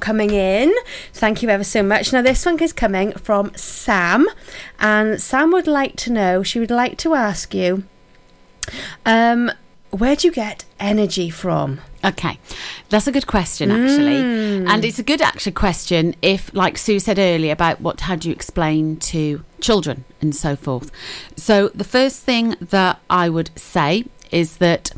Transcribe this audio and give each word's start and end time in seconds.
coming 0.00 0.30
in. 0.30 0.72
Thank 1.12 1.42
you 1.42 1.50
ever 1.50 1.64
so 1.64 1.82
much. 1.82 2.14
Now, 2.14 2.22
this 2.22 2.46
one 2.46 2.58
is 2.62 2.72
coming 2.72 3.12
from 3.12 3.52
Sam, 3.54 4.26
and 4.80 5.20
Sam 5.20 5.50
would 5.52 5.66
like 5.66 5.96
to 5.96 6.12
know, 6.12 6.42
she 6.42 6.58
would 6.58 6.70
like 6.70 6.96
to 6.98 7.14
ask 7.14 7.52
you, 7.54 7.84
um, 9.04 9.50
where 9.90 10.16
do 10.16 10.26
you 10.28 10.32
get 10.32 10.64
energy 10.80 11.28
from? 11.28 11.82
Okay, 12.02 12.38
that's 12.88 13.06
a 13.06 13.12
good 13.12 13.26
question 13.26 13.70
actually, 13.70 14.16
Mm. 14.22 14.66
and 14.66 14.82
it's 14.82 14.98
a 14.98 15.02
good 15.02 15.20
actually 15.20 15.52
question 15.52 16.14
if, 16.22 16.52
like 16.54 16.78
Sue 16.78 16.98
said 16.98 17.18
earlier, 17.18 17.52
about 17.52 17.82
what 17.82 18.00
how 18.00 18.16
do 18.16 18.28
you 18.28 18.34
explain 18.34 18.96
to 18.96 19.44
children 19.60 20.04
and 20.22 20.34
so 20.34 20.56
forth. 20.56 20.90
So 21.36 21.68
the 21.74 21.84
first 21.84 22.22
thing 22.22 22.56
that 22.60 22.98
I 23.10 23.28
would 23.28 23.50
say 23.56 24.06
is 24.30 24.56
that 24.56 24.92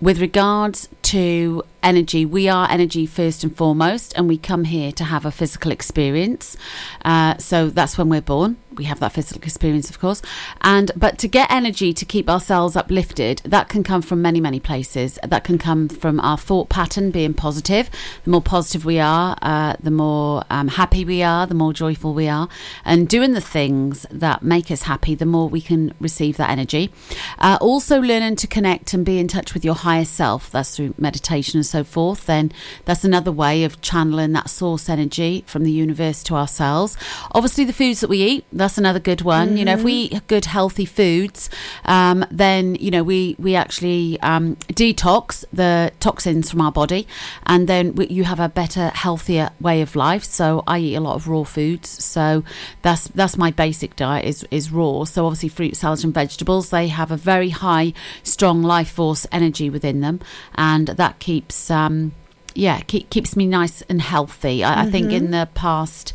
with 0.00 0.20
regards 0.20 0.88
to 1.02 1.62
energy, 1.82 2.24
we 2.26 2.48
are 2.48 2.68
energy 2.70 3.06
first 3.06 3.44
and 3.44 3.56
foremost, 3.56 4.12
and 4.16 4.28
we 4.28 4.38
come 4.38 4.64
here 4.64 4.92
to 4.92 5.04
have 5.04 5.24
a 5.24 5.30
physical 5.30 5.70
experience. 5.70 6.56
Uh, 7.04 7.36
so 7.38 7.68
that's 7.70 7.96
when 7.96 8.08
we're 8.08 8.20
born. 8.20 8.56
We 8.74 8.84
have 8.84 9.00
that 9.00 9.12
physical 9.12 9.42
experience, 9.42 9.90
of 9.90 9.98
course. 9.98 10.22
And 10.60 10.92
but 10.94 11.18
to 11.18 11.28
get 11.28 11.50
energy 11.50 11.92
to 11.92 12.04
keep 12.04 12.30
ourselves 12.30 12.76
uplifted, 12.76 13.42
that 13.44 13.68
can 13.68 13.82
come 13.82 14.02
from 14.02 14.22
many, 14.22 14.40
many 14.40 14.60
places. 14.60 15.18
That 15.24 15.42
can 15.42 15.58
come 15.58 15.88
from 15.88 16.20
our 16.20 16.38
thought 16.38 16.68
pattern 16.68 17.10
being 17.10 17.34
positive. 17.34 17.90
The 18.24 18.30
more 18.30 18.42
positive 18.42 18.84
we 18.84 19.00
are, 19.00 19.36
uh, 19.42 19.74
the 19.80 19.90
more 19.90 20.44
um, 20.50 20.68
happy 20.68 21.04
we 21.04 21.22
are, 21.24 21.46
the 21.46 21.54
more 21.54 21.72
joyful 21.72 22.14
we 22.14 22.28
are, 22.28 22.48
and 22.84 23.08
doing 23.08 23.32
the 23.32 23.40
things 23.40 24.06
that 24.10 24.42
make 24.42 24.70
us 24.70 24.82
happy, 24.82 25.16
the 25.16 25.26
more 25.26 25.48
we 25.48 25.60
can 25.60 25.92
receive 25.98 26.36
that 26.36 26.50
energy. 26.50 26.92
Uh, 27.40 27.58
also, 27.60 28.00
learning 28.00 28.36
to 28.36 28.46
connect 28.46 28.94
and 28.94 29.04
be 29.04 29.18
in 29.18 29.26
touch 29.26 29.54
with 29.54 29.64
your 29.64 29.74
higher 29.74 30.04
self. 30.04 30.50
That's 30.50 30.76
through 30.76 30.94
meditation 30.98 31.58
so 31.68 31.84
forth. 31.84 32.26
Then 32.26 32.52
that's 32.84 33.04
another 33.04 33.32
way 33.32 33.64
of 33.64 33.80
channeling 33.80 34.32
that 34.32 34.50
source 34.50 34.88
energy 34.88 35.44
from 35.46 35.64
the 35.64 35.72
universe 35.72 36.22
to 36.24 36.34
ourselves. 36.34 36.96
Obviously, 37.32 37.64
the 37.64 37.72
foods 37.72 38.00
that 38.00 38.10
we 38.10 38.22
eat. 38.22 38.44
That's 38.52 38.78
another 38.78 39.00
good 39.00 39.22
one. 39.22 39.56
You 39.56 39.64
know, 39.64 39.74
if 39.74 39.82
we 39.82 39.92
eat 39.92 40.26
good 40.26 40.46
healthy 40.46 40.84
foods, 40.84 41.50
um, 41.84 42.24
then 42.30 42.74
you 42.76 42.90
know 42.90 43.02
we 43.02 43.36
we 43.38 43.54
actually 43.54 44.18
um, 44.20 44.56
detox 44.72 45.44
the 45.52 45.92
toxins 46.00 46.50
from 46.50 46.60
our 46.60 46.72
body, 46.72 47.06
and 47.46 47.68
then 47.68 47.94
we, 47.94 48.06
you 48.08 48.24
have 48.24 48.40
a 48.40 48.48
better, 48.48 48.88
healthier 48.88 49.50
way 49.60 49.82
of 49.82 49.96
life. 49.96 50.24
So 50.24 50.62
I 50.66 50.78
eat 50.78 50.94
a 50.94 51.00
lot 51.00 51.14
of 51.16 51.28
raw 51.28 51.44
foods. 51.44 51.88
So 52.04 52.44
that's 52.82 53.08
that's 53.08 53.36
my 53.36 53.50
basic 53.50 53.96
diet 53.96 54.24
is 54.24 54.46
is 54.50 54.70
raw. 54.70 55.04
So 55.04 55.26
obviously 55.26 55.48
fruit, 55.48 55.76
salads, 55.76 56.04
and 56.04 56.14
vegetables. 56.14 56.70
They 56.70 56.88
have 56.88 57.10
a 57.10 57.16
very 57.16 57.50
high, 57.50 57.92
strong 58.22 58.62
life 58.62 58.90
force 58.90 59.26
energy 59.32 59.70
within 59.70 60.00
them, 60.00 60.20
and 60.54 60.88
that 60.88 61.18
keeps 61.18 61.54
um, 61.70 62.12
yeah 62.54 62.80
keep, 62.80 63.10
keeps 63.10 63.36
me 63.36 63.46
nice 63.46 63.82
and 63.82 64.00
healthy. 64.00 64.64
I, 64.64 64.82
I 64.82 64.90
think 64.90 65.12
in 65.12 65.30
the 65.30 65.48
past. 65.54 66.12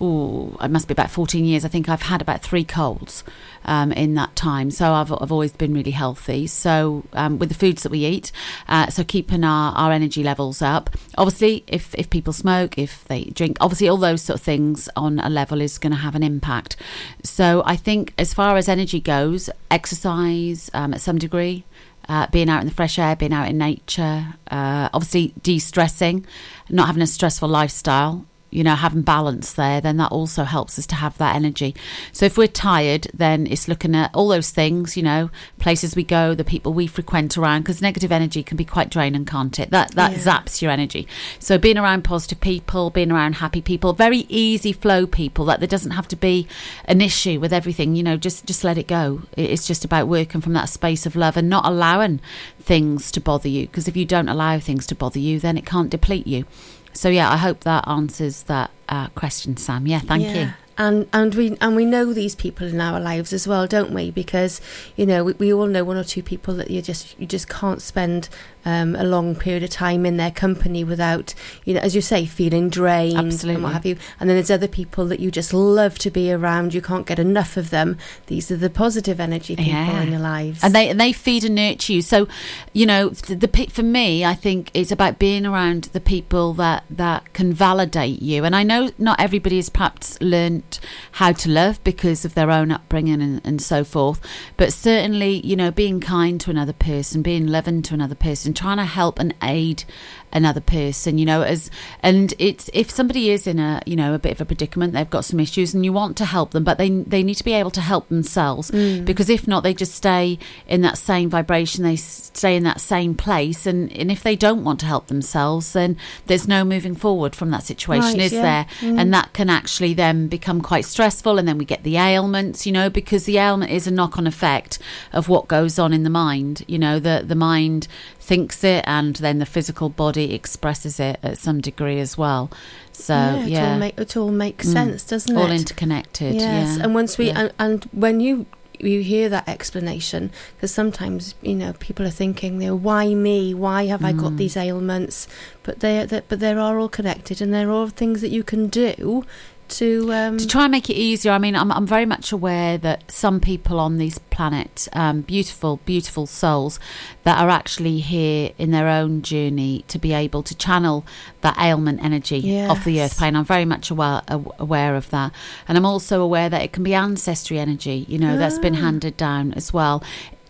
Oh, 0.00 0.56
it 0.60 0.72
must 0.72 0.88
be 0.88 0.92
about 0.92 1.08
14 1.12 1.44
years. 1.44 1.64
I 1.64 1.68
think 1.68 1.88
I've 1.88 2.02
had 2.02 2.20
about 2.20 2.42
three 2.42 2.64
colds 2.64 3.22
um, 3.64 3.92
in 3.92 4.14
that 4.14 4.34
time. 4.34 4.72
So 4.72 4.92
I've, 4.92 5.12
I've 5.12 5.30
always 5.30 5.52
been 5.52 5.72
really 5.72 5.92
healthy. 5.92 6.46
So 6.46 7.04
um, 7.12 7.38
with 7.38 7.48
the 7.48 7.54
foods 7.54 7.84
that 7.84 7.90
we 7.90 8.04
eat, 8.04 8.32
uh, 8.68 8.88
so 8.88 9.04
keeping 9.04 9.44
our, 9.44 9.72
our 9.76 9.92
energy 9.92 10.22
levels 10.24 10.60
up. 10.62 10.90
Obviously, 11.16 11.64
if, 11.68 11.94
if 11.94 12.10
people 12.10 12.32
smoke, 12.32 12.76
if 12.76 13.04
they 13.04 13.24
drink, 13.26 13.56
obviously 13.60 13.88
all 13.88 13.96
those 13.96 14.22
sort 14.22 14.40
of 14.40 14.44
things 14.44 14.88
on 14.96 15.20
a 15.20 15.30
level 15.30 15.60
is 15.60 15.78
going 15.78 15.92
to 15.92 15.98
have 15.98 16.16
an 16.16 16.24
impact. 16.24 16.76
So 17.22 17.62
I 17.64 17.76
think 17.76 18.14
as 18.18 18.34
far 18.34 18.56
as 18.56 18.68
energy 18.68 19.00
goes, 19.00 19.48
exercise 19.70 20.70
um, 20.74 20.92
at 20.94 21.00
some 21.00 21.18
degree. 21.18 21.64
Uh, 22.08 22.26
being 22.30 22.50
out 22.50 22.60
in 22.60 22.66
the 22.68 22.74
fresh 22.74 22.98
air, 22.98 23.16
being 23.16 23.32
out 23.32 23.48
in 23.48 23.56
nature, 23.56 24.34
uh, 24.50 24.88
obviously 24.92 25.32
de 25.42 25.58
stressing, 25.58 26.26
not 26.68 26.86
having 26.86 27.02
a 27.02 27.06
stressful 27.06 27.48
lifestyle, 27.48 28.26
you 28.54 28.64
know, 28.64 28.74
having 28.74 29.02
balance 29.02 29.52
there, 29.52 29.80
then 29.80 29.96
that 29.96 30.12
also 30.12 30.44
helps 30.44 30.78
us 30.78 30.86
to 30.86 30.94
have 30.94 31.18
that 31.18 31.34
energy. 31.34 31.74
So 32.12 32.24
if 32.26 32.38
we're 32.38 32.48
tired, 32.48 33.08
then 33.12 33.46
it's 33.46 33.68
looking 33.68 33.94
at 33.94 34.10
all 34.14 34.28
those 34.28 34.50
things, 34.50 34.96
you 34.96 35.02
know, 35.02 35.30
places 35.58 35.96
we 35.96 36.04
go, 36.04 36.34
the 36.34 36.44
people 36.44 36.72
we 36.72 36.86
frequent 36.86 37.36
around, 37.36 37.62
because 37.62 37.82
negative 37.82 38.12
energy 38.12 38.42
can 38.42 38.56
be 38.56 38.64
quite 38.64 38.90
draining, 38.90 39.24
can't 39.24 39.58
it? 39.58 39.70
That 39.70 39.92
that 39.92 40.12
Yeah. 40.12 40.18
zaps 40.18 40.62
your 40.62 40.70
energy. 40.70 41.06
So 41.38 41.58
being 41.58 41.78
around 41.78 42.04
positive 42.04 42.40
people, 42.40 42.90
being 42.90 43.10
around 43.10 43.36
happy 43.36 43.60
people, 43.60 43.92
very 43.92 44.26
easy 44.28 44.72
flow 44.72 45.06
people, 45.06 45.44
that 45.46 45.60
there 45.60 45.68
doesn't 45.68 45.92
have 45.92 46.08
to 46.08 46.16
be 46.16 46.46
an 46.86 47.00
issue 47.00 47.40
with 47.40 47.52
everything, 47.52 47.96
you 47.96 48.02
know, 48.02 48.16
just 48.16 48.46
just 48.46 48.64
let 48.64 48.78
it 48.78 48.86
go. 48.86 49.22
It's 49.36 49.66
just 49.66 49.84
about 49.84 50.08
working 50.08 50.40
from 50.40 50.52
that 50.52 50.68
space 50.68 51.06
of 51.06 51.16
love 51.16 51.36
and 51.36 51.48
not 51.48 51.66
allowing 51.66 52.20
things 52.60 53.10
to 53.12 53.20
bother 53.20 53.48
you, 53.48 53.66
because 53.66 53.88
if 53.88 53.96
you 53.96 54.04
don't 54.04 54.28
allow 54.28 54.58
things 54.58 54.86
to 54.86 54.94
bother 54.94 55.18
you, 55.18 55.40
then 55.40 55.58
it 55.58 55.66
can't 55.66 55.90
deplete 55.90 56.26
you. 56.26 56.44
So 56.94 57.08
yeah, 57.08 57.30
I 57.30 57.36
hope 57.36 57.60
that 57.60 57.86
answers 57.86 58.44
that 58.44 58.70
uh, 58.88 59.08
question, 59.08 59.56
Sam. 59.56 59.86
Yeah, 59.86 60.00
thank 60.00 60.34
you. 60.34 60.50
And 60.76 61.08
and 61.12 61.34
we 61.34 61.56
and 61.60 61.76
we 61.76 61.84
know 61.84 62.12
these 62.12 62.34
people 62.34 62.66
in 62.66 62.80
our 62.80 62.98
lives 62.98 63.32
as 63.32 63.46
well, 63.46 63.66
don't 63.68 63.92
we? 63.92 64.10
Because 64.10 64.60
you 64.96 65.06
know 65.06 65.22
we, 65.22 65.32
we 65.34 65.52
all 65.52 65.66
know 65.66 65.84
one 65.84 65.96
or 65.96 66.02
two 66.02 66.22
people 66.22 66.54
that 66.54 66.68
you 66.70 66.82
just 66.82 67.18
you 67.18 67.26
just 67.26 67.48
can't 67.48 67.80
spend 67.80 68.28
um, 68.64 68.94
a 68.96 69.04
long 69.04 69.34
period 69.34 69.62
of 69.62 69.70
time 69.70 70.06
in 70.06 70.16
their 70.16 70.30
company 70.30 70.84
without 70.84 71.34
you 71.64 71.74
know, 71.74 71.80
as 71.80 71.94
you 71.94 72.00
say, 72.00 72.26
feeling 72.26 72.68
drained 72.70 73.18
and 73.18 73.26
Absolutely. 73.32 73.62
what 73.62 73.72
have 73.72 73.86
you. 73.86 73.96
And 74.20 74.28
then 74.28 74.36
there's 74.36 74.50
other 74.50 74.68
people 74.68 75.06
that 75.06 75.20
you 75.20 75.30
just 75.30 75.52
love 75.52 75.98
to 75.98 76.10
be 76.10 76.32
around. 76.32 76.74
You 76.74 76.82
can't 76.82 77.06
get 77.06 77.18
enough 77.18 77.56
of 77.56 77.70
them. 77.70 77.96
These 78.26 78.50
are 78.50 78.56
the 78.56 78.70
positive 78.70 79.20
energy 79.20 79.56
people 79.56 79.72
Yeah. 79.72 80.02
in 80.02 80.10
your 80.10 80.20
lives. 80.20 80.62
and 80.62 80.74
they 80.74 80.88
and 80.88 81.00
they 81.00 81.12
feed 81.12 81.44
and 81.44 81.54
nurture 81.54 81.92
you. 81.92 82.02
So, 82.02 82.26
you 82.72 82.86
know, 82.86 83.10
the, 83.10 83.34
the 83.34 83.66
for 83.70 83.82
me, 83.82 84.24
I 84.24 84.34
think 84.34 84.70
it's 84.74 84.90
about 84.92 85.18
being 85.18 85.44
around 85.46 85.84
the 85.92 86.00
people 86.00 86.52
that 86.54 86.84
that 86.90 87.32
can 87.32 87.52
validate 87.52 88.22
you. 88.22 88.44
And 88.44 88.54
I 88.56 88.62
know 88.62 88.90
not 88.98 89.20
everybody 89.20 89.56
has 89.56 89.68
perhaps 89.68 90.20
learnt 90.20 90.80
how 91.12 91.32
to 91.32 91.50
love 91.50 91.82
because 91.84 92.24
of 92.24 92.34
their 92.34 92.50
own 92.50 92.70
upbringing 92.70 93.20
and, 93.22 93.40
and 93.44 93.60
so 93.60 93.84
forth. 93.84 94.20
But 94.56 94.72
certainly, 94.72 95.40
you 95.46 95.56
know, 95.56 95.70
being 95.70 96.00
kind 96.00 96.40
to 96.42 96.50
another 96.50 96.72
person, 96.72 97.22
being 97.22 97.46
loving 97.46 97.82
to 97.82 97.94
another 97.94 98.14
person, 98.14 98.53
trying 98.54 98.78
to 98.78 98.84
help 98.84 99.18
and 99.18 99.34
aid 99.42 99.84
another 100.32 100.60
person 100.60 101.16
you 101.16 101.24
know 101.24 101.42
as 101.42 101.70
and 102.02 102.34
it's 102.40 102.68
if 102.72 102.90
somebody 102.90 103.30
is 103.30 103.46
in 103.46 103.60
a 103.60 103.80
you 103.86 103.94
know 103.94 104.14
a 104.14 104.18
bit 104.18 104.32
of 104.32 104.40
a 104.40 104.44
predicament 104.44 104.92
they've 104.92 105.10
got 105.10 105.24
some 105.24 105.38
issues 105.38 105.72
and 105.74 105.84
you 105.84 105.92
want 105.92 106.16
to 106.16 106.24
help 106.24 106.50
them 106.50 106.64
but 106.64 106.76
they 106.76 106.90
they 106.90 107.22
need 107.22 107.36
to 107.36 107.44
be 107.44 107.52
able 107.52 107.70
to 107.70 107.80
help 107.80 108.08
themselves 108.08 108.70
mm. 108.72 109.04
because 109.04 109.30
if 109.30 109.46
not 109.46 109.62
they 109.62 109.72
just 109.72 109.94
stay 109.94 110.38
in 110.66 110.80
that 110.80 110.98
same 110.98 111.30
vibration 111.30 111.84
they 111.84 111.96
stay 111.96 112.56
in 112.56 112.64
that 112.64 112.80
same 112.80 113.14
place. 113.14 113.66
And 113.66 113.90
and 113.92 114.10
if 114.10 114.22
they 114.22 114.36
don't 114.36 114.64
want 114.64 114.80
to 114.80 114.86
help 114.86 115.06
themselves 115.06 115.72
then 115.72 115.96
there's 116.26 116.48
no 116.48 116.64
moving 116.64 116.94
forward 116.94 117.34
from 117.34 117.50
that 117.50 117.62
situation 117.62 118.14
Right, 118.14 118.20
is 118.20 118.32
yeah. 118.32 118.42
there? 118.42 118.66
Mm. 118.80 119.00
And 119.00 119.14
that 119.14 119.32
can 119.32 119.48
actually 119.48 119.94
then 119.94 120.28
become 120.28 120.60
quite 120.60 120.84
stressful 120.84 121.38
and 121.38 121.46
then 121.46 121.58
we 121.58 121.64
get 121.64 121.82
the 121.82 121.96
ailments 121.96 122.66
you 122.66 122.72
know 122.72 122.90
because 122.90 123.24
the 123.24 123.38
ailment 123.38 123.70
is 123.70 123.86
a 123.86 123.90
knock-on 123.90 124.26
effect 124.26 124.78
of 125.12 125.28
what 125.28 125.48
goes 125.48 125.78
on 125.78 125.92
in 125.92 126.02
the 126.02 126.10
mind 126.10 126.64
you 126.66 126.78
know 126.78 126.98
the 126.98 127.22
the 127.24 127.34
mind 127.34 127.86
thinks 128.30 128.64
it 128.64 128.82
and 128.86 129.16
then 129.16 129.38
the 129.38 129.46
physical 129.56 129.88
body 130.04 130.32
expresses 130.34 130.98
it 130.98 131.16
at 131.22 131.36
some 131.38 131.60
degree 131.60 132.00
as 132.00 132.16
well 132.16 132.50
so 132.92 133.14
yeah, 133.14 133.44
yeah, 133.46 133.66
It, 133.66 133.72
all 133.72 133.78
make, 133.78 133.98
it 134.04 134.16
all 134.16 134.30
makes 134.46 134.66
Mm. 134.68 134.72
sense, 134.72 135.04
doesn't 135.12 135.36
all 135.36 135.44
it? 135.44 135.50
All 135.50 135.52
interconnected 135.62 136.34
Yes, 136.36 136.76
yeah 136.76 136.82
and 136.84 136.94
once 136.94 137.18
we 137.18 137.30
and, 137.30 137.52
and 137.58 137.84
when 137.92 138.20
you 138.20 138.46
you 138.80 139.02
hear 139.02 139.28
that 139.28 139.48
explanation, 139.48 140.30
because 140.56 140.72
sometimes 140.74 141.34
you 141.42 141.54
know 141.54 141.72
people 141.74 142.04
are 142.06 142.10
thinking, 142.22 142.60
you 142.60 142.68
know, 142.68 142.74
why 142.88 143.14
me? 143.14 143.54
Why 143.54 143.86
have 143.86 144.04
I 144.04 144.12
got 144.12 144.32
Mm. 144.32 144.36
these 144.36 144.56
ailments? 144.56 145.28
But 145.62 145.78
they 145.80 146.04
that 146.04 146.24
but 146.28 146.40
they 146.40 146.52
are 146.52 146.78
all 146.80 146.88
connected, 146.88 147.40
and 147.40 147.54
there 147.54 147.70
are 147.70 147.88
things 147.88 148.20
that 148.20 148.30
you 148.36 148.42
can 148.42 148.66
do 148.68 149.24
to 149.68 150.12
um, 150.12 150.38
to 150.38 150.46
try 150.46 150.64
and 150.64 150.72
make 150.72 150.88
it 150.90 150.94
easier, 150.94 151.32
I 151.32 151.38
mean, 151.38 151.56
I'm, 151.56 151.70
I'm 151.72 151.86
very 151.86 152.06
much 152.06 152.32
aware 152.32 152.78
that 152.78 153.10
some 153.10 153.40
people 153.40 153.80
on 153.80 153.98
this 153.98 154.18
planet, 154.18 154.88
um, 154.92 155.22
beautiful, 155.22 155.80
beautiful 155.84 156.26
souls, 156.26 156.78
that 157.24 157.38
are 157.38 157.48
actually 157.48 158.00
here 158.00 158.52
in 158.58 158.70
their 158.70 158.88
own 158.88 159.22
journey 159.22 159.84
to 159.88 159.98
be 159.98 160.12
able 160.12 160.42
to 160.44 160.54
channel 160.54 161.04
that 161.40 161.56
ailment 161.58 162.02
energy 162.04 162.38
off 162.70 162.84
the 162.84 163.00
earth 163.00 163.16
plane. 163.18 163.36
I'm 163.36 163.44
very 163.44 163.64
much 163.64 163.90
aware, 163.90 164.22
aware 164.58 164.96
of 164.96 165.10
that. 165.10 165.32
And 165.68 165.76
I'm 165.78 165.86
also 165.86 166.20
aware 166.20 166.48
that 166.48 166.62
it 166.62 166.72
can 166.72 166.82
be 166.82 166.94
ancestry 166.94 167.58
energy, 167.58 168.04
you 168.08 168.18
know, 168.18 168.36
that's 168.36 168.58
been 168.58 168.74
Ah. 168.76 168.80
handed 168.80 169.16
down 169.16 169.52
as 169.54 169.72
well. 169.72 170.02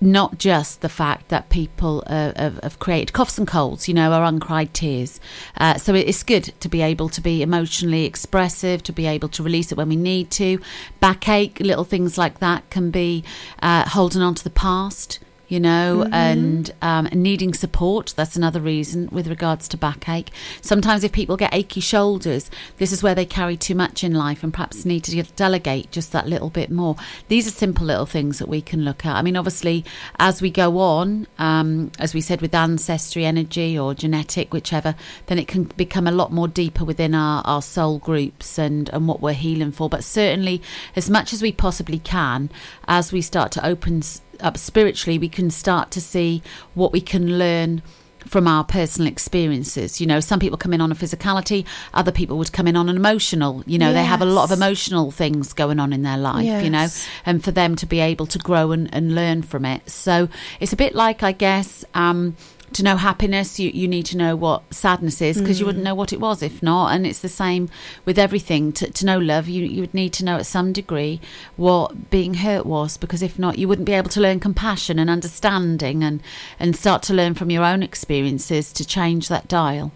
Not 0.04 0.36
just 0.36 0.82
the 0.82 0.90
fact 0.90 1.30
that 1.30 1.48
people 1.48 2.04
uh, 2.06 2.32
have, 2.36 2.60
have 2.62 2.78
created 2.78 3.14
coughs 3.14 3.38
and 3.38 3.48
colds, 3.48 3.88
you 3.88 3.94
know, 3.94 4.12
are 4.12 4.22
uncried 4.22 4.74
tears. 4.74 5.18
Uh, 5.56 5.78
so 5.78 5.94
it's 5.94 6.22
good 6.22 6.52
to 6.60 6.68
be 6.68 6.82
able 6.82 7.08
to 7.08 7.22
be 7.22 7.40
emotionally 7.40 8.04
expressive, 8.04 8.82
to 8.82 8.92
be 8.92 9.06
able 9.06 9.30
to 9.30 9.42
release 9.42 9.72
it 9.72 9.78
when 9.78 9.88
we 9.88 9.96
need 9.96 10.30
to. 10.32 10.60
Backache, 11.00 11.58
little 11.58 11.84
things 11.84 12.18
like 12.18 12.40
that 12.40 12.68
can 12.68 12.90
be 12.90 13.24
uh, 13.62 13.88
holding 13.88 14.20
on 14.20 14.34
to 14.34 14.44
the 14.44 14.50
past. 14.50 15.20
You 15.48 15.60
know, 15.60 16.08
and 16.12 16.72
um, 16.82 17.08
needing 17.12 17.54
support. 17.54 18.14
That's 18.16 18.36
another 18.36 18.60
reason 18.60 19.08
with 19.12 19.26
regards 19.26 19.68
to 19.68 19.76
backache. 19.76 20.30
Sometimes, 20.60 21.04
if 21.04 21.12
people 21.12 21.36
get 21.36 21.54
achy 21.54 21.80
shoulders, 21.80 22.50
this 22.78 22.92
is 22.92 23.02
where 23.02 23.14
they 23.14 23.26
carry 23.26 23.56
too 23.56 23.74
much 23.74 24.02
in 24.02 24.14
life 24.14 24.42
and 24.42 24.52
perhaps 24.52 24.84
need 24.84 25.04
to 25.04 25.22
delegate 25.22 25.90
just 25.90 26.12
that 26.12 26.28
little 26.28 26.50
bit 26.50 26.70
more. 26.70 26.96
These 27.28 27.46
are 27.46 27.50
simple 27.50 27.86
little 27.86 28.06
things 28.06 28.38
that 28.38 28.48
we 28.48 28.60
can 28.60 28.84
look 28.84 29.04
at. 29.04 29.16
I 29.16 29.22
mean, 29.22 29.36
obviously, 29.36 29.84
as 30.18 30.40
we 30.40 30.50
go 30.50 30.78
on, 30.78 31.26
um, 31.38 31.90
as 31.98 32.14
we 32.14 32.20
said 32.20 32.40
with 32.40 32.54
ancestry 32.54 33.24
energy 33.24 33.78
or 33.78 33.94
genetic, 33.94 34.52
whichever, 34.52 34.94
then 35.26 35.38
it 35.38 35.48
can 35.48 35.64
become 35.64 36.06
a 36.06 36.12
lot 36.12 36.32
more 36.32 36.48
deeper 36.48 36.84
within 36.84 37.14
our, 37.14 37.42
our 37.44 37.62
soul 37.62 37.98
groups 37.98 38.58
and, 38.58 38.88
and 38.90 39.08
what 39.08 39.20
we're 39.20 39.32
healing 39.32 39.72
for. 39.72 39.88
But 39.88 40.04
certainly, 40.04 40.62
as 40.96 41.10
much 41.10 41.32
as 41.32 41.42
we 41.42 41.52
possibly 41.52 41.98
can, 41.98 42.50
as 42.88 43.12
we 43.12 43.20
start 43.20 43.52
to 43.52 43.66
open 43.66 44.02
up 44.40 44.56
spiritually, 44.58 45.18
we 45.18 45.28
can 45.28 45.50
start 45.50 45.90
to 45.92 46.00
see 46.00 46.42
what 46.74 46.92
we 46.92 47.00
can 47.00 47.38
learn 47.38 47.82
from 48.26 48.48
our 48.48 48.64
personal 48.64 49.10
experiences. 49.10 50.00
You 50.00 50.06
know, 50.06 50.20
some 50.20 50.40
people 50.40 50.58
come 50.58 50.72
in 50.72 50.80
on 50.80 50.90
a 50.90 50.94
physicality, 50.94 51.66
other 51.92 52.12
people 52.12 52.38
would 52.38 52.52
come 52.52 52.66
in 52.66 52.76
on 52.76 52.88
an 52.88 52.96
emotional. 52.96 53.62
You 53.66 53.78
know, 53.78 53.90
yes. 53.90 53.94
they 53.94 54.04
have 54.04 54.22
a 54.22 54.26
lot 54.26 54.44
of 54.44 54.56
emotional 54.56 55.10
things 55.10 55.52
going 55.52 55.78
on 55.78 55.92
in 55.92 56.02
their 56.02 56.18
life, 56.18 56.44
yes. 56.44 56.64
you 56.64 56.70
know, 56.70 56.86
and 57.26 57.42
for 57.44 57.50
them 57.50 57.76
to 57.76 57.86
be 57.86 58.00
able 58.00 58.26
to 58.26 58.38
grow 58.38 58.72
and, 58.72 58.92
and 58.94 59.14
learn 59.14 59.42
from 59.42 59.64
it. 59.64 59.88
So 59.90 60.28
it's 60.60 60.72
a 60.72 60.76
bit 60.76 60.94
like, 60.94 61.22
I 61.22 61.32
guess, 61.32 61.84
um, 61.94 62.36
to 62.74 62.82
know 62.82 62.96
happiness, 62.96 63.58
you, 63.58 63.70
you 63.70 63.88
need 63.88 64.06
to 64.06 64.16
know 64.16 64.36
what 64.36 64.74
sadness 64.74 65.20
is 65.20 65.38
because 65.38 65.56
mm. 65.56 65.60
you 65.60 65.66
wouldn't 65.66 65.82
mm. 65.82 65.88
know 65.88 65.94
what 65.94 66.12
it 66.12 66.20
was 66.20 66.42
if 66.42 66.62
not. 66.62 66.92
And 66.92 67.06
it's 67.06 67.20
the 67.20 67.28
same 67.28 67.68
with 68.04 68.18
everything. 68.18 68.72
To, 68.72 68.90
to 68.90 69.06
know 69.06 69.18
love, 69.18 69.48
you, 69.48 69.64
you 69.64 69.80
would 69.80 69.94
need 69.94 70.12
to 70.14 70.24
know 70.24 70.36
at 70.36 70.46
some 70.46 70.72
degree 70.72 71.20
what 71.56 72.10
being 72.10 72.34
hurt 72.34 72.66
was 72.66 72.96
because 72.96 73.22
if 73.22 73.38
not, 73.38 73.58
you 73.58 73.68
wouldn't 73.68 73.86
be 73.86 73.92
able 73.92 74.10
to 74.10 74.20
learn 74.20 74.40
compassion 74.40 74.98
and 74.98 75.08
understanding 75.08 76.04
and, 76.04 76.22
and 76.58 76.76
start 76.76 77.02
to 77.04 77.14
learn 77.14 77.34
from 77.34 77.50
your 77.50 77.64
own 77.64 77.82
experiences 77.82 78.72
to 78.72 78.84
change 78.84 79.28
that 79.28 79.48
dial. 79.48 79.92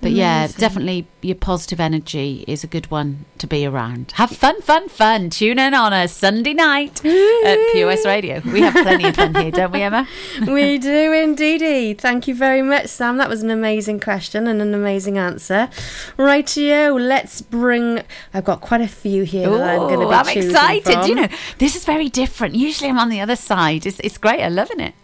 But 0.00 0.08
Amazing. 0.08 0.18
yeah, 0.18 0.46
definitely 0.48 1.06
your 1.22 1.36
positive 1.36 1.80
energy 1.80 2.44
is 2.46 2.62
a 2.62 2.66
good 2.66 2.90
one 2.90 3.24
to 3.38 3.46
be 3.46 3.66
around. 3.66 4.12
Have 4.12 4.30
fun, 4.30 4.60
fun, 4.60 4.88
fun. 4.88 5.30
Tune 5.30 5.58
in 5.58 5.74
on 5.74 5.92
a 5.92 6.06
Sunday 6.06 6.52
night 6.52 7.04
at 7.04 7.58
POS 7.72 8.04
Radio. 8.04 8.42
We 8.44 8.60
have 8.60 8.74
plenty 8.74 9.08
of 9.08 9.16
fun 9.16 9.34
here, 9.34 9.50
don't 9.50 9.72
we, 9.72 9.82
Emma? 9.82 10.06
we 10.46 10.78
do 10.78 11.12
indeedy. 11.12 11.94
Thank 11.94 12.28
you 12.28 12.34
very 12.34 12.62
much, 12.62 12.88
Sam. 12.88 13.16
That 13.16 13.28
was 13.28 13.42
an 13.42 13.50
amazing 13.50 14.00
question 14.00 14.46
and 14.46 14.60
an 14.60 14.74
amazing 14.74 15.18
answer. 15.18 15.70
Right, 16.16 16.56
you. 16.56 16.98
Let's 16.98 17.40
bring. 17.40 18.02
I've 18.34 18.44
got 18.44 18.60
quite 18.60 18.82
a 18.82 18.88
few 18.88 19.24
here 19.24 19.48
Ooh, 19.48 19.58
that 19.58 19.70
I'm 19.70 19.88
going 19.88 20.00
to 20.00 20.08
be 20.08 20.12
I'm 20.12 20.28
excited. 20.28 20.92
From. 20.92 21.08
You 21.08 21.14
know, 21.14 21.28
this 21.58 21.74
is 21.74 21.84
very 21.84 22.08
different. 22.08 22.54
Usually 22.54 22.90
I'm 22.90 22.98
on 22.98 23.08
the 23.08 23.20
other 23.20 23.36
side. 23.36 23.86
It's, 23.86 23.98
it's 24.00 24.18
great. 24.18 24.42
I'm 24.42 24.54
loving 24.54 24.80
it. 24.80 24.94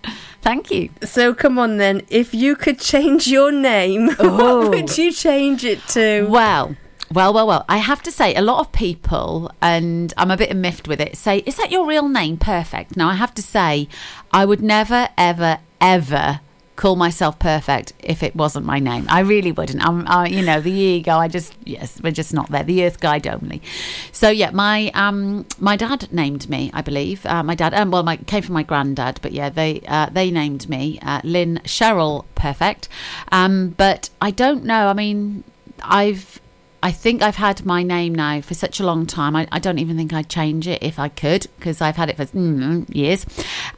Thank 0.43 0.71
you. 0.73 0.91
So 1.03 1.33
come 1.35 1.59
on 1.59 1.77
then. 1.77 2.03
If 2.09 2.35
you 2.35 2.56
could 2.56 2.79
change 2.79 3.29
your 3.29 3.53
name, 3.53 4.09
what 4.17 4.19
oh. 4.21 4.71
would 4.71 4.99
you 4.99 5.12
change 5.12 5.65
it 5.65 5.81
to? 5.91 6.27
Well, 6.29 6.77
well, 7.12 7.33
well, 7.33 7.47
well. 7.47 7.65
I 7.69 7.79
have 7.79 8.03
to 8.03 8.11
say, 8.11 8.35
a 8.35 8.43
lot 8.43 8.59
of 8.59 8.73
people, 8.73 9.53
and 9.61 10.12
I'm 10.17 10.31
a 10.31 10.37
bit 10.37 10.55
miffed 10.56 10.89
with 10.89 11.00
it, 11.00 11.17
say, 11.17 11.39
"Is 11.47 11.56
that 11.56 11.71
your 11.71 11.87
real 11.87 12.09
name?" 12.09 12.39
Perfect. 12.39 12.97
Now, 12.97 13.09
I 13.09 13.15
have 13.15 13.35
to 13.35 13.43
say, 13.43 13.89
I 14.33 14.44
would 14.44 14.61
never, 14.62 15.11
ever, 15.17 15.59
ever 15.81 16.41
call 16.82 16.96
myself 16.96 17.38
perfect 17.38 17.93
if 18.00 18.25
it 18.25 18.34
wasn't 18.34 18.67
my 18.67 18.81
name. 18.81 19.06
I 19.08 19.20
really 19.20 19.52
wouldn't. 19.52 19.87
I'm, 19.87 20.05
I, 20.08 20.26
you 20.26 20.43
know, 20.43 20.61
the 20.61 20.73
ego. 20.73 21.12
I 21.12 21.29
just, 21.29 21.55
yes, 21.64 22.00
we're 22.02 22.11
just 22.11 22.34
not 22.34 22.50
there. 22.50 22.64
The 22.64 22.84
Earth 22.84 22.99
Guide 22.99 23.29
only. 23.29 23.62
So 24.11 24.31
yeah, 24.31 24.50
my 24.50 24.90
um, 24.94 25.46
my 25.61 25.76
dad 25.76 26.12
named 26.12 26.50
me. 26.50 26.73
I 26.75 26.82
believe 26.82 27.25
uh, 27.25 27.44
my 27.44 27.55
dad. 27.55 27.73
Um, 27.73 27.93
well, 27.93 28.02
my 28.02 28.17
came 28.17 28.43
from 28.43 28.55
my 28.55 28.64
granddad, 28.64 29.20
but 29.23 29.31
yeah, 29.31 29.49
they 29.49 29.81
uh, 29.87 30.08
they 30.11 30.32
named 30.32 30.69
me 30.69 30.99
uh, 31.02 31.20
Lynn 31.23 31.61
Cheryl 31.62 32.25
Perfect. 32.34 32.88
Um, 33.31 33.76
but 33.76 34.11
I 34.20 34.32
don't 34.32 34.64
know. 34.64 34.88
I 34.88 34.93
mean, 34.93 35.44
I've 35.84 36.40
I 36.82 36.90
think 36.90 37.23
I've 37.23 37.37
had 37.37 37.64
my 37.64 37.82
name 37.82 38.14
now 38.14 38.40
for 38.40 38.55
such 38.55 38.81
a 38.81 38.84
long 38.84 39.06
time. 39.06 39.37
I, 39.37 39.46
I 39.52 39.61
don't 39.61 39.79
even 39.79 39.96
think 39.96 40.12
I'd 40.12 40.29
change 40.29 40.67
it 40.67 40.82
if 40.82 40.99
I 40.99 41.08
could 41.08 41.46
because 41.58 41.81
I've 41.81 41.96
had 41.96 42.11
it 42.11 42.17
for 42.17 42.25
mm, 42.26 42.93
years. 42.94 43.25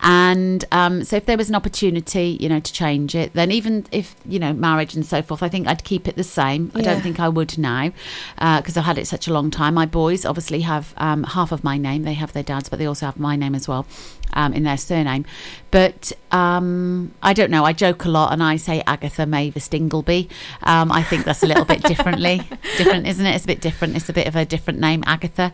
And 0.00 0.64
um, 0.72 1.04
so, 1.04 1.16
if 1.16 1.26
there 1.26 1.36
was 1.36 1.48
an 1.50 1.54
opportunity, 1.54 2.38
you 2.40 2.48
know, 2.48 2.60
to 2.60 2.72
change 2.72 3.14
it, 3.14 3.34
then 3.34 3.50
even 3.50 3.86
if 3.92 4.16
you 4.26 4.38
know 4.38 4.52
marriage 4.52 4.94
and 4.94 5.04
so 5.04 5.20
forth, 5.22 5.42
I 5.42 5.48
think 5.48 5.66
I'd 5.66 5.84
keep 5.84 6.08
it 6.08 6.16
the 6.16 6.24
same. 6.24 6.72
Yeah. 6.74 6.80
I 6.80 6.82
don't 6.84 7.02
think 7.02 7.20
I 7.20 7.28
would 7.28 7.58
now 7.58 7.92
because 8.36 8.76
uh, 8.76 8.80
I've 8.80 8.86
had 8.86 8.98
it 8.98 9.06
such 9.06 9.28
a 9.28 9.32
long 9.32 9.50
time. 9.50 9.74
My 9.74 9.86
boys 9.86 10.24
obviously 10.24 10.62
have 10.62 10.94
um, 10.96 11.24
half 11.24 11.52
of 11.52 11.62
my 11.62 11.76
name; 11.76 12.04
they 12.04 12.14
have 12.14 12.32
their 12.32 12.42
dad's, 12.42 12.68
but 12.68 12.78
they 12.78 12.86
also 12.86 13.06
have 13.06 13.18
my 13.18 13.36
name 13.36 13.54
as 13.54 13.68
well 13.68 13.86
um, 14.32 14.52
in 14.52 14.62
their 14.62 14.76
surname. 14.76 15.24
But 15.70 16.12
um, 16.30 17.12
I 17.22 17.32
don't 17.32 17.50
know. 17.50 17.64
I 17.64 17.72
joke 17.72 18.04
a 18.04 18.08
lot 18.08 18.32
and 18.32 18.42
I 18.42 18.56
say 18.56 18.82
Agatha 18.86 19.26
Mavis 19.26 19.68
Dingleby. 19.68 20.30
Um, 20.62 20.92
I 20.92 21.02
think 21.02 21.24
that's 21.24 21.42
a 21.42 21.46
little 21.46 21.64
bit 21.64 21.82
differently 21.82 22.42
different, 22.78 23.06
isn't 23.06 23.26
it? 23.26 23.34
It's 23.34 23.44
a 23.44 23.48
bit 23.48 23.60
different. 23.60 23.96
It's 23.96 24.08
a 24.08 24.12
bit 24.12 24.28
of 24.28 24.36
a 24.36 24.44
different 24.44 24.78
name, 24.78 25.02
Agatha. 25.06 25.52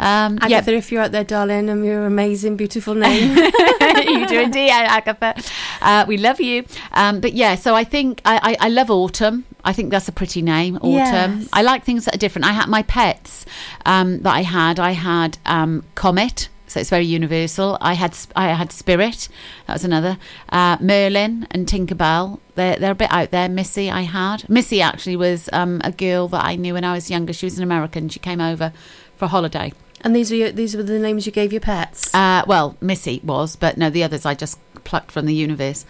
Um, 0.00 0.38
Agatha, 0.40 0.72
yeah. 0.72 0.78
if 0.78 0.90
you're 0.90 1.02
out 1.02 1.12
there, 1.12 1.24
darling, 1.24 1.68
and 1.68 1.84
your 1.84 2.06
amazing, 2.06 2.56
beautiful 2.56 2.94
name. 2.94 3.36
you 4.08 4.26
do 4.26 4.40
indeed, 4.40 4.70
Agatha. 4.72 5.34
Uh, 5.82 6.04
we 6.08 6.16
love 6.16 6.40
you. 6.40 6.64
Um, 6.92 7.20
but 7.20 7.34
yeah, 7.34 7.54
so 7.54 7.74
I 7.74 7.84
think 7.84 8.22
I, 8.24 8.56
I, 8.58 8.66
I, 8.66 8.68
love 8.70 8.90
autumn. 8.90 9.44
I 9.62 9.74
think 9.74 9.90
that's 9.90 10.08
a 10.08 10.12
pretty 10.12 10.40
name, 10.40 10.76
autumn. 10.76 11.40
Yes. 11.40 11.48
I 11.52 11.62
like 11.62 11.84
things 11.84 12.06
that 12.06 12.14
are 12.14 12.18
different. 12.18 12.46
I 12.46 12.52
had 12.52 12.68
my 12.68 12.82
pets 12.82 13.44
um, 13.84 14.20
that 14.22 14.34
I 14.34 14.40
had. 14.42 14.80
I 14.80 14.92
had 14.92 15.36
um, 15.44 15.84
Comet 15.94 16.48
so 16.70 16.78
it's 16.78 16.90
very 16.90 17.04
universal. 17.04 17.76
I 17.80 17.94
had 17.94 18.16
I 18.36 18.48
had 18.48 18.70
Spirit, 18.72 19.28
that 19.66 19.72
was 19.72 19.84
another. 19.84 20.18
Uh, 20.48 20.76
Merlin 20.80 21.46
and 21.50 21.66
Tinkerbell, 21.66 22.38
they're 22.54 22.76
they're 22.76 22.92
a 22.92 22.94
bit 22.94 23.10
out 23.12 23.32
there. 23.32 23.48
Missy, 23.48 23.90
I 23.90 24.02
had 24.02 24.48
Missy 24.48 24.80
actually 24.80 25.16
was 25.16 25.48
um, 25.52 25.80
a 25.82 25.90
girl 25.90 26.28
that 26.28 26.44
I 26.44 26.54
knew 26.54 26.74
when 26.74 26.84
I 26.84 26.92
was 26.92 27.10
younger. 27.10 27.32
She 27.32 27.46
was 27.46 27.58
an 27.58 27.64
American. 27.64 28.08
She 28.08 28.20
came 28.20 28.40
over 28.40 28.72
for 29.16 29.24
a 29.24 29.28
holiday. 29.28 29.72
And 30.02 30.16
these 30.16 30.30
were 30.30 30.36
your, 30.36 30.52
these 30.52 30.76
were 30.76 30.82
the 30.82 30.98
names 30.98 31.26
you 31.26 31.32
gave 31.32 31.52
your 31.52 31.60
pets. 31.60 32.14
Uh, 32.14 32.42
well, 32.46 32.76
Missy 32.80 33.20
was, 33.22 33.56
but 33.56 33.76
no, 33.76 33.90
the 33.90 34.02
others 34.04 34.24
I 34.24 34.34
just 34.34 34.58
plucked 34.84 35.12
from 35.12 35.26
the 35.26 35.34
universe. 35.34 35.84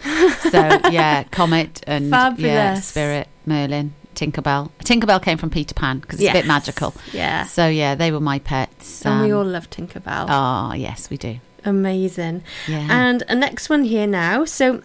So 0.49 0.59
yeah, 0.91 1.23
Comet 1.31 1.81
and 1.87 2.09
Fabulous. 2.09 2.51
yeah, 2.51 2.75
Spirit, 2.75 3.27
Merlin. 3.45 3.93
Tinkerbell. 4.21 4.69
Tinkerbell 4.83 5.21
came 5.21 5.37
from 5.37 5.49
Peter 5.49 5.73
Pan 5.73 5.99
because 5.99 6.19
it's 6.19 6.25
yes. 6.25 6.35
a 6.35 6.39
bit 6.39 6.45
magical. 6.45 6.93
Yeah. 7.11 7.45
So 7.45 7.67
yeah, 7.67 7.95
they 7.95 8.11
were 8.11 8.19
my 8.19 8.37
pets. 8.37 9.03
And 9.03 9.15
um, 9.15 9.21
we 9.23 9.31
all 9.31 9.43
love 9.43 9.69
Tinkerbell. 9.69 10.27
Oh 10.29 10.73
yes, 10.73 11.09
we 11.09 11.17
do. 11.17 11.39
Amazing. 11.65 12.43
Yeah. 12.67 12.87
And 12.89 13.23
a 13.27 13.35
next 13.35 13.69
one 13.69 13.83
here 13.83 14.07
now. 14.07 14.45
So, 14.45 14.83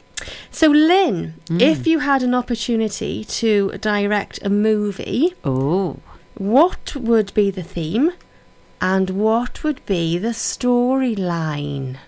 so 0.51 0.69
Lynn, 0.69 1.35
mm. 1.47 1.61
if 1.61 1.87
you 1.87 2.01
had 2.01 2.23
an 2.23 2.35
opportunity 2.35 3.25
to 3.25 3.73
direct 3.81 4.43
a 4.43 4.51
movie, 4.51 5.35
oh, 5.45 5.99
what 6.37 6.97
would 6.97 7.33
be 7.35 7.51
the 7.51 7.63
theme, 7.63 8.13
and 8.81 9.11
what 9.11 9.63
would 9.65 9.85
be 9.87 10.19
the 10.19 10.29
storyline? 10.29 11.99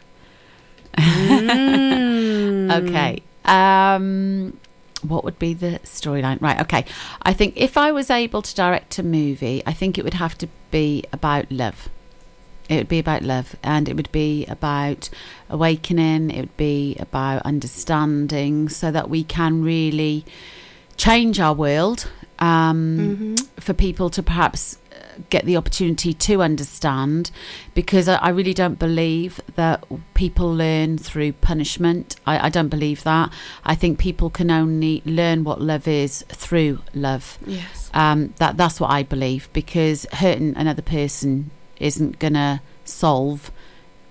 mm. 0.97 2.39
Okay. 2.69 3.23
Um, 3.47 4.59
what 5.03 5.25
would 5.25 5.39
be 5.39 5.55
the 5.55 5.81
storyline? 5.85 6.41
Right, 6.41 6.61
okay. 6.61 6.85
I 7.23 7.33
think 7.33 7.55
if 7.57 7.77
I 7.77 7.93
was 7.93 8.11
able 8.11 8.43
to 8.43 8.55
direct 8.55 8.99
a 8.99 9.03
movie, 9.03 9.63
I 9.67 9.73
think 9.73 9.99
it 9.99 10.05
would 10.05 10.15
have 10.15 10.37
to 10.39 10.49
be 10.71 11.05
about 11.13 11.51
love. 11.51 11.89
It 12.69 12.77
would 12.77 12.89
be 12.89 12.99
about 12.99 13.23
love 13.23 13.57
and 13.63 13.89
it 13.89 13.97
would 13.97 14.13
be 14.13 14.45
about 14.47 15.09
awakening, 15.49 16.31
it 16.31 16.41
would 16.41 16.57
be 16.57 16.97
about 16.99 17.43
understanding 17.43 18.69
so 18.69 18.91
that 18.91 19.09
we 19.09 19.25
can 19.25 19.63
really 19.63 20.25
change 20.97 21.41
our 21.41 21.55
world 21.55 22.11
um, 22.39 22.99
mm-hmm. 22.99 23.35
for 23.61 23.73
people 23.73 24.11
to 24.11 24.23
perhaps 24.23 24.79
get 25.31 25.45
the 25.45 25.57
opportunity 25.57 26.13
to 26.13 26.43
understand 26.43 27.31
because 27.75 28.09
I, 28.09 28.17
I 28.17 28.29
really 28.31 28.55
don't 28.55 28.79
believe 28.79 29.41
that 29.55 29.85
people 30.15 30.53
learn 30.53 30.99
through 30.99 31.33
punishment. 31.33 32.17
I, 32.27 32.47
I, 32.47 32.49
don't 32.49 32.69
believe 32.69 33.05
that. 33.05 33.33
I 33.65 33.75
think 33.75 33.99
people 33.99 34.31
can 34.31 34.51
only 34.51 35.03
learn 35.05 35.45
what 35.45 35.61
love 35.61 35.87
is 35.89 36.25
through 36.29 36.81
love. 36.95 37.39
Yes. 37.47 37.91
Um, 37.95 38.35
that 38.39 38.57
that's 38.57 38.81
what 38.81 38.91
I 38.91 39.03
believe 39.03 39.49
because 39.53 40.07
hurting 40.13 40.57
another 40.57 40.83
person 40.83 41.51
isn't 41.79 42.19
gonna 42.19 42.63
solve 42.85 43.51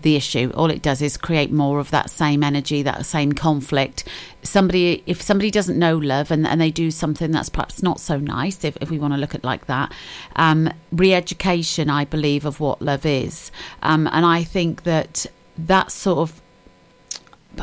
the 0.02 0.16
issue. 0.16 0.52
All 0.56 0.70
it 0.70 0.82
does 0.82 1.02
is 1.02 1.18
create 1.18 1.52
more 1.52 1.80
of 1.80 1.92
that 1.92 2.10
same 2.10 2.44
energy, 2.44 2.82
that 2.84 3.06
same 3.06 3.34
conflict. 3.34 4.04
Somebody, 4.44 5.04
if 5.06 5.22
somebody 5.22 5.52
doesn't 5.52 5.78
know 5.78 5.98
love 5.98 6.32
and, 6.32 6.48
and 6.48 6.62
they 6.62 6.72
do 6.72 6.92
something 6.92 7.32
that's 7.32 7.50
perhaps 7.50 7.82
not 7.82 8.00
so 8.00 8.18
nice, 8.18 8.64
if, 8.64 8.78
if 8.82 8.90
we 8.90 9.00
want 9.00 9.14
to 9.14 9.20
look 9.20 9.36
at 9.36 9.44
like 9.44 9.66
that, 9.66 9.92
um, 10.36 10.70
re 10.92 11.14
education, 11.14 11.90
I 11.90 12.06
believe, 12.06 12.46
of 12.46 12.60
what 12.60 12.82
love 12.82 13.06
is. 13.06 13.52
Um, 13.82 14.08
and 14.12 14.26
I 14.26 14.44
think 14.44 14.84
that 14.84 15.26
that 15.58 15.92
sort 15.92 16.20
of 16.20 16.42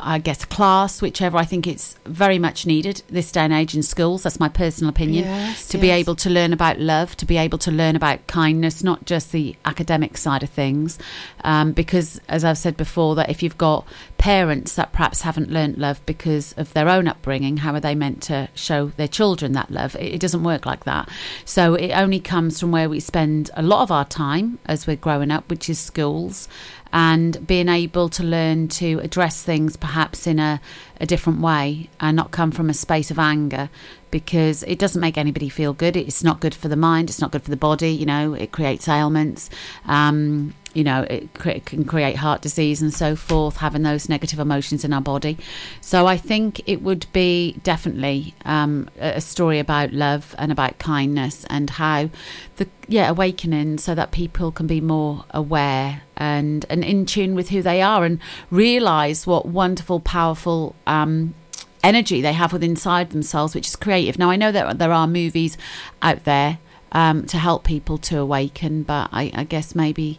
I 0.00 0.18
guess, 0.18 0.44
class, 0.44 1.00
whichever. 1.00 1.36
I 1.36 1.44
think 1.44 1.66
it's 1.66 1.98
very 2.04 2.38
much 2.38 2.66
needed 2.66 3.02
this 3.08 3.30
day 3.32 3.40
and 3.40 3.52
age 3.52 3.74
in 3.74 3.82
schools. 3.82 4.22
That's 4.22 4.40
my 4.40 4.48
personal 4.48 4.90
opinion. 4.90 5.24
Yes, 5.24 5.68
to 5.68 5.78
be 5.78 5.90
able 5.90 6.14
to 6.16 6.30
learn 6.30 6.52
about 6.52 6.78
love, 6.78 7.16
to 7.16 7.26
be 7.26 7.36
able 7.36 7.58
to 7.58 7.70
learn 7.70 7.96
about 7.96 8.26
kindness, 8.26 8.82
not 8.82 9.04
just 9.04 9.32
the 9.32 9.56
academic 9.64 10.16
side 10.16 10.42
of 10.42 10.50
things. 10.50 10.98
Um, 11.42 11.72
because, 11.72 12.20
as 12.28 12.44
I've 12.44 12.58
said 12.58 12.76
before, 12.76 13.14
that 13.16 13.30
if 13.30 13.42
you've 13.42 13.58
got 13.58 13.86
parents 14.18 14.74
that 14.74 14.92
perhaps 14.92 15.22
haven't 15.22 15.50
learnt 15.50 15.78
love 15.78 16.04
because 16.06 16.54
of 16.54 16.72
their 16.72 16.88
own 16.88 17.06
upbringing, 17.08 17.58
how 17.58 17.74
are 17.74 17.80
they 17.80 17.94
meant 17.94 18.22
to 18.24 18.48
show 18.54 18.88
their 18.96 19.08
children 19.08 19.52
that 19.52 19.70
love? 19.70 19.94
It, 19.96 20.14
it 20.14 20.20
doesn't 20.20 20.42
work 20.42 20.66
like 20.66 20.84
that. 20.84 21.08
So 21.44 21.74
it 21.74 21.92
only 21.92 22.20
comes 22.20 22.60
from 22.60 22.70
where 22.70 22.88
we 22.88 23.00
spend 23.00 23.50
a 23.54 23.62
lot 23.62 23.82
of 23.82 23.90
our 23.90 24.04
time 24.04 24.58
as 24.66 24.86
we're 24.86 24.96
growing 24.96 25.30
up, 25.30 25.48
which 25.50 25.68
is 25.68 25.78
schools 25.78 26.48
and 26.94 27.44
being 27.44 27.68
able 27.68 28.08
to 28.08 28.22
learn 28.22 28.68
to 28.68 29.00
address 29.00 29.42
things 29.42 29.76
perhaps 29.76 30.28
in 30.28 30.38
a, 30.38 30.60
a 31.00 31.06
different 31.06 31.40
way 31.40 31.90
and 31.98 32.16
not 32.16 32.30
come 32.30 32.52
from 32.52 32.70
a 32.70 32.74
space 32.74 33.10
of 33.10 33.18
anger 33.18 33.68
because 34.14 34.62
it 34.62 34.78
doesn't 34.78 35.00
make 35.00 35.18
anybody 35.18 35.48
feel 35.48 35.72
good. 35.72 35.96
It's 35.96 36.22
not 36.22 36.38
good 36.38 36.54
for 36.54 36.68
the 36.68 36.76
mind, 36.76 37.10
it's 37.10 37.20
not 37.20 37.32
good 37.32 37.42
for 37.42 37.50
the 37.50 37.56
body, 37.56 37.90
you 37.90 38.06
know, 38.06 38.32
it 38.32 38.52
creates 38.52 38.86
ailments. 38.86 39.50
Um, 39.86 40.54
you 40.72 40.84
know, 40.84 41.02
it, 41.08 41.32
can 41.34 41.84
create 41.84 42.16
heart 42.16 42.40
disease 42.40 42.82
and 42.82 42.92
so 42.92 43.16
forth, 43.16 43.56
having 43.56 43.82
those 43.82 44.08
negative 44.08 44.38
emotions 44.38 44.84
in 44.84 44.92
our 44.92 45.00
body. 45.00 45.36
So 45.80 46.06
I 46.06 46.16
think 46.16 46.60
it 46.66 46.82
would 46.82 47.06
be 47.12 47.56
definitely 47.62 48.34
um, 48.44 48.88
a 49.00 49.14
a 49.14 49.20
story 49.20 49.58
about 49.58 49.92
love 49.92 50.34
and 50.38 50.52
about 50.52 50.78
kindness 50.78 51.44
and 51.48 51.70
how 51.70 52.10
the 52.56 52.68
yeah 52.88 53.08
awakening 53.08 53.78
so 53.78 53.94
that 53.94 54.10
people 54.10 54.50
can 54.50 54.66
be 54.66 54.80
more 54.80 55.24
aware 55.30 56.02
and 56.16 56.66
and 56.68 56.84
in 56.84 57.06
tune 57.06 57.34
with 57.34 57.48
who 57.50 57.62
they 57.62 57.80
are 57.80 58.04
and 58.04 58.18
realize 58.50 59.26
what 59.26 59.46
wonderful, 59.46 59.98
powerful. 60.00 60.74
Um, 60.86 61.34
energy 61.84 62.20
they 62.20 62.32
have 62.32 62.52
within 62.52 62.70
inside 62.70 63.10
themselves, 63.10 63.54
which 63.54 63.68
is 63.68 63.76
creative. 63.76 64.18
Now, 64.18 64.30
I 64.30 64.36
know 64.36 64.50
that 64.50 64.78
there 64.78 64.92
are 64.92 65.06
movies 65.06 65.56
out 66.02 66.24
there 66.24 66.58
um, 66.90 67.26
to 67.26 67.38
help 67.38 67.62
people 67.64 67.98
to 67.98 68.18
awaken, 68.18 68.82
but 68.82 69.10
I, 69.12 69.30
I 69.34 69.44
guess 69.44 69.74
maybe, 69.74 70.18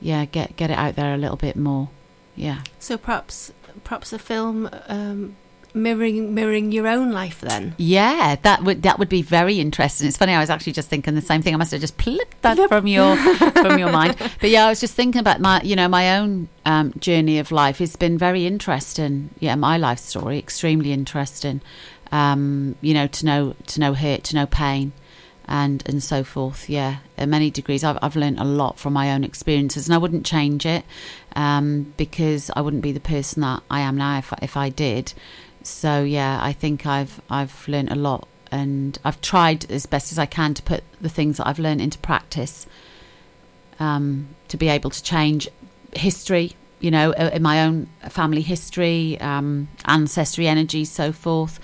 yeah, 0.00 0.24
get 0.24 0.56
get 0.56 0.70
it 0.70 0.78
out 0.78 0.96
there 0.96 1.14
a 1.14 1.18
little 1.18 1.36
bit 1.36 1.56
more. 1.56 1.88
Yeah, 2.34 2.62
So 2.78 2.98
perhaps 2.98 3.52
perhaps 3.84 4.12
a 4.12 4.18
film 4.18 4.68
um, 4.88 5.36
mirroring 5.76 6.34
mirroring 6.34 6.72
your 6.72 6.88
own 6.88 7.12
life 7.12 7.40
then. 7.40 7.74
yeah, 7.78 8.36
that 8.42 8.64
would 8.64 8.82
that 8.82 8.98
would 8.98 9.08
be 9.08 9.22
very 9.22 9.60
interesting. 9.60 10.08
It's 10.08 10.16
funny. 10.16 10.32
I 10.32 10.40
was 10.40 10.50
actually 10.50 10.72
just 10.72 10.88
thinking 10.88 11.14
the 11.14 11.20
same 11.20 11.42
thing. 11.42 11.54
I 11.54 11.58
must 11.58 11.70
have 11.72 11.80
just 11.80 11.98
plucked 11.98 12.42
that 12.42 12.56
from 12.68 12.86
your 12.86 13.16
from 13.62 13.78
your 13.78 13.92
mind. 13.92 14.16
But 14.40 14.50
yeah, 14.50 14.66
I 14.66 14.68
was 14.70 14.80
just 14.80 14.94
thinking 14.94 15.20
about 15.20 15.40
my 15.40 15.60
you 15.62 15.76
know 15.76 15.88
my 15.88 16.18
own 16.18 16.48
um, 16.64 16.92
journey 16.98 17.38
of 17.38 17.52
life. 17.52 17.80
It's 17.80 17.96
been 17.96 18.18
very 18.18 18.46
interesting. 18.46 19.30
Yeah, 19.38 19.54
my 19.54 19.76
life 19.76 19.98
story 19.98 20.38
extremely 20.38 20.92
interesting. 20.92 21.60
Um, 22.12 22.76
you 22.80 22.94
know, 22.94 23.06
to 23.06 23.26
know 23.26 23.54
to 23.66 23.80
know 23.80 23.94
hurt, 23.94 24.24
to 24.24 24.34
know 24.34 24.46
pain. 24.46 24.92
and 25.48 25.82
and 25.86 26.02
so 26.02 26.24
forth. 26.24 26.68
Yeah, 26.68 26.96
at 27.16 27.28
many 27.28 27.50
degrees, 27.50 27.84
I've 27.84 27.98
I've 28.02 28.16
learned 28.16 28.40
a 28.40 28.44
lot 28.44 28.78
from 28.78 28.92
my 28.92 29.12
own 29.12 29.22
experiences, 29.24 29.86
and 29.86 29.94
I 29.94 29.98
wouldn't 29.98 30.26
change 30.26 30.66
it 30.66 30.84
um, 31.36 31.92
because 31.96 32.50
I 32.56 32.60
wouldn't 32.60 32.82
be 32.82 32.92
the 32.92 33.00
person 33.00 33.42
that 33.42 33.62
I 33.70 33.80
am 33.80 33.96
now 33.96 34.18
if 34.18 34.32
if 34.42 34.56
I 34.56 34.68
did. 34.70 35.12
So 35.66 36.04
yeah, 36.04 36.38
I 36.40 36.52
think 36.52 36.86
I've 36.86 37.20
I've 37.28 37.66
learned 37.66 37.90
a 37.90 37.96
lot, 37.96 38.28
and 38.52 38.96
I've 39.04 39.20
tried 39.20 39.68
as 39.70 39.84
best 39.84 40.12
as 40.12 40.18
I 40.18 40.26
can 40.26 40.54
to 40.54 40.62
put 40.62 40.84
the 41.00 41.08
things 41.08 41.38
that 41.38 41.46
I've 41.46 41.58
learned 41.58 41.80
into 41.80 41.98
practice. 41.98 42.66
Um, 43.78 44.28
to 44.48 44.56
be 44.56 44.68
able 44.68 44.88
to 44.90 45.02
change 45.02 45.48
history, 45.92 46.52
you 46.80 46.90
know, 46.90 47.12
uh, 47.12 47.30
in 47.34 47.42
my 47.42 47.62
own 47.64 47.88
family 48.08 48.40
history, 48.40 49.20
um, 49.20 49.68
ancestry 49.84 50.46
energy, 50.46 50.84
so 50.84 51.12
forth. 51.12 51.60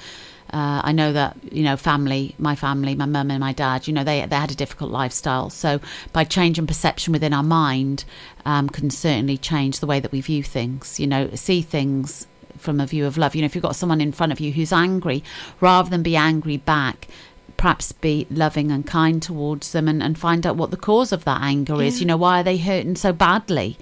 Uh, 0.52 0.82
I 0.84 0.92
know 0.92 1.12
that 1.12 1.36
you 1.50 1.62
know 1.62 1.76
family, 1.76 2.34
my 2.38 2.56
family, 2.56 2.96
my 2.96 3.06
mum 3.06 3.30
and 3.30 3.40
my 3.40 3.52
dad. 3.52 3.86
You 3.86 3.94
know 3.94 4.02
they 4.04 4.26
they 4.26 4.36
had 4.36 4.50
a 4.50 4.56
difficult 4.56 4.90
lifestyle. 4.90 5.48
So 5.48 5.80
by 6.12 6.24
changing 6.24 6.66
perception 6.66 7.12
within 7.12 7.32
our 7.32 7.44
mind, 7.44 8.04
um, 8.44 8.68
can 8.68 8.90
certainly 8.90 9.38
change 9.38 9.78
the 9.78 9.86
way 9.86 10.00
that 10.00 10.10
we 10.10 10.20
view 10.20 10.42
things. 10.42 10.98
You 10.98 11.06
know, 11.06 11.30
see 11.34 11.62
things 11.62 12.26
from 12.62 12.80
a 12.80 12.86
view 12.86 13.06
of 13.06 13.18
love. 13.18 13.34
You 13.34 13.42
know, 13.42 13.46
if 13.46 13.54
you've 13.54 13.62
got 13.62 13.76
someone 13.76 14.00
in 14.00 14.12
front 14.12 14.32
of 14.32 14.40
you 14.40 14.52
who's 14.52 14.72
angry, 14.72 15.22
rather 15.60 15.90
than 15.90 16.02
be 16.02 16.16
angry 16.16 16.56
back, 16.56 17.08
perhaps 17.56 17.92
be 17.92 18.26
loving 18.30 18.72
and 18.72 18.86
kind 18.86 19.22
towards 19.22 19.72
them 19.72 19.88
and, 19.88 20.02
and 20.02 20.18
find 20.18 20.46
out 20.46 20.56
what 20.56 20.70
the 20.70 20.76
cause 20.76 21.12
of 21.12 21.24
that 21.24 21.42
anger 21.42 21.82
is. 21.82 22.00
You 22.00 22.06
know, 22.06 22.16
why 22.16 22.40
are 22.40 22.44
they 22.44 22.56
hurting 22.56 22.96
so 22.96 23.12
badly? 23.12 23.76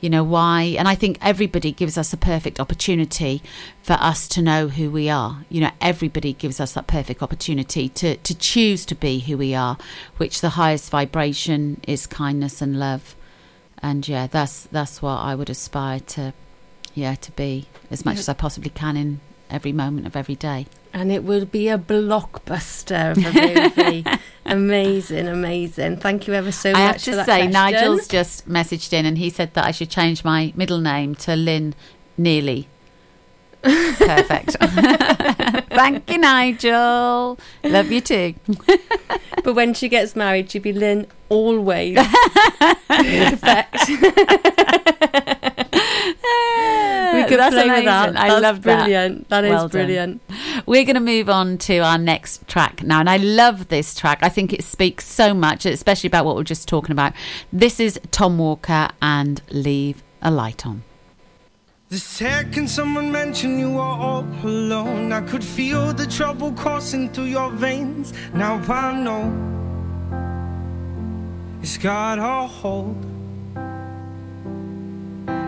You 0.00 0.10
know, 0.10 0.22
why? 0.22 0.74
And 0.78 0.86
I 0.86 0.94
think 0.94 1.16
everybody 1.22 1.72
gives 1.72 1.96
us 1.96 2.12
a 2.12 2.18
perfect 2.18 2.60
opportunity 2.60 3.42
for 3.82 3.94
us 3.94 4.28
to 4.28 4.42
know 4.42 4.68
who 4.68 4.90
we 4.90 5.08
are. 5.08 5.46
You 5.48 5.62
know, 5.62 5.70
everybody 5.80 6.34
gives 6.34 6.60
us 6.60 6.74
that 6.74 6.86
perfect 6.86 7.22
opportunity 7.22 7.88
to, 7.88 8.16
to 8.16 8.34
choose 8.34 8.84
to 8.86 8.94
be 8.94 9.20
who 9.20 9.38
we 9.38 9.54
are, 9.54 9.78
which 10.18 10.42
the 10.42 10.50
highest 10.50 10.90
vibration 10.90 11.80
is 11.88 12.06
kindness 12.06 12.60
and 12.60 12.78
love. 12.78 13.16
And 13.78 14.06
yeah, 14.06 14.26
that's 14.26 14.64
that's 14.64 15.00
what 15.02 15.16
I 15.16 15.34
would 15.34 15.50
aspire 15.50 16.00
to, 16.00 16.34
yeah, 16.94 17.14
to 17.16 17.32
be 17.32 17.66
as 17.90 18.04
much 18.04 18.14
Yeah. 18.16 18.20
as 18.20 18.28
I 18.28 18.34
possibly 18.34 18.70
can 18.70 18.96
in 18.96 19.20
every 19.50 19.72
moment 19.72 20.06
of 20.06 20.16
every 20.16 20.34
day. 20.36 20.66
And 20.92 21.10
it 21.10 21.24
would 21.24 21.50
be 21.50 21.68
a 21.68 21.76
blockbuster 21.76 23.10
of 23.12 23.18
a 23.18 23.32
movie. 23.76 24.04
amazing, 24.46 25.26
amazing. 25.26 25.96
Thank 25.96 26.26
you 26.28 26.34
ever 26.34 26.52
so 26.52 26.70
much. 26.72 26.80
I 26.80 26.82
have 26.86 26.96
to 27.02 27.12
say, 27.12 27.24
question. 27.24 27.50
Nigel's 27.50 28.06
just 28.08 28.48
messaged 28.48 28.92
in 28.92 29.04
and 29.04 29.18
he 29.18 29.28
said 29.30 29.54
that 29.54 29.64
I 29.64 29.70
should 29.72 29.90
change 29.90 30.22
my 30.24 30.52
middle 30.56 30.80
name 30.80 31.14
to 31.16 31.34
Lynn 31.34 31.74
Nearly. 32.16 32.68
Perfect. 33.62 34.56
Thank 34.60 36.10
you, 36.10 36.18
Nigel. 36.18 37.38
Love 37.64 37.90
you 37.90 38.00
too. 38.00 38.34
But 39.42 39.54
when 39.54 39.74
she 39.74 39.90
gets 39.90 40.16
married, 40.16 40.50
she'll 40.50 40.62
be 40.62 40.72
Lynn 40.72 41.06
always. 41.28 41.98
Perfect. 42.88 43.90
We 46.04 47.24
could 47.28 47.38
That's 47.38 47.54
play 47.54 47.68
with 47.70 47.84
that. 47.84 48.16
I 48.16 48.28
That's 48.28 48.42
love 48.42 48.62
that. 48.62 48.78
brilliant. 48.80 49.28
That 49.28 49.44
is 49.44 49.50
Well 49.50 49.68
done. 49.68 49.70
brilliant. 49.70 50.22
We're 50.66 50.84
going 50.84 50.94
to 50.94 51.00
move 51.00 51.28
on 51.30 51.58
to 51.58 51.78
our 51.78 51.98
next 51.98 52.46
track 52.48 52.82
now. 52.82 53.00
And 53.00 53.08
I 53.08 53.16
love 53.16 53.68
this 53.68 53.94
track. 53.94 54.18
I 54.22 54.28
think 54.28 54.52
it 54.52 54.62
speaks 54.64 55.06
so 55.06 55.32
much, 55.34 55.66
especially 55.66 56.08
about 56.08 56.24
what 56.24 56.36
we 56.36 56.40
we're 56.40 56.44
just 56.44 56.68
talking 56.68 56.92
about. 56.92 57.12
This 57.52 57.80
is 57.80 57.98
Tom 58.10 58.38
Walker 58.38 58.88
and 59.00 59.40
Leave 59.50 60.02
a 60.20 60.30
Light 60.30 60.66
On. 60.66 60.82
The 61.90 61.98
second 61.98 62.68
someone 62.68 63.12
mentioned 63.12 63.60
you 63.60 63.70
were 63.72 63.80
all 63.80 64.26
alone, 64.42 65.12
I 65.12 65.20
could 65.20 65.44
feel 65.44 65.92
the 65.92 66.06
trouble 66.06 66.52
coursing 66.52 67.08
through 67.12 67.26
your 67.26 67.50
veins. 67.50 68.12
Now 68.32 68.56
I 68.68 68.94
know 69.00 69.30
it's 71.62 71.78
got 71.78 72.18
a 72.18 72.46
hold. 72.48 73.13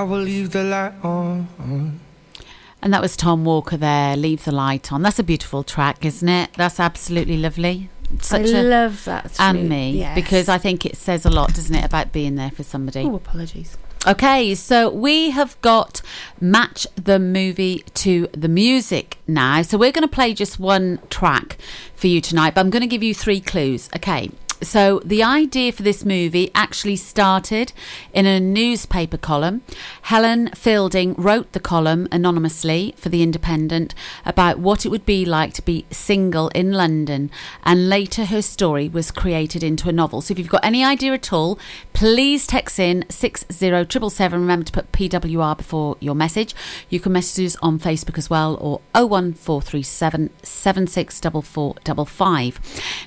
I 0.00 0.02
will 0.02 0.20
leave 0.20 0.52
the 0.52 0.64
light 0.64 0.94
on. 1.04 2.00
And 2.80 2.94
that 2.94 3.02
was 3.02 3.18
Tom 3.18 3.44
Walker 3.44 3.76
there, 3.76 4.16
Leave 4.16 4.46
the 4.46 4.50
Light 4.50 4.90
On. 4.90 5.02
That's 5.02 5.18
a 5.18 5.22
beautiful 5.22 5.62
track, 5.62 6.06
isn't 6.06 6.26
it? 6.26 6.54
That's 6.54 6.80
absolutely 6.80 7.36
lovely. 7.36 7.90
Such 8.22 8.46
I 8.46 8.60
a 8.60 8.62
love 8.62 9.04
that. 9.04 9.36
and 9.38 9.68
me 9.68 9.98
Yes. 9.98 10.14
because 10.14 10.48
I 10.48 10.56
think 10.56 10.86
it 10.86 10.96
says 10.96 11.26
a 11.26 11.30
lot, 11.30 11.52
doesn't 11.52 11.74
it, 11.74 11.84
about 11.84 12.12
being 12.12 12.36
there 12.36 12.50
for 12.50 12.62
somebody. 12.62 13.00
Oh, 13.02 13.14
apologies. 13.16 13.76
Okay, 14.06 14.54
so 14.54 14.88
we 14.88 15.28
have 15.32 15.60
got 15.60 16.00
match 16.40 16.86
the 16.96 17.18
movie 17.18 17.84
to 17.92 18.26
the 18.32 18.48
music 18.48 19.18
now. 19.28 19.60
So 19.60 19.76
we're 19.76 19.92
going 19.92 20.08
to 20.08 20.14
play 20.14 20.32
just 20.32 20.58
one 20.58 20.98
track 21.10 21.58
for 21.94 22.06
you 22.06 22.22
tonight, 22.22 22.54
but 22.54 22.62
I'm 22.62 22.70
going 22.70 22.80
to 22.80 22.86
give 22.86 23.02
you 23.02 23.14
three 23.14 23.40
clues. 23.42 23.90
Okay. 23.94 24.30
So 24.62 25.00
the 25.04 25.22
idea 25.22 25.72
for 25.72 25.82
this 25.82 26.04
movie 26.04 26.50
actually 26.54 26.96
started 26.96 27.72
in 28.12 28.26
a 28.26 28.38
newspaper 28.38 29.16
column. 29.16 29.62
Helen 30.02 30.50
Fielding 30.54 31.14
wrote 31.14 31.52
the 31.52 31.60
column 31.60 32.06
anonymously 32.12 32.92
for 32.96 33.08
The 33.08 33.22
Independent 33.22 33.94
about 34.26 34.58
what 34.58 34.84
it 34.84 34.90
would 34.90 35.06
be 35.06 35.24
like 35.24 35.54
to 35.54 35.62
be 35.62 35.86
single 35.90 36.48
in 36.48 36.72
London, 36.72 37.30
and 37.62 37.88
later 37.88 38.26
her 38.26 38.42
story 38.42 38.86
was 38.88 39.10
created 39.10 39.62
into 39.62 39.88
a 39.88 39.92
novel. 39.92 40.20
So 40.20 40.32
if 40.32 40.38
you've 40.38 40.48
got 40.48 40.64
any 40.64 40.84
idea 40.84 41.14
at 41.14 41.32
all, 41.32 41.58
please 41.92 42.46
text 42.46 42.78
in 42.78 43.04
60777. 43.08 44.40
Remember 44.40 44.64
to 44.64 44.72
put 44.72 44.92
PWR 44.92 45.56
before 45.56 45.96
your 46.00 46.14
message. 46.14 46.54
You 46.88 47.00
can 47.00 47.12
message 47.12 47.46
us 47.46 47.56
on 47.62 47.78
Facebook 47.78 48.18
as 48.18 48.28
well 48.28 48.58
or 48.60 48.80
01437 48.94 50.30
764455. 50.42 52.60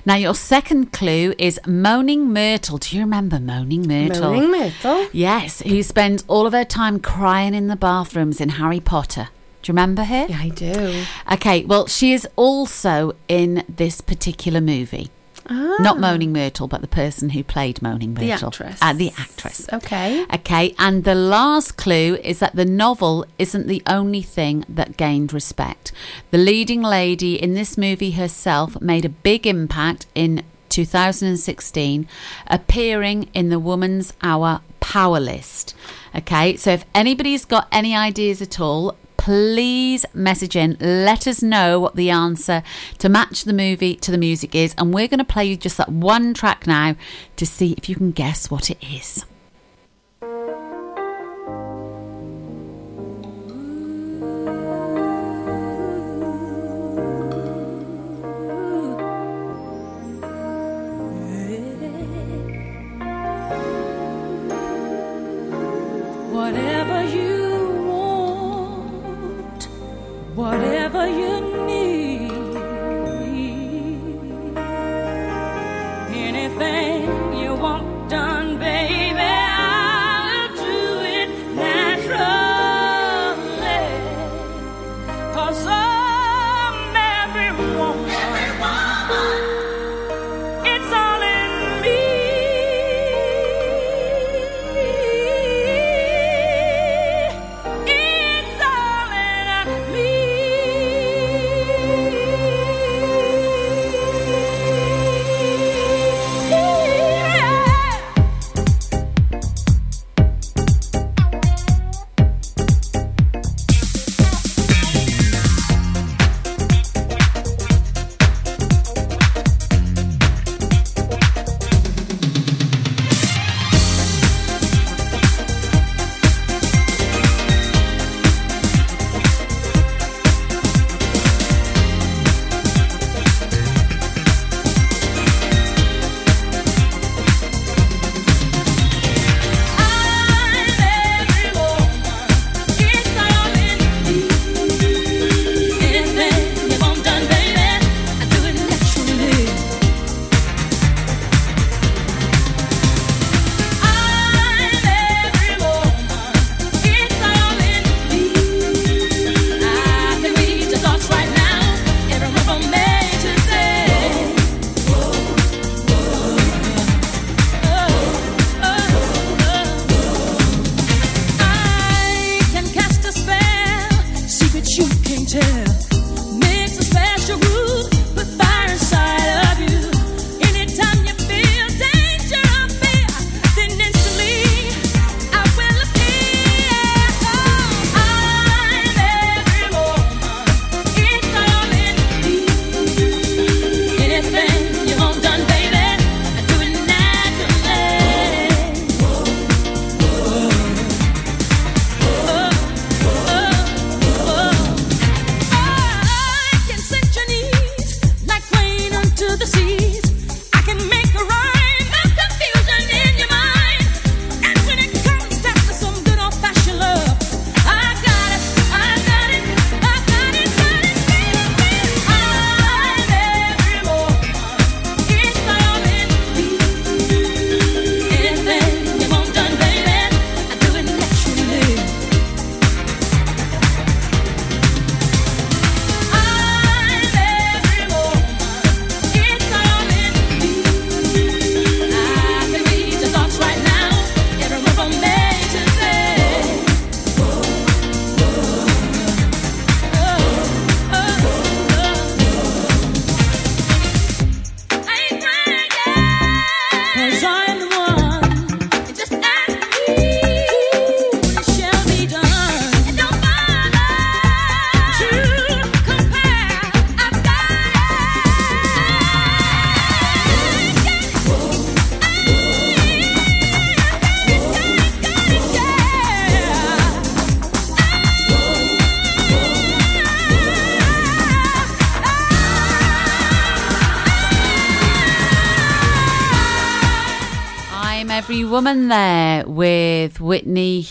Now, 0.04 0.16
your 0.16 0.34
second 0.34 0.92
clue 0.92 1.34
is 1.44 1.60
Moaning 1.66 2.32
Myrtle. 2.32 2.78
Do 2.78 2.96
you 2.96 3.02
remember 3.02 3.38
Moaning 3.38 3.86
Myrtle? 3.86 4.32
Moaning 4.32 4.50
Myrtle. 4.50 5.08
Yes, 5.12 5.60
who 5.60 5.82
spends 5.82 6.24
all 6.26 6.46
of 6.46 6.54
her 6.54 6.64
time 6.64 6.98
crying 6.98 7.52
in 7.54 7.66
the 7.66 7.76
bathrooms 7.76 8.40
in 8.40 8.48
Harry 8.48 8.80
Potter. 8.80 9.28
Do 9.60 9.70
you 9.70 9.74
remember 9.74 10.04
her? 10.04 10.24
Yeah, 10.26 10.38
I 10.40 10.48
do. 10.48 11.04
Okay, 11.32 11.66
well, 11.66 11.86
she 11.86 12.14
is 12.14 12.26
also 12.36 13.12
in 13.28 13.62
this 13.68 14.00
particular 14.00 14.62
movie. 14.62 15.10
Ah, 15.46 15.76
Not 15.80 16.00
Moaning 16.00 16.32
Myrtle, 16.32 16.66
but 16.66 16.80
the 16.80 16.88
person 16.88 17.28
who 17.28 17.44
played 17.44 17.82
Moaning 17.82 18.14
Myrtle. 18.14 18.26
the 18.26 18.46
actress. 18.46 18.78
Uh, 18.80 18.92
the 18.94 19.12
actress. 19.18 19.66
Okay. 19.70 20.24
Okay, 20.32 20.74
and 20.78 21.04
the 21.04 21.14
last 21.14 21.76
clue 21.76 22.16
is 22.24 22.38
that 22.38 22.56
the 22.56 22.64
novel 22.64 23.26
isn't 23.38 23.66
the 23.66 23.82
only 23.86 24.22
thing 24.22 24.64
that 24.66 24.96
gained 24.96 25.34
respect. 25.34 25.92
The 26.30 26.38
leading 26.38 26.80
lady 26.80 27.34
in 27.34 27.52
this 27.52 27.76
movie 27.76 28.12
herself 28.12 28.80
made 28.80 29.04
a 29.04 29.10
big 29.10 29.46
impact 29.46 30.06
in 30.14 30.42
2016, 30.74 32.08
appearing 32.48 33.30
in 33.32 33.48
the 33.48 33.60
Woman's 33.60 34.12
Hour 34.22 34.60
Power 34.80 35.20
List. 35.20 35.74
Okay, 36.16 36.56
so 36.56 36.72
if 36.72 36.84
anybody's 36.94 37.44
got 37.44 37.68
any 37.70 37.94
ideas 37.94 38.42
at 38.42 38.58
all, 38.58 38.96
please 39.16 40.04
message 40.12 40.56
in. 40.56 40.76
Let 40.80 41.28
us 41.28 41.42
know 41.42 41.78
what 41.78 41.94
the 41.94 42.10
answer 42.10 42.64
to 42.98 43.08
match 43.08 43.44
the 43.44 43.52
movie 43.52 43.94
to 43.96 44.10
the 44.10 44.18
music 44.18 44.56
is, 44.56 44.74
and 44.76 44.92
we're 44.92 45.08
going 45.08 45.18
to 45.18 45.24
play 45.24 45.44
you 45.44 45.56
just 45.56 45.76
that 45.76 45.90
one 45.90 46.34
track 46.34 46.66
now 46.66 46.96
to 47.36 47.46
see 47.46 47.72
if 47.74 47.88
you 47.88 47.94
can 47.94 48.10
guess 48.10 48.50
what 48.50 48.68
it 48.68 48.82
is. 48.82 49.24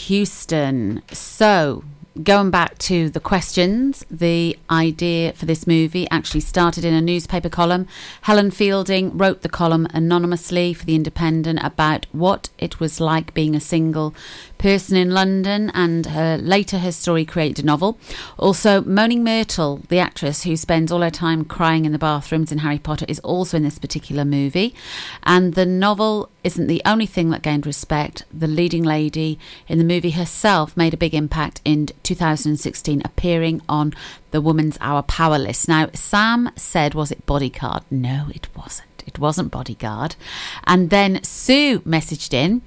Houston. 0.08 1.02
So, 1.12 1.84
going 2.22 2.52
back 2.52 2.78
to 2.78 3.10
the 3.10 3.20
questions, 3.20 4.06
the 4.12 4.58
idea 4.70 5.34
for 5.34 5.46
this 5.46 5.66
movie 5.66 6.08
actually 6.12 6.42
started 6.42 6.84
in 6.84 6.94
a 6.94 7.02
newspaper 7.02 7.50
column. 7.50 7.88
Helen 8.22 8.52
Fielding 8.52 9.18
wrote 9.18 9.42
the 9.42 9.50
column 9.50 9.88
anonymously 9.94 10.74
for 10.74 10.86
The 10.86 10.96
Independent 10.96 11.60
about 11.64 12.06
what 12.12 12.50
it 12.60 12.80
was 12.80 13.00
like 13.00 13.34
being 13.34 13.56
a 13.56 13.62
single 13.62 14.14
person 14.64 14.96
in 14.96 15.12
London, 15.12 15.70
and 15.74 16.06
her, 16.06 16.38
later 16.38 16.78
her 16.78 16.92
story 16.94 17.26
created 17.26 17.66
a 17.66 17.68
novel. 17.68 18.00
Also, 18.40 18.80
Moaning 18.84 19.22
Myrtle, 19.22 19.82
the 19.90 20.00
actress 20.00 20.44
who 20.44 20.56
spends 20.56 20.90
all 20.90 21.02
her 21.02 21.12
time 21.12 21.44
crying 21.44 21.84
in 21.84 21.92
the 21.92 22.00
bathrooms 22.00 22.50
in 22.50 22.60
Harry 22.60 22.80
Potter, 22.80 23.06
is 23.10 23.20
also 23.20 23.58
in 23.58 23.64
this 23.64 23.78
particular 23.78 24.24
movie. 24.24 24.74
And 25.24 25.56
the 25.56 25.66
novel 25.66 26.30
isn't 26.46 26.68
the 26.68 26.82
only 26.86 27.06
thing 27.06 27.30
that 27.32 27.42
gained 27.42 27.66
respect. 27.66 28.24
The 28.32 28.48
leading 28.48 28.84
lady 28.84 29.38
in 29.68 29.80
the 29.80 29.84
movie 29.84 30.12
herself 30.12 30.78
made 30.78 30.94
a 30.94 30.98
big 30.98 31.14
impact 31.14 31.60
in 31.66 31.88
2016, 32.04 33.02
appearing 33.04 33.62
on 33.68 33.94
the 34.32 34.40
Woman's 34.40 34.78
Hour 34.80 35.02
Power 35.04 35.40
list. 35.40 35.68
Now, 35.68 35.90
Sam 35.94 36.50
said, 36.56 36.94
was 36.94 37.12
it 37.12 37.26
Bodyguard? 37.26 37.84
No, 37.92 38.30
it 38.34 38.48
wasn't. 38.56 39.04
It 39.06 39.20
wasn't 39.20 39.52
Bodyguard. 39.52 40.16
And 40.66 40.90
then 40.90 41.22
Sue 41.22 41.82
messaged 41.82 42.34
in 42.34 42.62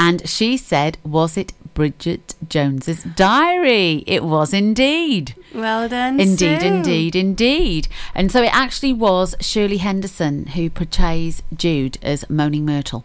and 0.00 0.28
she 0.28 0.56
said, 0.56 0.98
was 1.04 1.36
it 1.36 1.52
Bridget 1.74 2.34
Jones's 2.48 3.04
diary? 3.04 4.02
It 4.06 4.24
was 4.24 4.52
indeed. 4.52 5.34
Well 5.54 5.88
done. 5.88 6.18
Indeed, 6.18 6.60
Sue. 6.60 6.66
indeed, 6.66 7.14
indeed. 7.16 7.88
And 8.14 8.32
so 8.32 8.42
it 8.42 8.54
actually 8.54 8.92
was 8.92 9.34
Shirley 9.40 9.76
Henderson 9.78 10.46
who 10.48 10.70
portrays 10.70 11.42
Jude 11.54 11.98
as 12.02 12.28
Moaning 12.28 12.64
Myrtle. 12.64 13.04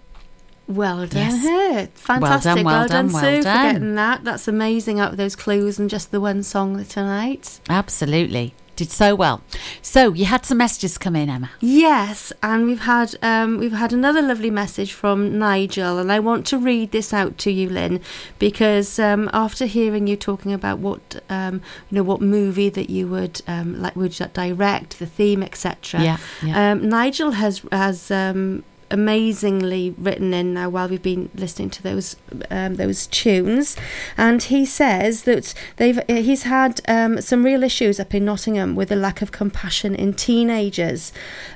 Well 0.67 1.05
done, 1.05 1.21
Yes. 1.21 1.43
her. 1.45 1.88
Fantastic. 1.93 2.65
well 2.65 2.88
done, 2.88 3.10
well 3.10 3.10
done, 3.10 3.10
Sue, 3.12 3.43
done. 3.43 3.67
for 3.67 3.73
getting 3.73 3.95
that. 3.95 4.23
That's 4.23 4.47
amazing 4.47 4.99
out 4.99 5.12
of 5.12 5.17
those 5.17 5.36
clues 5.36 5.77
and 5.77 5.89
just 5.89 6.12
the 6.12 6.19
one 6.19 6.41
song 6.41 6.84
tonight. 6.86 7.60
Absolutely. 7.69 8.53
Did 8.75 8.91
so 8.91 9.15
well. 9.15 9.41
So 9.81 10.13
you 10.13 10.25
had 10.25 10.45
some 10.45 10.57
messages 10.57 10.97
come 10.97 11.15
in, 11.15 11.29
Emma. 11.29 11.49
Yes, 11.61 12.33
and 12.43 12.65
we've 12.65 12.81
had 12.81 13.15
um, 13.21 13.57
we've 13.57 13.71
had 13.71 13.93
another 13.93 14.21
lovely 14.21 14.49
message 14.49 14.91
from 14.91 15.39
Nigel, 15.39 15.97
and 15.97 16.11
I 16.11 16.19
want 16.19 16.45
to 16.47 16.57
read 16.57 16.91
this 16.91 17.13
out 17.13 17.38
to 17.39 17.51
you, 17.51 17.69
Lynn, 17.69 18.01
because 18.38 18.99
um, 18.99 19.29
after 19.31 19.65
hearing 19.65 20.07
you 20.07 20.17
talking 20.17 20.51
about 20.51 20.79
what 20.79 21.21
um, 21.29 21.61
you 21.89 21.95
know 21.95 22.03
what 22.03 22.21
movie 22.21 22.69
that 22.69 22.89
you 22.89 23.07
would 23.07 23.41
um, 23.47 23.81
like 23.81 23.95
would 23.95 24.11
direct, 24.33 24.99
the 24.99 25.05
theme, 25.05 25.41
etc. 25.41 26.01
Yeah, 26.01 26.17
yeah. 26.43 26.71
Um, 26.71 26.89
Nigel 26.89 27.31
has 27.31 27.61
has 27.71 28.11
um, 28.11 28.63
amazingly 28.91 29.95
written 29.98 30.34
in 30.34 30.54
now 30.54 30.69
while 30.69 30.88
we've 30.88 31.02
been 31.02 31.30
listening 31.36 31.69
to 31.71 31.84
those 31.84 32.15
um, 32.50 32.76
those 32.76 33.08
tunes, 33.08 33.76
and 34.17 34.43
he 34.43 34.65
says 34.65 35.24
that 35.24 35.54
they've 35.78 36.00
he's 36.08 36.43
had 36.43 36.82
um, 36.88 37.21
some 37.21 37.43
real 37.43 37.63
issues 37.63 38.00
up 38.00 38.13
in 38.13 38.26
Nottingham 38.26 38.76
with 38.76 38.89
the 38.89 38.95
lack 38.95 39.21
of 39.21 39.32
compassion 39.32 39.95
in 39.95 40.13
teenagers, 40.13 41.12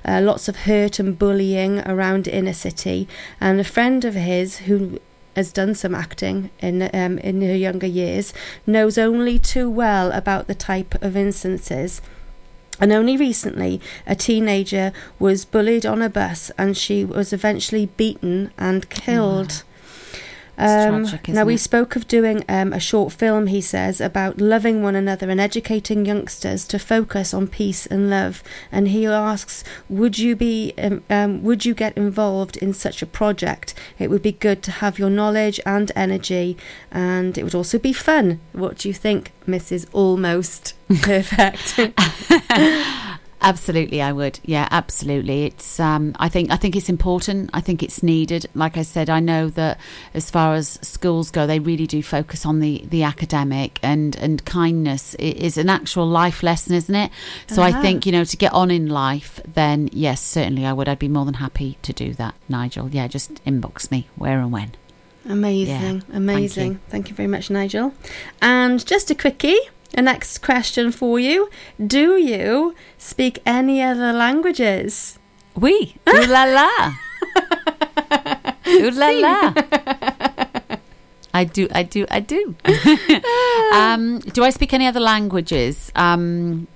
uh, 0.06 0.22
lots 0.22 0.48
of 0.48 0.58
hurt 0.58 1.00
and 1.00 1.18
bullying 1.18 1.80
around 1.82 2.28
inner 2.28 2.54
city, 2.54 3.08
and 3.40 3.60
a 3.60 3.64
friend 3.64 4.06
of 4.06 4.16
his 4.16 4.60
who 4.60 5.00
has 5.36 5.52
done 5.54 5.76
some 5.76 5.96
acting 5.96 6.50
in 6.60 6.84
um, 6.94 7.18
in 7.20 7.42
her 7.42 7.56
younger 7.56 7.88
years 7.88 8.34
knows 8.66 8.98
only 8.98 9.40
too 9.40 9.70
well 9.70 10.12
about 10.12 10.48
the 10.48 10.56
type 10.56 10.96
of 11.02 11.16
instances. 11.16 12.02
And 12.80 12.92
only 12.92 13.18
recently, 13.18 13.82
a 14.08 14.16
teenager 14.16 14.94
was 15.20 15.46
bullied 15.46 15.86
on 15.86 16.02
a 16.02 16.10
bus 16.10 16.52
and 16.58 16.78
she 16.78 17.04
was 17.04 17.34
eventually 17.34 17.88
beaten 17.98 18.52
and 18.58 18.90
killed. 18.90 19.64
Um, 20.60 21.06
tragic, 21.06 21.30
now, 21.30 21.46
we 21.46 21.56
it? 21.56 21.60
spoke 21.60 21.96
of 21.96 22.08
doing 22.08 22.44
um, 22.50 22.74
a 22.74 22.80
short 22.80 23.14
film, 23.14 23.48
he 23.48 23.62
says, 23.62 24.02
about 24.02 24.42
loving 24.42 24.84
one 24.84 24.96
another 24.96 25.30
and 25.30 25.40
educating 25.40 26.06
youngsters 26.06 26.66
to 26.68 26.78
focus 26.80 27.34
on 27.34 27.48
peace 27.48 27.86
and 27.86 28.10
love. 28.10 28.44
And 28.72 28.90
he 28.90 29.06
asks, 29.06 29.64
would 29.88 30.20
you 30.20 30.36
be, 30.36 30.74
um, 30.78 31.04
um, 31.10 31.44
would 31.44 31.66
you 31.66 31.74
get 31.74 31.96
involved 31.98 32.58
in 32.58 32.74
such 32.74 33.02
a 33.02 33.06
project? 33.06 33.74
It 33.98 34.10
would 34.10 34.22
be 34.22 34.34
good 34.34 34.62
to 34.64 34.72
have 34.72 35.00
your 35.00 35.10
knowledge 35.10 35.60
and 35.66 35.92
energy, 35.96 36.58
and 36.92 37.38
it 37.38 37.44
would 37.44 37.56
also 37.56 37.80
be 37.80 37.94
fun. 37.94 38.40
What 38.52 38.80
do 38.80 38.90
you 38.90 38.94
think, 38.94 39.32
Mrs. 39.48 39.88
Almost 39.94 40.74
Perfect? 41.02 41.80
Absolutely, 43.42 44.02
I 44.02 44.12
would. 44.12 44.40
Yeah, 44.44 44.68
absolutely. 44.70 45.46
It's. 45.46 45.80
Um, 45.80 46.14
I 46.20 46.28
think. 46.28 46.52
I 46.52 46.58
think 46.58 46.76
it's 46.76 46.90
important. 46.90 47.50
I 47.54 47.62
think 47.62 47.82
it's 47.82 48.04
needed. 48.04 48.48
Like 48.54 48.76
I 48.76 48.82
said, 48.82 49.10
I 49.10 49.22
know 49.22 49.48
that 49.52 49.80
as 50.14 50.30
far 50.30 50.56
as 50.56 50.78
schools 50.82 51.32
go, 51.32 51.48
they 51.48 51.60
really 51.60 51.88
do 51.88 52.04
focus 52.04 52.46
on 52.46 52.60
the 52.60 52.84
the 52.90 53.04
academic 53.04 53.80
and 53.82 54.16
and 54.18 54.44
kindness 54.44 55.16
is 55.16 55.58
an 55.58 55.70
actual 55.70 56.06
life 56.06 56.44
lesson, 56.44 56.74
isn't 56.76 56.94
it? 56.96 57.12
So 57.48 57.62
I 57.62 57.70
Uh-huh. 57.70 57.82
think 57.82 58.06
you 58.06 58.12
know 58.12 58.26
to 58.26 58.36
get 58.38 58.52
on 58.54 58.72
in 58.72 58.88
life, 58.90 59.40
then 59.48 59.90
yes, 59.94 60.22
certainly 60.22 60.66
I 60.66 60.74
would. 60.74 60.90
I'd 60.90 61.00
be 61.00 61.08
more 61.08 61.24
than 61.26 61.36
happy 61.36 61.78
to 61.84 61.94
do 61.94 62.14
that, 62.16 62.36
Nigel. 62.50 62.90
Yeah, 62.90 63.08
just 63.08 63.36
inbox 63.46 63.90
me 63.90 64.08
where 64.18 64.40
and 64.40 64.52
when. 64.52 64.74
Amazing, 65.28 66.04
Yeah, 66.10 66.18
amazing. 66.18 66.80
Thank 66.90 67.10
you. 67.10 67.16
very 67.16 67.28
much, 67.28 67.50
Nigel. 67.50 67.94
And 68.42 68.84
just 68.86 69.12
a 69.12 69.16
quickie, 69.16 69.60
a 69.96 70.02
next 70.02 70.40
question 70.40 70.92
for 70.92 71.20
you. 71.20 71.50
Do 71.86 72.18
you 72.18 72.76
speak 72.98 73.40
any 73.46 73.82
other 73.82 74.14
languages? 74.14 75.18
Oui, 75.56 75.96
ooh 76.08 76.26
la 76.26 76.44
la, 76.46 76.94
ooh 78.68 78.92
la 78.92 79.10
la. 79.10 79.54
I 81.34 81.44
do, 81.44 81.68
I 81.72 81.84
do, 81.84 82.06
I 82.10 82.20
do. 82.20 82.56
um, 83.74 84.20
do 84.20 84.44
I 84.44 84.50
speak 84.50 84.74
any 84.74 84.88
other 84.88 85.00
languages? 85.00 85.92
Um, 85.96 86.68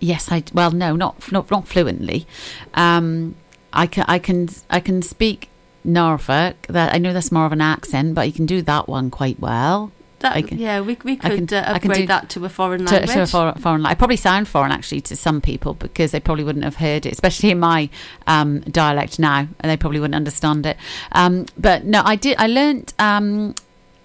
yes, 0.00 0.30
I. 0.30 0.42
Well, 0.52 0.70
no, 0.70 0.96
not 0.96 1.30
not 1.32 1.50
not 1.50 1.66
fluently. 1.66 2.26
Um, 2.74 3.34
I 3.72 3.86
can, 3.86 4.04
I 4.08 4.18
can, 4.18 4.48
I 4.70 4.80
can 4.80 5.02
speak 5.02 5.48
Norfolk. 5.84 6.56
That 6.68 6.94
I 6.94 6.98
know 6.98 7.12
that's 7.12 7.32
more 7.32 7.46
of 7.46 7.52
an 7.52 7.60
accent, 7.60 8.14
but 8.14 8.26
you 8.26 8.32
can 8.32 8.46
do 8.46 8.62
that 8.62 8.88
one 8.88 9.10
quite 9.10 9.38
well. 9.40 9.92
That, 10.20 10.34
I 10.36 10.42
can- 10.42 10.58
yeah, 10.58 10.80
we, 10.80 10.96
we 11.04 11.12
I 11.22 11.28
could 11.30 11.48
can- 11.48 11.58
uh, 11.58 11.74
I 11.74 11.78
can 11.78 11.90
upgrade 11.90 12.00
do- 12.02 12.06
that 12.08 12.28
to 12.30 12.44
a 12.44 12.48
foreign 12.48 12.84
language. 12.84 13.08
to 13.14 13.22
a 13.22 13.26
foreign, 13.26 13.54
foreign 13.60 13.86
I 13.86 13.94
probably 13.94 14.16
sound 14.16 14.48
foreign 14.48 14.72
actually 14.72 15.00
to 15.02 15.14
some 15.16 15.40
people 15.40 15.74
because 15.74 16.10
they 16.10 16.18
probably 16.20 16.42
wouldn't 16.42 16.64
have 16.64 16.76
heard 16.76 17.06
it, 17.06 17.12
especially 17.12 17.50
in 17.52 17.60
my 17.60 17.88
um, 18.26 18.60
dialect 18.62 19.18
now, 19.20 19.46
and 19.60 19.70
they 19.70 19.76
probably 19.76 20.00
wouldn't 20.00 20.16
understand 20.16 20.66
it. 20.66 20.76
Um, 21.12 21.46
but 21.56 21.84
no, 21.84 22.02
I 22.04 22.16
did. 22.16 22.36
I 22.38 22.48
learnt 22.48 22.94
um, 22.98 23.54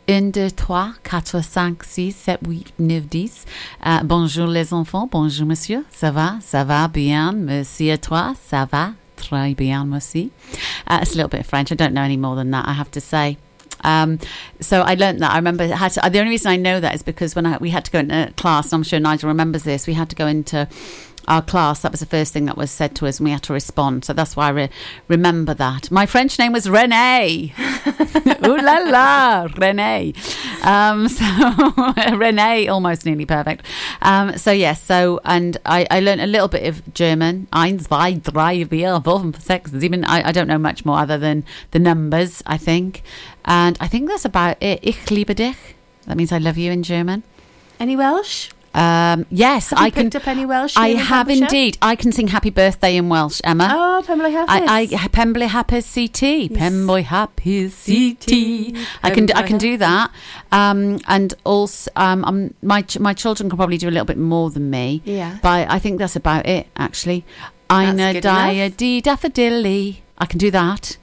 un, 0.07 0.29
deux, 0.31 0.51
trois, 0.51 0.93
quatre, 1.03 1.41
cinq, 1.41 1.83
six, 1.83 2.13
sept, 2.15 2.45
huit, 2.45 2.71
neuf, 2.77 3.09
dix. 3.09 3.45
Uh, 3.81 4.03
bonjour 4.03 4.45
les 4.47 4.71
enfants, 4.71 5.07
bonjour 5.09 5.47
monsieur, 5.47 5.83
ça 5.91 6.11
va, 6.11 6.37
ça 6.41 6.63
va 6.63 6.87
bien, 6.89 7.31
monsieur 7.31 7.97
toi, 7.97 8.35
ça 8.47 8.65
va, 8.71 8.93
très 9.15 9.55
bien, 9.55 9.83
merci. 9.85 10.29
Uh, 10.87 10.99
it's 11.01 11.13
a 11.13 11.15
little 11.15 11.29
bit 11.29 11.39
of 11.39 11.47
French. 11.47 11.71
I 11.71 11.75
don't 11.75 11.93
know 11.93 12.03
any 12.03 12.17
more 12.17 12.35
than 12.35 12.51
that. 12.51 12.67
I 12.67 12.73
have 12.73 12.91
to 12.91 13.01
say. 13.01 13.37
Um, 13.83 14.19
so 14.59 14.81
I 14.81 14.95
learned 14.95 15.21
that. 15.21 15.31
I 15.31 15.35
remember 15.35 15.67
to, 15.67 16.09
the 16.09 16.19
only 16.19 16.29
reason 16.29 16.51
I 16.51 16.55
know 16.55 16.79
that 16.79 16.95
is 16.95 17.03
because 17.03 17.35
when 17.35 17.45
I, 17.45 17.57
we 17.57 17.69
had 17.69 17.85
to 17.85 17.91
go 17.91 17.99
into 17.99 18.33
class, 18.37 18.71
and 18.71 18.79
I'm 18.79 18.83
sure 18.83 18.99
Nigel 18.99 19.27
remembers 19.27 19.63
this, 19.63 19.87
we 19.87 19.93
had 19.93 20.09
to 20.09 20.15
go 20.15 20.27
into 20.27 20.67
our 21.27 21.41
class. 21.41 21.81
That 21.81 21.91
was 21.91 21.99
the 21.99 22.05
first 22.05 22.33
thing 22.33 22.45
that 22.45 22.57
was 22.57 22.71
said 22.71 22.95
to 22.95 23.07
us, 23.07 23.19
and 23.19 23.25
we 23.25 23.31
had 23.31 23.43
to 23.43 23.53
respond. 23.53 24.05
So 24.05 24.13
that's 24.13 24.35
why 24.35 24.47
I 24.47 24.49
re- 24.49 24.69
remember 25.07 25.53
that. 25.53 25.91
My 25.91 26.05
French 26.05 26.37
name 26.39 26.53
was 26.53 26.69
Renee. 26.69 27.53
Ooh 28.45 28.57
la 28.57 28.77
la, 28.79 29.47
Renee. 29.57 30.13
Um, 30.63 31.07
so 31.09 31.25
Renee, 32.15 32.67
almost 32.67 33.05
nearly 33.05 33.25
perfect. 33.25 33.65
Um, 34.01 34.37
so 34.37 34.51
yes, 34.51 34.81
so 34.81 35.19
and 35.25 35.57
I, 35.65 35.87
I 35.89 35.99
learned 35.99 36.21
a 36.21 36.27
little 36.27 36.47
bit 36.47 36.67
of 36.67 36.93
German. 36.93 37.47
Eins, 37.53 37.87
zwei, 37.87 38.13
drei, 38.13 38.63
vier, 38.63 38.99
fünf, 39.01 39.41
sechs, 39.41 39.71
sieben. 39.71 40.03
I, 40.05 40.29
I 40.29 40.31
don't 40.31 40.47
know 40.47 40.57
much 40.57 40.85
more 40.85 40.99
other 40.99 41.17
than 41.17 41.45
the 41.71 41.79
numbers. 41.79 42.43
I 42.45 42.57
think, 42.57 43.03
and 43.45 43.77
I 43.79 43.87
think 43.87 44.09
that's 44.09 44.25
about 44.25 44.61
it. 44.61 44.79
Ich 44.81 45.09
liebe 45.09 45.35
dich. 45.35 45.57
That 46.05 46.17
means 46.17 46.31
I 46.31 46.37
love 46.37 46.57
you 46.57 46.71
in 46.71 46.83
German. 46.83 47.23
Any 47.79 47.95
Welsh? 47.95 48.49
Um, 48.73 49.25
yes, 49.29 49.69
Have 49.69 49.79
you 49.79 49.85
I 49.85 49.89
can. 49.91 50.07
up 50.07 50.27
any 50.27 50.45
Welsh? 50.45 50.75
I 50.77 50.89
have 50.89 51.29
indeed. 51.29 51.77
I 51.81 51.95
can 51.95 52.11
sing 52.11 52.27
Happy 52.29 52.49
Birthday 52.49 52.97
in 52.97 53.07
Welsh, 53.07 53.39
Emma. 53.43 53.69
Oh, 53.71 54.03
Pembrokeshire 54.05 54.45
Happy. 54.47 54.95
I, 54.95 55.03
I 55.03 55.07
Pen-blwydd 55.09 55.49
Hapus 55.49 55.97
i 56.01 56.07
ti. 56.07 56.49
Pembrey 56.49 57.03
Happy 57.03 57.69
CT. 57.69 58.75
I 59.03 59.11
can 59.11 59.31
I 59.33 59.43
can 59.43 59.57
do 59.57 59.77
that. 59.77 60.11
Um, 60.51 60.99
and 61.07 61.33
also, 61.43 61.91
um, 61.95 62.25
um, 62.25 62.53
my 62.61 62.81
ch- 62.81 62.99
my 62.99 63.13
children 63.13 63.49
can 63.49 63.57
probably 63.57 63.77
do 63.77 63.87
a 63.87 63.91
little 63.91 64.05
bit 64.05 64.17
more 64.17 64.49
than 64.49 64.69
me. 64.69 65.01
Yeah. 65.05 65.37
But 65.41 65.69
I 65.69 65.77
think 65.79 65.99
that's 65.99 66.15
about 66.15 66.47
it. 66.47 66.67
Actually, 66.75 67.25
Eine 67.69 68.13
good 68.13 68.25
enough. 68.25 68.77
die 68.77 69.01
daffodilly. 69.01 69.97
I 70.17 70.25
can 70.25 70.39
do 70.39 70.49
that. 70.51 70.97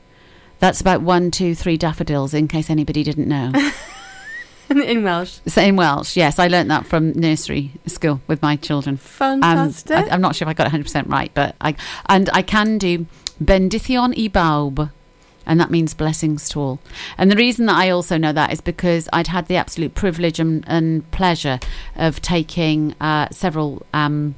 That's 0.58 0.80
about 0.80 1.00
one, 1.02 1.30
two, 1.30 1.54
three 1.54 1.76
daffodils. 1.76 2.34
In 2.34 2.48
case 2.48 2.68
anybody 2.68 3.02
didn't 3.02 3.28
know. 3.28 3.52
in 4.84 5.02
Welsh. 5.02 5.38
so 5.46 5.60
in 5.60 5.76
Welsh, 5.76 6.16
yes, 6.16 6.38
I 6.38 6.46
learnt 6.46 6.68
that 6.68 6.86
from 6.86 7.12
nursery 7.12 7.72
school 7.86 8.20
with 8.28 8.40
my 8.40 8.56
children. 8.56 8.94
Um, 8.94 8.98
Fantastic. 8.98 9.96
I, 9.96 10.08
I'm 10.10 10.20
not 10.20 10.36
sure 10.36 10.46
if 10.46 10.50
I 10.50 10.54
got 10.54 10.72
it 10.72 10.72
100% 10.72 11.08
right, 11.08 11.30
but 11.34 11.56
I 11.60 11.74
and 12.06 12.30
I 12.32 12.42
can 12.42 12.78
do 12.78 13.06
bendithion 13.42 14.12
i 14.16 14.28
bawb. 14.28 14.90
and 15.44 15.58
that 15.58 15.70
means 15.70 15.94
blessings 15.94 16.48
to 16.50 16.60
all. 16.60 16.78
And 17.18 17.32
the 17.32 17.36
reason 17.36 17.66
that 17.66 17.76
I 17.76 17.90
also 17.90 18.16
know 18.16 18.32
that 18.32 18.52
is 18.52 18.60
because 18.60 19.08
I'd 19.12 19.26
had 19.26 19.46
the 19.46 19.56
absolute 19.56 19.94
privilege 19.94 20.38
and, 20.38 20.64
and 20.68 21.10
pleasure 21.10 21.58
of 21.96 22.22
taking 22.22 22.94
uh, 23.00 23.28
several. 23.30 23.84
Um, 23.92 24.36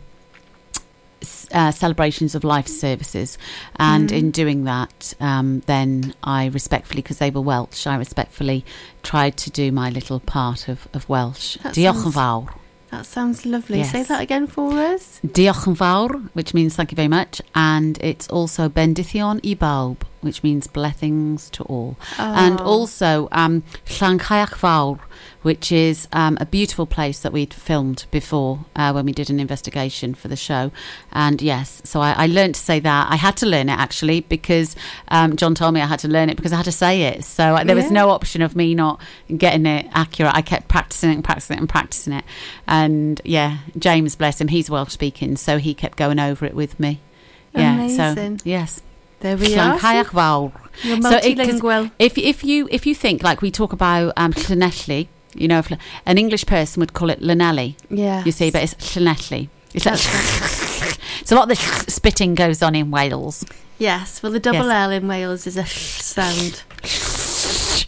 uh, 1.52 1.70
celebrations 1.70 2.34
of 2.34 2.44
life 2.44 2.66
services, 2.68 3.38
and 3.76 4.10
in 4.12 4.30
doing 4.30 4.64
that, 4.64 5.14
um, 5.20 5.60
then 5.66 6.14
I 6.22 6.46
respectfully, 6.46 7.02
because 7.02 7.18
they 7.18 7.30
were 7.30 7.40
Welsh, 7.40 7.86
I 7.86 7.96
respectfully 7.96 8.64
tried 9.02 9.36
to 9.38 9.50
do 9.50 9.72
my 9.72 9.90
little 9.90 10.20
part 10.20 10.68
of, 10.68 10.86
of 10.94 11.08
Welsh. 11.08 11.56
That 11.62 11.74
Diolch 11.74 12.04
yn 12.06 12.12
fawr. 12.12 12.54
That 12.90 13.06
sounds 13.06 13.46
lovely. 13.46 13.78
Yes. 13.78 13.90
Say 13.90 14.02
that 14.02 14.20
again 14.20 14.46
for 14.46 14.70
us. 14.72 15.18
Diolch 15.26 15.66
yn 15.66 15.74
fawr, 15.74 16.10
which 16.34 16.52
means 16.52 16.76
thank 16.76 16.92
you 16.92 16.96
very 16.96 17.08
much, 17.08 17.40
and 17.54 17.96
it's 18.02 18.28
also 18.28 18.68
bendithion 18.68 19.40
i 19.42 19.54
bawb, 19.54 20.02
which 20.20 20.42
means 20.42 20.66
blessings 20.66 21.48
to 21.50 21.62
all. 21.64 21.96
And 22.18 22.60
Oh. 22.60 22.64
also 22.64 23.28
um, 23.32 23.62
Fawr, 23.86 24.98
which 25.42 25.72
is 25.72 26.06
um, 26.12 26.36
a 26.40 26.46
beautiful 26.46 26.86
place 26.86 27.20
that 27.20 27.32
we'd 27.32 27.52
filmed 27.54 28.06
before 28.10 28.64
uh, 28.76 28.92
when 28.92 29.04
we 29.06 29.12
did 29.12 29.30
an 29.30 29.40
investigation 29.40 30.14
for 30.14 30.28
the 30.28 30.36
show. 30.36 30.70
And 31.12 31.42
yes, 31.42 31.82
so 31.84 32.00
I, 32.00 32.12
I 32.12 32.26
learned 32.26 32.54
to 32.54 32.60
say 32.60 32.80
that. 32.80 33.08
I 33.10 33.16
had 33.16 33.36
to 33.38 33.46
learn 33.46 33.68
it 33.68 33.78
actually 33.78 34.20
because 34.20 34.76
um, 35.08 35.36
John 35.36 35.54
told 35.54 35.74
me 35.74 35.80
I 35.80 35.86
had 35.86 35.98
to 36.00 36.08
learn 36.08 36.30
it 36.30 36.36
because 36.36 36.52
I 36.52 36.56
had 36.56 36.64
to 36.66 36.72
say 36.72 37.02
it. 37.02 37.24
So 37.24 37.56
uh, 37.56 37.64
there 37.64 37.76
was 37.76 37.90
no 37.90 38.10
option 38.10 38.42
of 38.42 38.54
me 38.56 38.74
not 38.74 39.00
getting 39.36 39.66
it 39.66 39.86
accurate. 39.92 40.32
I 40.34 40.42
kept 40.42 40.68
practicing 40.68 41.10
it 41.10 41.14
and 41.14 41.24
practicing 41.24 41.56
it 41.56 41.60
and 41.60 41.68
practicing 41.68 42.12
it. 42.12 42.24
And 42.66 43.20
yeah, 43.24 43.58
James, 43.78 44.16
bless 44.16 44.40
him, 44.40 44.48
he's 44.48 44.70
Welsh 44.70 44.92
speaking, 44.92 45.36
so 45.36 45.58
he 45.58 45.74
kept 45.74 45.98
going 45.98 46.18
over 46.18 46.44
it 46.46 46.54
with 46.54 46.78
me. 46.78 47.00
Yeah, 47.54 47.74
Amazing. 47.74 48.38
so 48.38 48.44
yes. 48.48 48.80
There 49.20 49.36
we 49.36 49.54
are. 49.56 49.78
Llancaiach 49.78 50.06
Fawr. 50.06 50.52
You're 50.82 51.00
So 51.02 51.16
it- 51.22 51.90
If 51.98 52.18
if 52.18 52.42
you 52.42 52.66
if 52.72 52.86
you 52.86 52.94
think 52.94 53.22
like 53.22 53.40
we 53.40 53.50
talk 53.52 53.72
about 53.72 54.12
um, 54.16 54.32
Llanelli, 54.32 55.06
you 55.34 55.48
know, 55.48 55.58
if 55.58 55.70
an 56.06 56.18
English 56.18 56.46
person 56.46 56.80
would 56.80 56.92
call 56.92 57.10
it 57.10 57.20
Llanelli, 57.20 57.74
yeah. 57.90 58.22
you 58.24 58.32
see, 58.32 58.50
but 58.50 58.62
it's 58.62 58.74
Llanelli. 58.96 59.48
It's 59.74 59.86
like 59.86 59.98
so 61.24 61.34
a 61.34 61.36
lot 61.36 61.50
of 61.50 61.56
the 61.56 61.90
spitting 61.90 62.34
goes 62.34 62.62
on 62.62 62.74
in 62.74 62.90
Wales. 62.90 63.44
yes. 63.78 64.22
Well, 64.22 64.32
the 64.32 64.40
double 64.40 64.66
Yes. 64.68 64.84
L 64.86 64.90
in 64.92 65.08
Wales 65.08 65.46
is 65.46 65.56
a 65.56 65.64
sound, 65.66 66.62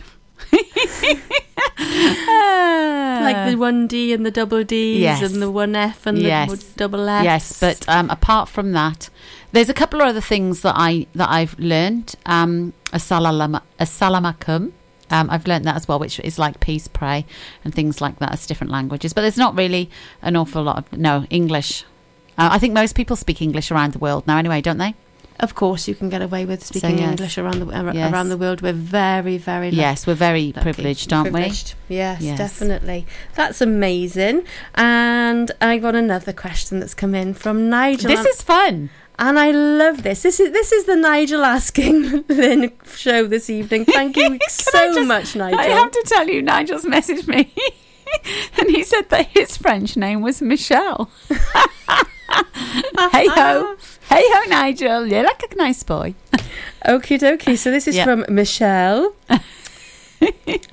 like 3.25 3.51
the 3.51 3.57
one 3.59 3.87
D 3.87 4.13
and 4.13 4.25
the 4.25 4.31
double 4.31 4.65
D's 4.65 5.01
Yes. 5.01 5.23
and 5.23 5.43
the 5.43 5.51
one 5.51 5.77
F 5.77 6.07
and 6.07 6.19
the 6.19 6.23
Yes. 6.23 6.65
double 6.77 7.09
F. 7.09 7.25
Yes, 7.25 7.61
but 7.61 7.85
um, 7.89 8.11
apart 8.11 8.49
from 8.49 8.73
that, 8.73 9.09
there's 9.53 9.69
a 9.69 9.75
couple 9.75 10.01
of 10.01 10.09
other 10.09 10.21
things 10.21 10.63
that 10.63 10.75
I 10.77 11.07
that 11.15 11.29
I've 11.31 11.59
learned. 11.59 12.15
Um, 12.27 12.73
Assalamu 12.93 13.61
Assalamualaikum. 13.79 14.73
Um, 15.15 15.31
I've 15.31 15.47
learned 15.47 15.65
that 15.67 15.77
as 15.77 15.87
well, 15.87 15.99
which 15.99 16.19
is 16.21 16.39
like 16.39 16.59
peace, 16.61 16.89
pray, 16.89 17.25
and 17.65 17.73
things 17.75 18.01
like 18.01 18.19
that 18.19 18.33
as 18.33 18.47
different 18.47 18.73
languages. 18.73 19.13
But 19.13 19.23
there's 19.23 19.39
not 19.39 19.57
really 19.57 19.89
an 20.23 20.35
awful 20.37 20.63
lot 20.63 20.79
of 20.79 20.99
no 20.99 21.25
English. 21.31 21.85
Uh, 22.37 22.49
I 22.53 22.59
think 22.59 22.75
most 22.75 22.95
people 22.97 23.15
speak 23.17 23.41
English 23.41 23.71
around 23.71 23.93
the 23.93 23.99
world 24.01 24.27
now, 24.27 24.39
anyway, 24.39 24.61
don't 24.61 24.79
they? 24.79 24.95
of 25.41 25.53
course 25.57 25.89
you 25.89 25.97
can 25.97 26.09
get 26.09 26.23
away 26.23 26.45
with 26.47 26.65
speaking 26.65 26.97
yes. 26.99 27.11
English 27.11 27.37
around 27.39 27.59
the 27.59 27.67
ar- 27.77 27.93
Yes. 27.93 28.13
around 28.13 28.29
the 28.29 28.37
world. 28.37 28.63
We're 28.63 28.73
very, 28.73 29.37
very 29.37 29.67
lucky. 29.67 29.77
Yes, 29.77 30.07
we're 30.07 30.15
very 30.15 30.53
lucky. 30.55 30.61
privileged, 30.63 31.13
aren't 31.13 31.33
Privileged. 31.33 31.75
Yes, 31.89 32.23
Yes. 32.23 32.39
definitely. 32.39 33.05
That's 33.35 33.61
amazing. 33.61 34.45
And 34.77 35.51
I 35.61 35.79
got 35.79 35.97
another 35.97 36.33
question 36.33 36.79
that's 36.81 36.95
come 36.95 37.15
in 37.17 37.35
from 37.35 37.69
Nigel. 37.69 38.09
This 38.09 38.25
is 38.25 38.43
fun. 38.43 38.91
And 39.19 39.39
I 39.39 39.51
love 39.51 40.03
this. 40.03 40.23
This 40.23 40.41
is 40.41 40.53
this 40.53 40.73
is 40.73 40.85
the 40.85 40.97
Nigel 40.97 41.45
asking 41.45 42.25
Lynn 42.29 42.73
show 42.95 43.27
this 43.27 43.49
evening. 43.51 43.85
Thank 43.85 44.17
you 44.17 44.39
so 44.49 44.95
just- 44.95 45.07
much, 45.09 45.37
Nigel. 45.37 45.59
I 45.61 45.67
have 45.69 45.91
to 45.91 46.05
tell 46.07 46.29
you, 46.29 46.43
Nigel's 46.43 46.85
messaged 46.85 47.27
me, 47.29 47.53
and 48.59 48.71
he 48.71 48.83
said 48.85 49.09
that 49.11 49.29
his 49.29 49.57
French 49.57 49.97
name 49.97 50.21
was 50.23 50.41
Michelle. 50.43 51.11
hey 51.29 53.27
ho, 53.29 53.33
ah. 53.37 53.77
hey 54.09 54.23
ho, 54.27 54.49
Nigel, 54.49 55.07
you're 55.07 55.23
like 55.25 55.43
a 55.51 55.55
nice 55.57 55.83
boy. 55.83 56.15
Okie 56.85 57.19
dokie. 57.19 57.57
So 57.59 57.71
this 57.71 57.87
is 57.89 57.97
Yeah. 57.97 58.05
from 58.05 58.25
Michelle. 58.29 59.15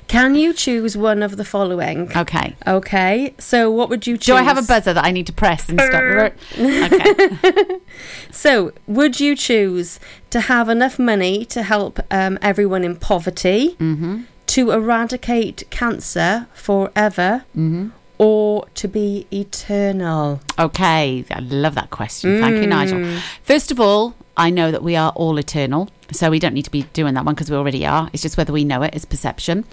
Can 0.07 0.35
you 0.35 0.53
choose 0.53 0.95
one 0.97 1.23
of 1.23 1.37
the 1.37 1.45
following? 1.45 2.11
Okay. 2.15 2.55
Okay. 2.67 3.33
So 3.37 3.69
what 3.71 3.89
would 3.89 4.05
you 4.07 4.17
choose? 4.17 4.25
Do 4.27 4.35
I 4.35 4.43
have 4.43 4.57
a 4.57 4.61
buzzer 4.61 4.93
that 4.93 5.03
I 5.03 5.11
need 5.11 5.27
to 5.27 5.33
press 5.33 5.69
and 5.69 5.79
stop? 5.79 6.33
okay. 6.57 7.77
So, 8.31 8.71
would 8.87 9.19
you 9.19 9.35
choose 9.35 9.99
to 10.29 10.39
have 10.41 10.69
enough 10.69 10.97
money 10.97 11.45
to 11.45 11.63
help 11.63 11.99
um, 12.09 12.39
everyone 12.41 12.83
in 12.83 12.95
poverty, 12.95 13.75
Mm-hmm. 13.79 14.21
to 14.47 14.71
eradicate 14.71 15.63
cancer 15.69 16.47
forever, 16.53 17.43
Mm-hmm. 17.55 17.89
Or 18.21 18.67
to 18.75 18.87
be 18.87 19.25
eternal? 19.33 20.39
Okay. 20.59 21.25
I 21.31 21.39
love 21.39 21.73
that 21.73 21.89
question. 21.89 22.39
Thank 22.39 22.57
you, 22.57 22.67
Nigel. 22.67 23.19
First 23.41 23.71
of 23.71 23.79
all, 23.79 24.13
I 24.37 24.51
know 24.51 24.69
that 24.69 24.83
we 24.83 24.95
are 24.95 25.11
all 25.15 25.39
eternal. 25.39 25.89
So 26.11 26.29
we 26.29 26.37
don't 26.37 26.53
need 26.53 26.65
to 26.65 26.71
be 26.71 26.83
doing 26.93 27.15
that 27.15 27.25
one 27.25 27.33
because 27.33 27.49
we 27.49 27.57
already 27.57 27.83
are. 27.83 28.11
It's 28.13 28.21
just 28.21 28.37
whether 28.37 28.53
we 28.53 28.63
know 28.63 28.83
it. 28.83 28.93
It's 28.93 29.05
perception. 29.05 29.65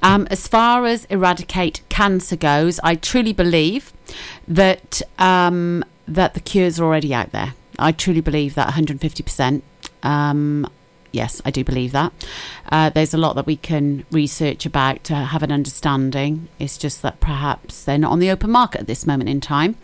Um, 0.00 0.28
as 0.30 0.46
far 0.46 0.84
as 0.84 1.06
eradicate 1.06 1.80
cancer 1.88 2.36
goes, 2.36 2.78
I 2.84 2.94
truly 2.94 3.32
believe 3.32 3.92
that 4.46 5.02
um, 5.18 5.84
that 6.06 6.34
the 6.34 6.40
cures 6.40 6.78
are 6.78 6.84
already 6.84 7.12
out 7.12 7.32
there. 7.32 7.54
I 7.80 7.90
truly 7.92 8.20
believe 8.20 8.54
that 8.54 8.66
150 8.66 9.22
percent. 9.24 9.64
Um, 10.04 10.70
yes, 11.12 11.40
I 11.44 11.50
do 11.50 11.64
believe 11.64 11.92
that. 11.92 12.12
Uh, 12.70 12.90
there's 12.90 13.14
a 13.14 13.18
lot 13.18 13.34
that 13.34 13.46
we 13.46 13.56
can 13.56 14.04
research 14.10 14.66
about 14.66 15.04
to 15.04 15.14
have 15.14 15.42
an 15.42 15.52
understanding. 15.52 16.48
It's 16.58 16.78
just 16.78 17.02
that 17.02 17.20
perhaps 17.20 17.84
they're 17.84 17.98
not 17.98 18.12
on 18.12 18.18
the 18.18 18.30
open 18.30 18.50
market 18.50 18.82
at 18.82 18.86
this 18.86 19.06
moment 19.06 19.28
in 19.28 19.40
time. 19.40 19.76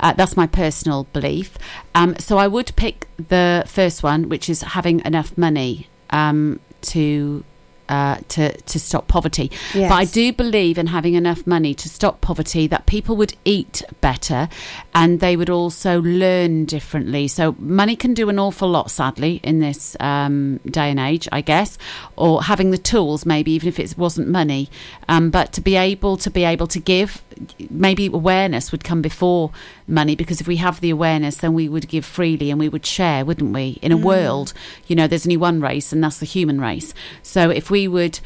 Uh, 0.00 0.12
that's 0.12 0.36
my 0.36 0.46
personal 0.46 1.04
belief. 1.12 1.56
Um, 1.94 2.16
so 2.18 2.38
I 2.38 2.48
would 2.48 2.72
pick 2.76 3.06
the 3.16 3.64
first 3.66 4.02
one, 4.02 4.28
which 4.28 4.48
is 4.48 4.62
having 4.62 5.00
enough 5.04 5.36
money 5.36 5.88
um, 6.10 6.60
to. 6.82 7.44
Uh, 7.86 8.16
to 8.28 8.50
to 8.62 8.78
stop 8.80 9.08
poverty, 9.08 9.50
Yes. 9.74 9.90
but 9.90 9.96
I 9.96 10.06
do 10.06 10.32
believe 10.32 10.78
in 10.78 10.86
having 10.86 11.12
enough 11.12 11.46
money 11.46 11.74
to 11.74 11.86
stop 11.86 12.22
poverty 12.22 12.66
that 12.68 12.86
people 12.86 13.14
would 13.16 13.34
eat 13.44 13.82
better, 14.00 14.48
and 14.94 15.20
they 15.20 15.36
would 15.36 15.50
also 15.50 16.00
learn 16.00 16.64
differently. 16.64 17.28
So 17.28 17.54
money 17.58 17.94
can 17.94 18.14
do 18.14 18.30
an 18.30 18.38
awful 18.38 18.70
lot, 18.70 18.90
sadly, 18.90 19.38
in 19.42 19.58
this 19.60 19.98
um, 20.00 20.60
day 20.64 20.88
and 20.90 20.98
age, 20.98 21.28
I 21.30 21.42
guess, 21.42 21.76
or 22.16 22.44
having 22.44 22.70
the 22.70 22.78
tools, 22.78 23.26
maybe 23.26 23.50
even 23.52 23.68
if 23.68 23.78
it 23.78 23.98
wasn't 23.98 24.28
money, 24.28 24.70
um, 25.06 25.28
but 25.28 25.52
to 25.52 25.60
be 25.60 25.76
able 25.76 26.16
to 26.16 26.30
be 26.30 26.44
able 26.44 26.66
to 26.68 26.80
give, 26.80 27.20
maybe 27.68 28.06
awareness 28.06 28.72
would 28.72 28.82
come 28.82 29.02
before 29.02 29.50
money 29.86 30.16
because 30.16 30.40
if 30.40 30.46
we 30.46 30.56
have 30.56 30.80
the 30.80 30.90
awareness, 30.90 31.36
then 31.36 31.54
we 31.54 31.68
would 31.68 31.88
give 31.88 32.04
freely 32.04 32.50
and 32.50 32.58
we 32.58 32.68
would 32.68 32.86
share, 32.86 33.24
wouldn't 33.24 33.52
we? 33.52 33.78
In 33.82 33.92
a 33.92 33.96
world, 33.96 34.52
you 34.86 34.96
know, 34.96 35.06
there's 35.06 35.26
only 35.26 35.36
one 35.36 35.60
race, 35.60 35.92
and 35.92 36.02
that's 36.02 36.18
the 36.18 36.26
human 36.26 36.60
race. 36.60 36.94
So 37.22 37.50
if 37.50 37.70
we 37.70 37.88
would 37.88 38.20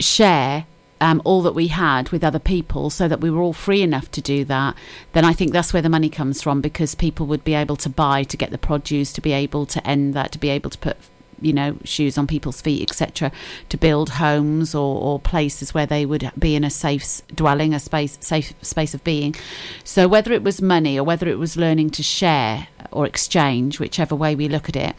share 0.00 0.66
um, 1.00 1.20
all 1.24 1.42
that 1.42 1.54
we 1.54 1.68
had 1.68 2.08
with 2.10 2.24
other 2.24 2.38
people 2.38 2.88
so 2.90 3.08
that 3.08 3.20
we 3.20 3.30
were 3.30 3.42
all 3.42 3.52
free 3.52 3.82
enough 3.82 4.10
to 4.12 4.20
do 4.20 4.44
that, 4.46 4.74
then 5.12 5.24
I 5.24 5.32
think 5.32 5.52
that's 5.52 5.72
where 5.72 5.82
the 5.82 5.88
money 5.88 6.08
comes 6.08 6.40
from 6.40 6.60
because 6.60 6.94
people 6.94 7.26
would 7.26 7.44
be 7.44 7.54
able 7.54 7.76
to 7.76 7.88
buy 7.88 8.22
to 8.24 8.36
get 8.36 8.50
the 8.50 8.58
produce, 8.58 9.12
to 9.12 9.20
be 9.20 9.32
able 9.32 9.66
to 9.66 9.86
end 9.86 10.14
that, 10.14 10.32
to 10.32 10.38
be 10.38 10.48
able 10.48 10.70
to 10.70 10.78
put 10.78 10.96
you 11.44 11.52
know 11.52 11.76
shoes 11.84 12.16
on 12.18 12.26
people's 12.26 12.60
feet 12.60 12.82
etc 12.82 13.30
to 13.68 13.76
build 13.76 14.10
homes 14.10 14.74
or, 14.74 15.00
or 15.00 15.18
places 15.18 15.74
where 15.74 15.86
they 15.86 16.06
would 16.06 16.30
be 16.38 16.54
in 16.54 16.64
a 16.64 16.70
safe 16.70 17.22
dwelling 17.34 17.74
a 17.74 17.80
space 17.80 18.18
safe 18.20 18.54
space 18.62 18.94
of 18.94 19.04
being. 19.04 19.34
So 19.84 20.08
whether 20.08 20.32
it 20.32 20.42
was 20.42 20.60
money 20.60 20.98
or 20.98 21.04
whether 21.04 21.28
it 21.28 21.38
was 21.38 21.56
learning 21.56 21.90
to 21.90 22.02
share 22.02 22.68
or 22.90 23.06
exchange 23.06 23.80
whichever 23.80 24.14
way 24.14 24.34
we 24.34 24.48
look 24.48 24.68
at 24.68 24.76
it 24.76 24.94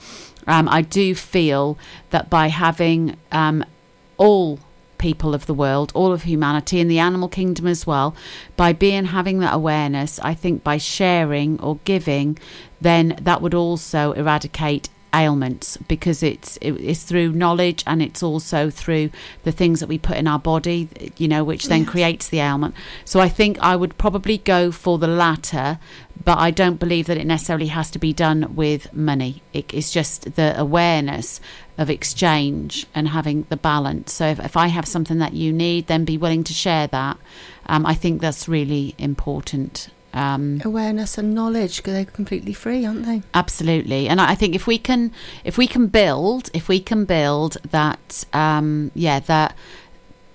um, 0.47 0.67
i 0.69 0.81
do 0.81 1.15
feel 1.15 1.77
that 2.09 2.29
by 2.29 2.47
having 2.47 3.15
um, 3.31 3.63
all 4.17 4.59
people 4.97 5.35
of 5.35 5.45
the 5.45 5.53
world, 5.53 5.91
all 5.93 6.11
of 6.11 6.23
humanity, 6.23 6.79
and 6.79 6.89
the 6.89 6.99
animal 6.99 7.27
kingdom 7.27 7.67
as 7.67 7.85
well, 7.85 8.15
by 8.55 8.73
being 8.73 9.05
having 9.05 9.39
that 9.39 9.53
awareness, 9.53 10.19
I 10.19 10.33
think 10.33 10.63
by 10.63 10.77
sharing 10.77 11.59
or 11.61 11.79
giving, 11.85 12.39
then 12.81 13.15
that 13.21 13.41
would 13.41 13.53
also 13.53 14.13
eradicate 14.13 14.89
ailments 15.23 15.77
because 15.87 16.21
it's 16.21 16.57
it, 16.57 16.71
it's 16.73 17.03
through 17.03 17.31
knowledge 17.31 17.83
and 17.87 18.01
it's 18.01 18.21
also 18.21 18.69
through 18.69 19.09
the 19.43 19.51
things 19.51 19.79
that 19.79 19.87
we 19.89 19.97
put 19.97 20.17
in 20.17 20.27
our 20.27 20.39
body 20.39 20.89
you 21.17 21.27
know 21.27 21.43
which 21.43 21.65
then 21.67 21.81
Yes. 21.83 21.89
creates 21.89 22.25
the 22.29 22.39
ailment. 22.39 22.73
So 23.05 23.19
i 23.19 23.29
think 23.29 23.57
i 23.59 23.75
would 23.75 23.97
probably 23.97 24.37
go 24.39 24.71
for 24.71 24.97
the 24.97 25.07
latter 25.25 25.79
but 26.23 26.37
i 26.37 26.51
don't 26.51 26.79
believe 26.79 27.05
that 27.07 27.17
it 27.17 27.25
necessarily 27.27 27.67
has 27.67 27.89
to 27.91 27.99
be 27.99 28.13
done 28.13 28.55
with 28.55 28.93
money. 28.93 29.41
It, 29.53 29.73
it's 29.73 29.91
just 29.91 30.35
the 30.35 30.49
awareness 30.59 31.39
of 31.77 31.89
exchange 31.89 32.85
and 32.95 33.09
having 33.09 33.45
the 33.49 33.57
balance. 33.57 34.13
So 34.13 34.25
if, 34.27 34.39
if 34.39 34.55
i 34.57 34.67
have 34.67 34.87
something 34.87 35.19
that 35.19 35.33
you 35.33 35.51
need 35.53 35.87
then 35.87 36.05
be 36.05 36.17
willing 36.17 36.43
to 36.45 36.53
share 36.53 36.87
that. 36.87 37.17
Um, 37.67 37.85
i 37.85 37.95
think 37.95 38.21
that's 38.21 38.47
really 38.47 38.85
important 38.97 39.89
Um, 40.15 40.61
Awareness 40.63 41.17
and 41.17 41.35
knowledge, 41.35 41.77
because 41.77 41.93
they're 41.93 42.05
completely 42.05 42.53
free, 42.53 42.85
aren't 42.85 43.05
they? 43.05 43.21
absolutely, 43.33 44.07
and 44.07 44.21
I 44.21 44.33
think 44.33 44.55
if 44.55 44.65
we 44.65 44.77
can, 44.77 45.11
if 45.43 45.57
we 45.57 45.67
can 45.67 45.87
build, 45.87 46.49
if 46.53 46.67
we 46.69 46.79
can 46.79 47.05
build 47.05 47.57
that, 47.69 48.23
um, 48.31 48.91
yeah, 48.95 49.19
that 49.19 49.55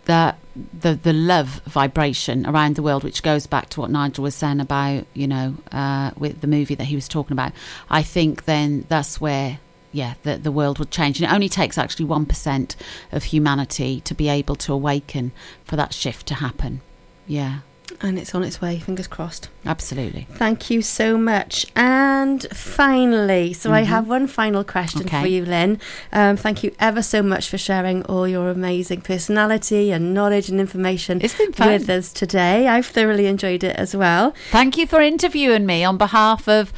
that 0.05 0.39
the 0.79 0.95
the 0.95 1.13
love 1.15 1.63
vibration 1.65 2.47
around 2.47 2.77
the 2.77 2.83
world, 2.83 3.05
which 3.05 3.23
goes 3.23 3.47
back 3.47 3.71
to 3.71 3.81
what 3.81 3.91
Nigel 3.91 4.25
was 4.25 4.35
saying 4.35 4.61
about, 4.61 5.07
you 5.15 5.27
know, 5.27 5.57
uh, 5.73 6.11
with 6.17 6.41
the 6.43 6.47
movie 6.47 6.75
that 6.75 6.85
he 6.85 6.95
was 6.95 7.09
talking 7.09 7.33
about. 7.33 7.53
I 7.89 8.03
think 8.03 8.45
then 8.45 8.85
that's 8.89 9.21
where. 9.21 9.61
Yeah, 9.93 10.15
the 10.23 10.37
the 10.37 10.53
world 10.53 10.79
would 10.79 10.93
change, 10.93 11.21
and 11.21 11.29
it 11.29 11.35
only 11.35 11.49
takes 11.49 11.77
actually 11.77 12.05
one 12.05 12.25
percent 12.25 12.77
of 13.11 13.25
humanity 13.25 14.01
to 14.03 14.15
be 14.15 14.29
able 14.29 14.55
to 14.57 14.73
awaken 14.73 15.33
for 15.65 15.75
that 15.75 15.93
shift 15.93 16.27
to 16.29 16.35
happen. 16.35 16.81
Yeah, 17.27 17.61
And 18.03 18.19
it's 18.19 18.35
on 18.35 18.43
its 18.43 18.63
way, 18.63 18.79
fingers 18.79 19.07
crossed. 19.07 19.49
absolutely. 19.67 20.27
Thank 20.33 20.71
you 20.71 20.81
so 20.81 21.19
much. 21.19 21.67
And 21.77 22.47
finally, 22.51 23.53
so 23.53 23.73
I 23.73 23.83
Mhm. 23.83 23.87
have 23.87 24.09
one 24.09 24.27
final 24.27 24.65
question 24.65 25.03
Okay. 25.03 25.21
for 25.21 25.27
you, 25.27 25.45
Lynn. 25.45 25.79
Um, 26.11 26.39
thank 26.39 26.63
you 26.65 26.75
ever 26.81 27.03
so 27.03 27.23
much 27.23 27.51
for 27.51 27.59
sharing 27.59 28.03
all 28.05 28.27
your 28.27 28.49
amazing 28.49 29.03
personality 29.03 29.91
and 29.93 30.15
knowledge 30.15 30.49
and 30.49 30.59
information 30.59 31.21
It's 31.23 31.35
been 31.35 31.53
fun. 31.53 31.69
with 31.73 31.91
us 31.91 32.11
today. 32.11 32.69
I've 32.69 32.87
thoroughly 32.87 33.27
enjoyed 33.27 33.63
it 33.63 33.77
as 33.77 33.95
well. 33.95 34.33
Thank 34.51 34.79
you 34.79 34.87
for 34.87 35.03
interviewing 35.03 35.67
me 35.67 35.85
on 35.85 35.99
behalf 35.99 36.49
of 36.49 36.73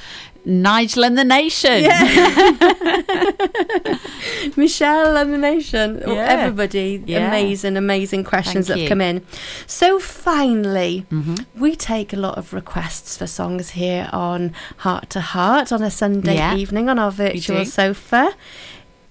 Nigel 0.45 1.05
and 1.05 1.17
the 1.17 1.25
Nation. 1.25 1.83
Michelle 4.57 5.17
and 5.17 5.33
the 5.33 5.39
nation, 5.39 6.03
oh, 6.05 6.15
Yeah. 6.15 6.27
everybody, 6.29 7.03
Yeah. 7.07 7.29
amazing, 7.29 7.77
amazing 7.77 8.25
questions 8.25 8.55
Thank 8.55 8.67
that 8.67 8.73
have 8.75 8.83
you. 8.83 8.89
come 8.89 9.01
in. 9.01 9.23
So 9.67 9.99
finally, 9.99 11.07
Mhm. 11.11 11.45
we 11.57 11.77
take 11.77 12.13
a 12.13 12.17
lot 12.17 12.39
of 12.39 12.53
requests 12.53 13.17
for 13.17 13.27
songs 13.27 13.71
here 13.71 14.09
on 14.13 14.53
Heart 14.79 15.11
to 15.11 15.21
Heart 15.21 15.73
on 15.73 15.83
a 15.83 15.91
Sunday 15.91 16.37
Yeah. 16.37 16.55
evening 16.57 16.89
on 16.89 16.99
our 16.99 17.11
virtual 17.13 17.65
sofa. 17.65 18.33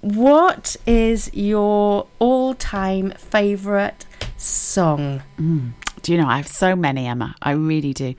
What 0.02 0.76
is 0.88 1.30
your 1.34 2.08
all-time 2.20 3.14
favourite 3.18 4.06
song? 4.38 5.22
Do 6.02 6.12
you 6.12 6.18
know 6.18 6.28
I 6.28 6.38
have 6.38 6.48
so 6.48 6.76
many, 6.76 7.08
Emma? 7.08 7.36
I 7.42 7.52
really 7.52 7.94
do. 7.94 8.16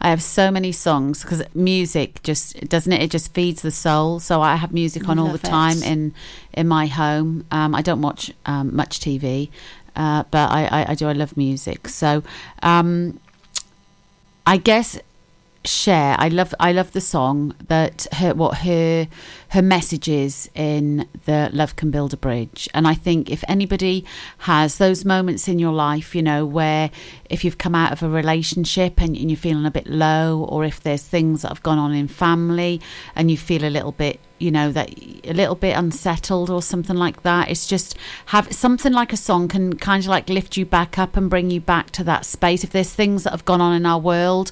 I 0.00 0.10
have 0.10 0.22
so 0.22 0.50
many 0.50 0.72
songs 0.72 1.22
because 1.22 1.42
music 1.54 2.22
just 2.22 2.68
doesn't 2.68 2.92
it? 2.92 3.02
It 3.02 3.10
just 3.10 3.34
feeds 3.34 3.62
the 3.62 3.70
soul. 3.70 4.20
So 4.20 4.40
I 4.40 4.56
have 4.56 4.72
music 4.72 5.08
on 5.08 5.18
all 5.18 5.32
the 5.32 5.38
time 5.38 5.78
it. 5.78 5.86
in 5.86 6.14
in 6.52 6.68
my 6.68 6.86
home. 6.86 7.44
Um, 7.50 7.74
I 7.74 7.82
don't 7.82 8.02
watch 8.02 8.32
um, 8.46 8.74
much 8.74 9.00
TV, 9.00 9.50
uh, 9.96 10.24
but 10.30 10.50
I, 10.50 10.66
I, 10.66 10.90
I 10.90 10.94
do. 10.94 11.08
I 11.08 11.12
love 11.12 11.36
music. 11.36 11.88
So 11.88 12.22
um, 12.62 13.18
I 14.46 14.56
guess 14.56 14.98
share. 15.66 16.16
I 16.18 16.28
love 16.28 16.54
I 16.60 16.72
love 16.72 16.92
the 16.92 17.00
song 17.00 17.54
that 17.68 18.06
her 18.12 18.34
what 18.34 18.58
her 18.58 19.08
her 19.50 19.62
message 19.62 20.08
is 20.08 20.50
in 20.54 21.08
the 21.26 21.48
Love 21.52 21.76
Can 21.76 21.90
Build 21.90 22.12
a 22.12 22.16
Bridge. 22.16 22.68
And 22.74 22.86
I 22.88 22.94
think 22.94 23.30
if 23.30 23.44
anybody 23.46 24.04
has 24.38 24.78
those 24.78 25.04
moments 25.04 25.48
in 25.48 25.58
your 25.58 25.72
life, 25.72 26.14
you 26.14 26.22
know, 26.22 26.44
where 26.44 26.90
if 27.30 27.44
you've 27.44 27.58
come 27.58 27.74
out 27.74 27.92
of 27.92 28.02
a 28.02 28.08
relationship 28.08 29.00
and, 29.00 29.16
and 29.16 29.30
you're 29.30 29.38
feeling 29.38 29.64
a 29.64 29.70
bit 29.70 29.86
low, 29.86 30.44
or 30.48 30.64
if 30.64 30.80
there's 30.82 31.02
things 31.04 31.42
that 31.42 31.48
have 31.48 31.62
gone 31.62 31.78
on 31.78 31.94
in 31.94 32.08
family 32.08 32.80
and 33.14 33.30
you 33.30 33.36
feel 33.36 33.64
a 33.64 33.70
little 33.70 33.92
bit 33.92 34.20
you 34.38 34.50
know 34.50 34.72
that 34.72 34.90
a 35.24 35.32
little 35.32 35.54
bit 35.54 35.76
unsettled 35.76 36.50
or 36.50 36.60
something 36.60 36.96
like 36.96 37.22
that 37.22 37.48
it's 37.48 37.68
just 37.68 37.96
have 38.26 38.52
something 38.52 38.92
like 38.92 39.12
a 39.12 39.16
song 39.16 39.46
can 39.46 39.76
kind 39.76 40.02
of 40.02 40.08
like 40.08 40.28
lift 40.28 40.56
you 40.56 40.66
back 40.66 40.98
up 40.98 41.16
and 41.16 41.30
bring 41.30 41.50
you 41.50 41.60
back 41.60 41.90
to 41.90 42.02
that 42.02 42.26
space 42.26 42.64
if 42.64 42.70
there's 42.70 42.92
things 42.92 43.22
that 43.22 43.30
have 43.30 43.44
gone 43.44 43.60
on 43.60 43.74
in 43.74 43.86
our 43.86 43.98
world 43.98 44.50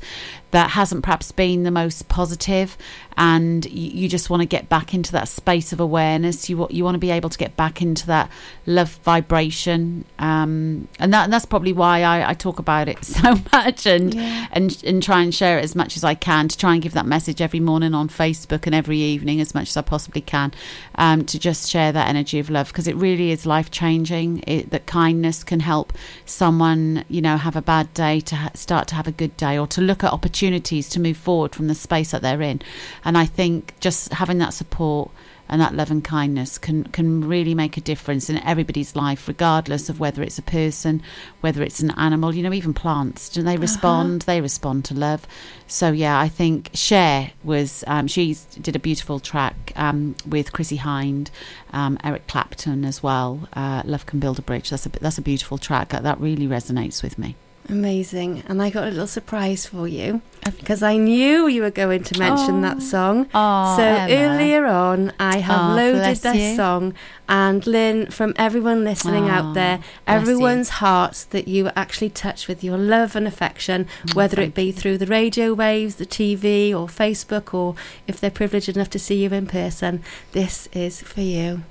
that 0.53 0.71
hasn't 0.71 1.03
perhaps 1.03 1.33
been 1.33 1.65
the 1.65 1.71
most 1.71 2.09
positive 2.09 2.77
and 3.17 3.67
you, 3.67 4.03
you 4.03 4.09
just 4.09 4.31
want 4.31 4.41
to 4.41 4.47
get 4.47 4.69
back 4.71 4.95
into 4.95 5.13
that 5.13 5.29
space 5.29 5.73
of 5.73 5.81
awareness 5.81 6.49
you, 6.49 6.67
you 6.71 6.85
want 6.85 6.95
to 6.95 6.99
be 6.99 7.11
able 7.11 7.29
to 7.29 7.37
get 7.39 7.55
back 7.57 7.83
into 7.83 8.07
that 8.07 8.31
love 8.65 8.91
vibration 9.05 10.05
um, 10.19 10.89
and 10.99 11.13
that 11.13 11.25
and 11.25 11.33
that's 11.33 11.45
probably 11.47 11.73
why 11.73 12.03
I, 12.03 12.31
I 12.31 12.35
talk 12.35 12.59
about 12.59 12.89
it 12.89 13.05
so 13.17 13.35
much 13.53 13.87
and 13.87 14.15
Yeah. 14.15 14.47
and 14.53 14.83
and 14.85 15.03
try 15.03 15.23
and 15.23 15.35
share 15.35 15.59
it 15.59 15.65
as 15.65 15.75
much 15.75 15.97
as 15.97 16.05
I 16.05 16.15
can 16.15 16.49
to 16.49 16.57
try 16.57 16.75
and 16.75 16.83
give 16.83 16.93
that 16.93 17.07
message 17.07 17.41
every 17.41 17.61
morning 17.61 17.95
on 17.95 18.09
Facebook 18.09 18.67
and 18.67 18.75
every 18.75 18.99
evening 18.99 19.41
as 19.41 19.55
much 19.55 19.69
as 19.71 19.77
I 19.77 19.83
possibly 19.83 20.21
can 20.21 20.53
um, 20.97 21.25
to 21.27 21.39
just 21.39 21.71
share 21.71 21.93
that 21.93 22.09
energy 22.09 22.39
of 22.39 22.51
love 22.51 22.69
because 22.69 22.87
it 22.87 22.97
really 22.97 23.31
is 23.31 23.47
life 23.47 23.71
changing. 23.71 24.43
It, 24.47 24.71
that 24.71 24.87
kindness 24.87 25.45
can 25.45 25.61
help 25.61 25.93
someone 26.27 27.05
you 27.09 27.23
know 27.23 27.37
have 27.37 27.57
a 27.57 27.63
bad 27.63 27.93
day 27.95 28.21
to 28.21 28.37
ha- 28.37 28.51
start 28.55 28.87
to 28.89 28.95
have 28.95 29.07
a 29.07 29.13
good 29.13 29.37
day 29.37 29.59
or 29.59 29.67
to 29.69 29.81
look 29.81 30.05
at 30.05 30.13
opportunities 30.13 30.42
to 30.51 31.01
move 31.01 31.17
forward 31.17 31.55
from 31.55 31.69
the 31.69 31.75
space 31.75 32.11
that 32.11 32.23
they're 32.23 32.43
in. 32.43 32.61
And 33.05 33.17
I 33.17 33.27
think 33.27 33.75
just 33.81 34.13
having 34.13 34.39
that 34.39 34.55
support 34.55 35.11
and 35.53 35.61
that 35.61 35.75
love 35.75 35.91
and 35.91 36.03
kindness 36.03 36.57
can 36.57 36.85
can 36.85 37.29
really 37.29 37.55
make 37.55 37.77
a 37.77 37.81
difference 37.83 38.31
in 38.31 38.39
everybody's 38.39 38.97
life, 38.97 39.29
regardless 39.29 39.91
of 39.91 40.01
whether 40.01 40.23
it's 40.23 40.39
a 40.39 40.43
person, 40.43 41.03
whether 41.43 41.63
it's 41.63 41.81
an 41.81 41.91
animal. 41.91 42.35
You 42.35 42.43
know, 42.43 42.55
even 42.55 42.73
plants. 42.73 43.29
Do 43.29 43.43
they 43.43 43.59
respond? 43.59 44.23
They 44.23 44.41
respond 44.41 44.87
to 44.87 44.95
love. 44.95 45.27
So 45.67 45.93
yeah, 45.93 46.19
I 46.19 46.29
think 46.29 46.71
Cher 46.73 47.33
was. 47.45 47.85
Um, 47.87 48.07
she 48.07 48.35
did 48.63 48.77
a 48.77 48.79
beautiful 48.79 49.21
track 49.21 49.73
um, 49.77 50.15
with 50.27 50.55
Chrissie 50.55 50.79
Hynde, 50.79 51.29
um, 51.73 51.99
Eric 52.03 52.27
Clapton 52.29 52.87
as 52.87 53.03
well. 53.03 53.47
Uh, 53.53 53.83
love 53.85 54.07
can 54.07 54.21
build 54.21 54.39
a 54.39 54.43
bridge. 54.43 54.71
That's 54.71 54.87
a 54.87 54.89
that's 54.89 55.19
a 55.19 55.23
beautiful 55.23 55.59
track. 55.59 55.91
That, 55.91 56.03
that 56.03 56.19
really 56.19 56.47
resonates 56.47 57.03
with 57.03 57.19
me. 57.19 57.37
Amazing. 57.69 58.43
And 58.49 58.61
I 58.61 58.71
got 58.71 58.85
a 58.85 58.91
little 58.91 59.07
surprise 59.07 59.67
for 59.67 59.87
you 59.89 60.21
because 60.45 60.83
I 60.83 60.97
knew 60.97 61.47
you 61.47 61.63
were 61.63 61.71
going 61.71 62.03
to 62.03 62.19
mention 62.19 62.59
Oh. 62.59 62.61
that 62.63 62.83
song. 62.83 63.29
Oh, 63.33 63.77
so 63.77 63.83
earlier 63.85 64.67
on, 64.67 65.13
I 65.19 65.39
have 65.39 65.71
Oh, 65.71 65.75
loaded 65.77 66.17
this 66.17 66.35
you. 66.37 66.57
song. 66.57 66.93
And 67.29 67.67
Lynn, 67.67 68.11
from 68.11 68.35
everyone 68.37 68.85
listening 68.85 69.29
out 69.31 69.55
there, 69.55 69.79
everyone's 70.07 70.69
hearts 70.85 71.25
that 71.27 71.49
you 71.49 71.65
were 71.65 71.73
actually 71.77 72.11
touched 72.11 72.49
with 72.49 72.63
your 72.65 72.77
love 72.77 73.15
and 73.17 73.27
affection, 73.27 73.87
whether 74.13 74.41
it 74.43 74.51
Mm, 74.53 74.55
be 74.55 74.73
through 74.73 74.99
the 74.99 75.07
radio 75.07 75.55
waves, 75.55 75.95
the 75.95 76.05
TV, 76.07 76.75
or 76.75 76.89
Facebook, 76.89 77.55
or 77.55 77.75
if 78.07 78.21
they're 78.21 78.31
privileged 78.31 78.69
enough 78.69 78.91
to 78.91 78.99
see 78.99 79.23
you 79.23 79.31
in 79.31 79.47
person, 79.47 80.03
this 80.33 80.69
is 80.73 81.01
for 81.01 81.21
you. 81.23 81.63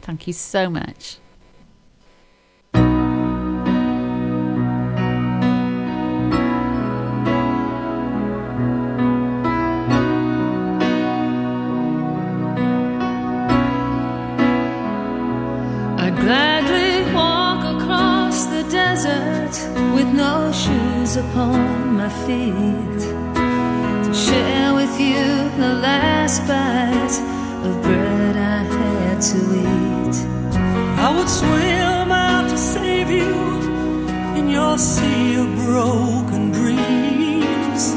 Thank 0.00 0.26
you 0.26 0.32
so 0.32 0.70
much. 0.70 1.16
Desert 19.02 19.56
with 19.94 20.08
no 20.12 20.52
shoes 20.52 21.16
upon 21.16 21.96
my 21.96 22.08
feet 22.26 23.00
to 24.04 24.12
share 24.12 24.74
with 24.74 25.00
you 25.00 25.24
the 25.58 25.74
last 25.86 26.40
bite 26.46 27.16
of 27.66 27.82
bread 27.82 28.36
I 28.36 28.62
had 28.62 29.20
to 29.32 29.40
eat. 29.66 30.16
I 31.04 31.08
would 31.16 31.28
swim 31.28 32.12
out 32.12 32.50
to 32.50 32.58
save 32.58 33.10
you 33.10 33.34
in 34.38 34.50
your 34.50 34.76
sea 34.76 35.36
of 35.36 35.48
broken 35.64 36.50
dreams. 36.50 37.94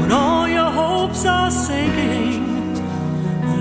When 0.00 0.12
all 0.12 0.48
your 0.48 0.70
hopes 0.70 1.24
are 1.24 1.50
sinking, 1.50 2.74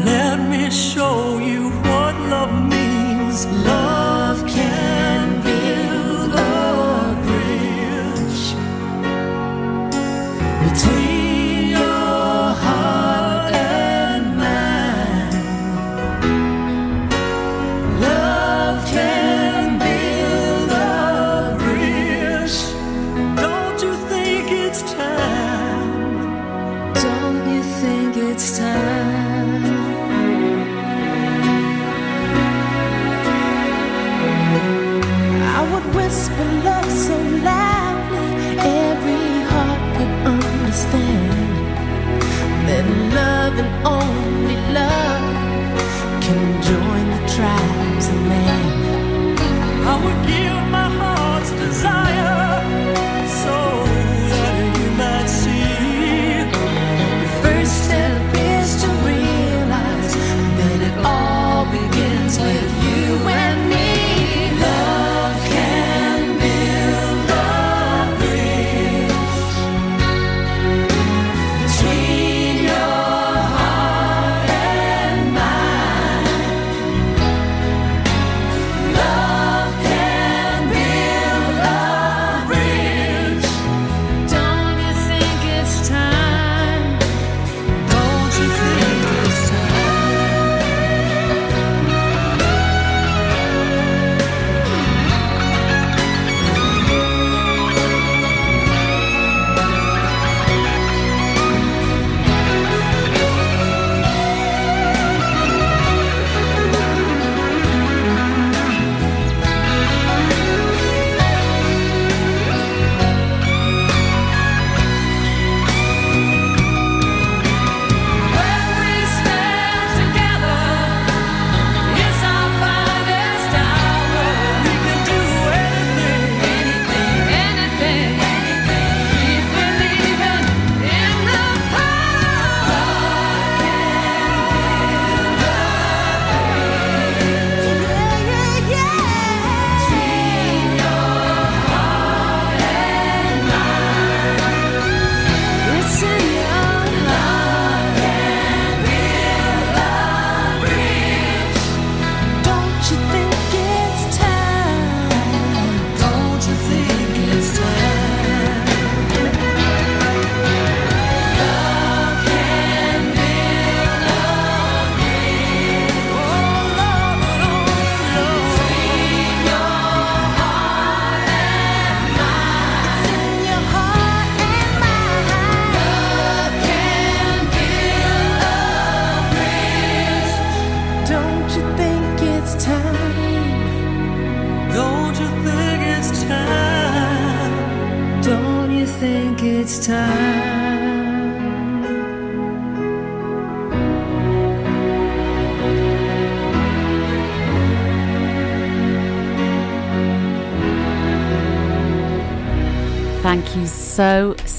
let 0.03 0.37
me 0.49 0.69
show 0.69 1.39
you 1.39 1.69
what 1.87 2.15
love 2.33 2.53
means. 2.69 3.45
Love 3.45 4.00
between 10.73 11.10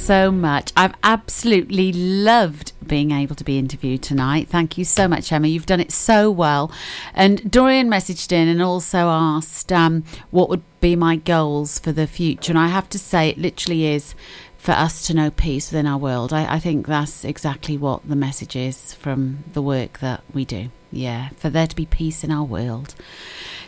so, 0.03 0.33
much. 0.33 0.73
I've 0.77 0.95
absolutely 1.05 1.93
loved 1.93 2.73
being 2.85 3.13
able 3.13 3.37
to 3.37 3.45
be 3.45 3.59
interviewed 3.59 4.03
tonight. 4.03 4.49
Thank 4.49 4.77
you 4.77 4.85
so 4.85 5.07
much, 5.07 5.31
Emma. 5.31 5.47
You've 5.47 5.67
done 5.67 5.81
it 5.81 5.93
so 5.93 6.31
well. 6.31 6.73
And 7.15 7.49
Dorian 7.49 7.89
messaged 7.89 8.33
in 8.33 8.49
and 8.49 8.61
also 8.61 8.99
asked 8.99 9.73
um, 9.73 10.03
what 10.31 10.49
would 10.49 10.65
be 10.81 10.97
my 10.97 11.17
goals 11.17 11.79
for 11.79 11.93
the 11.93 12.09
future. 12.09 12.51
And 12.51 12.59
I 12.59 12.67
have 12.67 12.89
to 12.91 12.99
say, 12.99 13.29
it 13.29 13.39
literally 13.39 13.87
is 13.87 14.17
for 14.59 14.73
us 14.73 15.07
to 15.07 15.15
know 15.15 15.31
peace 15.31 15.71
within 15.71 15.87
our 15.87 15.99
world. 15.99 16.33
I, 16.33 16.55
I 16.55 16.59
think 16.59 16.87
that's 16.87 17.25
exactly 17.25 17.77
what 17.77 18.09
the 18.09 18.17
message 18.17 18.57
is 18.57 18.95
from 18.95 19.45
the 19.53 19.63
work 19.63 20.01
that 20.01 20.23
we 20.35 20.45
do. 20.45 20.71
Yeah, 20.91 21.31
for 21.37 21.49
there 21.49 21.67
to 21.67 21.77
be 21.77 21.87
peace 21.87 22.23
in 22.23 22.31
our 22.31 22.45
world. 22.45 22.95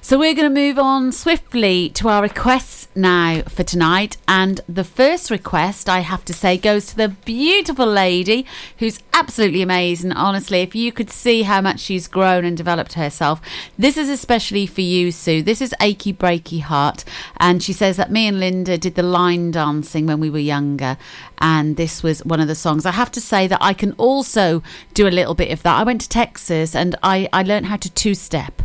So 0.05 0.19
we're 0.19 0.35
going 0.35 0.55
to 0.55 0.61
move 0.61 0.79
on 0.79 1.13
swiftly 1.13 1.89
to 1.95 2.11
our 2.11 2.21
requests 2.21 2.89
now 2.95 3.41
for 3.49 3.63
tonight. 3.63 4.19
And 4.29 4.61
the 4.69 4.85
first 4.85 5.31
request, 5.31 5.89
I 5.89 6.01
have 6.01 6.27
to 6.27 6.35
say, 6.35 6.59
goes 6.59 6.85
to 6.89 6.97
the 6.97 7.09
beautiful 7.09 7.87
lady 7.87 8.45
who's 8.81 8.99
absolutely 9.15 9.63
amazing. 9.63 10.13
Honestly, 10.13 10.61
if 10.61 10.75
you 10.75 10.93
could 10.93 11.09
see 11.09 11.45
how 11.45 11.63
much 11.63 11.81
she's 11.81 12.07
grown 12.07 12.45
and 12.45 12.55
developed 12.55 12.93
herself, 12.93 13.41
this 13.79 13.97
is 13.97 14.11
especially 14.11 14.67
for 14.67 14.83
you, 14.83 15.11
Sue. 15.11 15.41
This 15.41 15.63
is 15.63 15.75
Achy 15.81 16.13
Breaky 16.13 16.61
Heart. 16.61 17.07
And 17.39 17.63
she 17.63 17.73
says 17.73 17.97
that 17.97 18.13
me 18.13 18.29
and 18.29 18.39
Linda 18.39 18.77
did 18.77 18.97
the 18.97 19.03
line 19.03 19.53
dancing 19.53 20.05
when 20.05 20.21
we 20.21 20.29
were 20.29 20.39
younger. 20.39 20.99
And 21.39 21.79
this 21.79 22.03
was 22.03 22.23
one 22.27 22.41
of 22.41 22.49
the 22.49 22.55
songs. 22.55 22.85
I 22.85 22.93
have 22.93 23.11
to 23.13 23.23
say 23.23 23.47
that 23.47 23.63
I 23.63 23.73
can 23.73 23.93
also 23.93 24.63
do 24.93 25.09
a 25.09 25.17
little 25.17 25.35
bit 25.35 25.51
of 25.51 25.63
that. 25.63 25.79
I 25.79 25.83
went 25.83 26.03
to 26.03 26.11
Texas 26.11 26.77
and 26.77 26.95
I, 27.03 27.27
I 27.33 27.43
learned 27.43 27.65
how 27.65 27.77
to 27.77 27.91
two 27.91 28.15
step. 28.15 28.61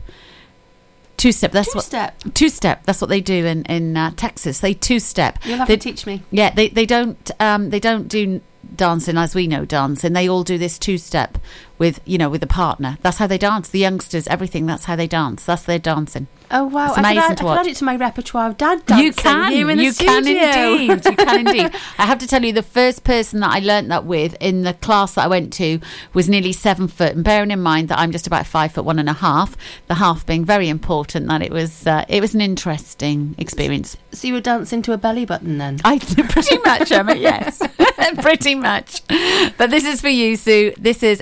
Two 1.19 1.33
step. 1.33 1.51
That's 1.51 1.73
Two-step? 1.73 2.15
what 2.23 2.33
two 2.33 2.47
step. 2.47 2.83
That's 2.85 3.01
what 3.01 3.09
they 3.09 3.19
do 3.19 3.45
in 3.45 3.63
in 3.65 3.97
uh, 3.97 4.11
Texas. 4.15 4.59
They 4.59 4.73
two 4.73 4.99
step. 4.99 5.37
You'll 5.43 5.57
have 5.57 5.67
they, 5.67 5.75
to 5.75 5.81
teach 5.81 6.05
me. 6.05 6.23
Yeah, 6.31 6.51
they 6.51 6.69
they 6.69 6.85
don't 6.85 7.29
um 7.41 7.71
they 7.71 7.81
don't 7.81 8.07
do 8.07 8.39
dancing 8.75 9.17
as 9.17 9.35
we 9.35 9.45
know 9.45 9.65
dancing. 9.65 10.13
They 10.13 10.29
all 10.29 10.43
do 10.43 10.57
this 10.57 10.79
two 10.79 10.97
step 10.97 11.37
with 11.79 11.99
you 12.05 12.17
know 12.17 12.29
with 12.29 12.43
a 12.43 12.47
partner. 12.47 12.97
That's 13.01 13.17
how 13.17 13.25
they 13.25 13.37
dance. 13.39 13.69
The 13.69 13.79
youngsters, 13.79 14.27
everything. 14.27 14.67
That's 14.67 14.85
how 14.85 14.95
they 14.95 15.07
dance. 15.07 15.45
That's 15.45 15.63
their 15.63 15.79
dancing. 15.79 16.27
Oh 16.51 16.65
wow! 16.65 16.87
It's 16.87 16.93
I 16.93 16.95
could, 16.95 17.05
amazing 17.05 17.19
add, 17.19 17.27
to 17.27 17.31
I 17.31 17.35
could 17.35 17.45
watch. 17.45 17.59
add 17.59 17.67
it 17.67 17.75
to 17.77 17.83
my 17.83 17.95
repertoire 17.95 18.49
of 18.49 18.57
dad 18.57 18.85
dancing. 18.85 19.05
You 19.05 19.13
can, 19.13 19.51
here 19.51 19.69
in 19.69 19.77
the 19.77 19.83
you 19.83 19.93
can 19.93 20.27
indeed, 20.27 21.05
you 21.05 21.15
can 21.15 21.47
indeed. 21.47 21.71
I 21.97 22.05
have 22.05 22.17
to 22.19 22.27
tell 22.27 22.43
you, 22.43 22.51
the 22.53 22.63
first 22.63 23.03
person 23.03 23.39
that 23.41 23.51
I 23.51 23.59
learnt 23.59 23.89
that 23.89 24.05
with 24.05 24.35
in 24.39 24.63
the 24.63 24.73
class 24.73 25.13
that 25.13 25.25
I 25.25 25.27
went 25.27 25.53
to 25.53 25.79
was 26.13 26.27
nearly 26.27 26.51
seven 26.51 26.87
foot, 26.87 27.13
and 27.13 27.23
bearing 27.23 27.51
in 27.51 27.61
mind 27.61 27.89
that 27.89 27.99
I'm 27.99 28.11
just 28.11 28.25
about 28.27 28.47
five 28.47 28.71
foot 28.71 28.83
one 28.83 28.97
and 28.99 29.09
a 29.09 29.13
half, 29.13 29.55
the 29.87 29.95
half 29.95 30.25
being 30.25 30.43
very 30.43 30.69
important, 30.69 31.27
that 31.27 31.41
it 31.41 31.51
was 31.51 31.85
uh, 31.85 32.03
it 32.09 32.19
was 32.19 32.33
an 32.33 32.41
interesting 32.41 33.35
experience. 33.37 33.95
So 34.11 34.27
you 34.27 34.33
were 34.33 34.41
dancing 34.41 34.81
to 34.83 34.93
a 34.93 34.97
belly 34.97 35.25
button 35.25 35.59
then? 35.59 35.79
I 35.85 35.99
pretty 36.29 36.57
much, 36.65 36.91
Emma. 36.91 37.15
Yes, 37.15 37.61
pretty 38.21 38.55
much. 38.55 39.03
But 39.07 39.69
this 39.69 39.85
is 39.85 40.01
for 40.01 40.09
you, 40.09 40.35
Sue. 40.35 40.73
This 40.79 41.03
is 41.03 41.21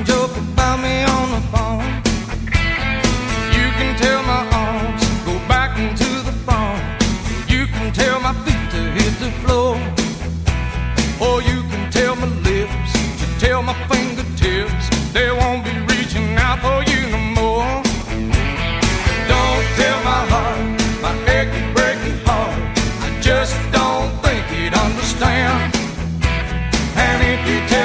my 13.63 13.73
fingertips 13.87 14.85
they 15.13 15.29
won't 15.31 15.63
be 15.63 15.71
reaching 15.93 16.35
out 16.37 16.59
for 16.61 16.79
you 16.89 17.01
no 17.09 17.19
more. 17.39 17.71
Don't 19.31 19.65
tell 19.79 19.99
my 20.11 20.21
heart, 20.31 20.59
my 21.01 21.13
achy 21.37 21.61
breaky 21.75 22.13
heart. 22.25 22.57
I 23.05 23.09
just 23.21 23.57
don't 23.71 24.11
think 24.23 24.45
he'd 24.53 24.73
understand. 24.73 25.75
And 26.95 27.17
if 27.33 27.41
you 27.49 27.59
tell 27.67 27.80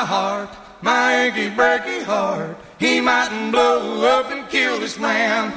my 0.00 0.06
heart, 0.06 0.48
my 0.80 1.24
achy 1.24 1.50
breaky 1.50 2.02
heart, 2.02 2.56
he 2.78 3.02
mightn't 3.02 3.52
blow 3.52 4.02
up 4.06 4.32
and 4.32 4.48
kill 4.48 4.80
this 4.80 4.98
man. 4.98 5.52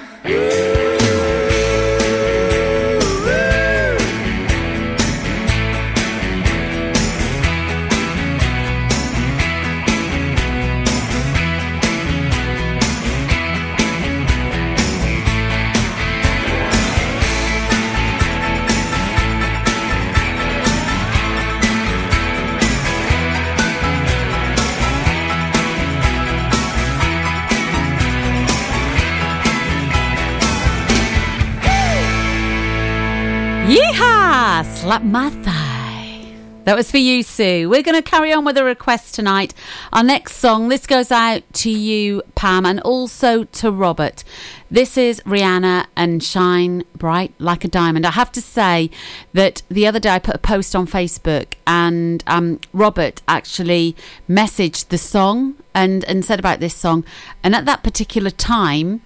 Slap 34.63 35.03
my 35.03 35.29
thigh. 35.29 36.33
That 36.63 36.77
was 36.77 36.89
for 36.89 36.97
you, 36.97 37.23
Sue. 37.23 37.69
We're 37.69 37.83
going 37.83 38.01
to 38.01 38.09
carry 38.09 38.31
on 38.31 38.45
with 38.45 38.57
a 38.57 38.63
request 38.63 39.13
tonight. 39.13 39.53
Our 39.91 40.03
next 40.03 40.37
song, 40.37 40.69
this 40.69 40.87
goes 40.87 41.11
out 41.11 41.43
to 41.55 41.69
you, 41.69 42.21
Pam, 42.35 42.65
and 42.65 42.79
also 42.81 43.43
to 43.43 43.71
Robert. 43.71 44.23
This 44.71 44.97
is 44.97 45.19
Rihanna 45.21 45.87
and 45.97 46.23
Shine 46.23 46.83
Bright 46.97 47.33
Like 47.37 47.65
a 47.65 47.67
Diamond. 47.67 48.05
I 48.05 48.11
have 48.11 48.31
to 48.31 48.41
say 48.41 48.89
that 49.33 49.61
the 49.67 49.85
other 49.85 49.99
day 49.99 50.11
I 50.11 50.19
put 50.19 50.35
a 50.35 50.39
post 50.39 50.75
on 50.75 50.87
Facebook 50.87 51.55
and 51.67 52.23
um, 52.27 52.61
Robert 52.71 53.21
actually 53.27 53.97
messaged 54.29 54.87
the 54.87 54.97
song 54.97 55.55
and, 55.75 56.05
and 56.05 56.23
said 56.23 56.39
about 56.39 56.61
this 56.61 56.75
song. 56.75 57.03
And 57.43 57.53
at 57.53 57.65
that 57.65 57.83
particular 57.83 58.29
time, 58.29 59.01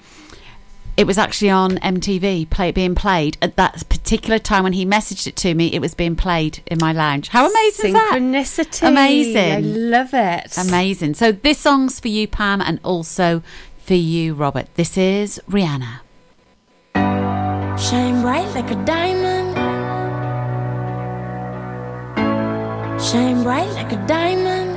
it 0.98 1.06
was 1.06 1.20
actually 1.20 1.52
on 1.52 1.78
MTV 1.78 2.50
play 2.50 2.72
being 2.72 2.96
played 2.96 3.38
at 3.40 3.56
that 3.56 3.88
particular 3.88 4.40
time 4.40 4.64
when 4.64 4.74
he 4.74 4.84
messaged 4.84 5.28
it 5.28 5.36
to 5.38 5.54
me. 5.54 5.68
It 5.68 5.80
was 5.80 5.94
being 5.94 6.16
played 6.16 6.64
in 6.66 6.80
my 6.80 6.92
lounge. 6.92 7.28
How 7.30 7.48
amazing 7.48 7.90
is 7.90 7.94
that? 7.94 8.14
Synchronicity. 8.16 8.88
Amazing. 8.88 9.54
I 9.54 9.60
love 9.60 10.10
it. 10.14 10.58
Amazing. 10.58 11.14
So 11.14 11.32
this 11.32 11.60
song's 11.60 12.00
for 12.00 12.08
you, 12.08 12.28
Pam, 12.28 12.62
and 12.62 12.80
also 12.84 13.44
for 13.78 13.94
you, 13.94 14.34
Robert. 14.34 14.74
This 14.74 14.98
is 14.98 15.40
Rihanna. 15.48 16.00
Shine 17.78 18.22
bright 18.24 18.48
like 18.56 18.72
a 18.72 18.86
diamond. 18.86 19.56
Shine 23.00 23.44
bright 23.44 23.70
like 23.74 23.92
a 23.92 24.08
diamond. 24.08 24.77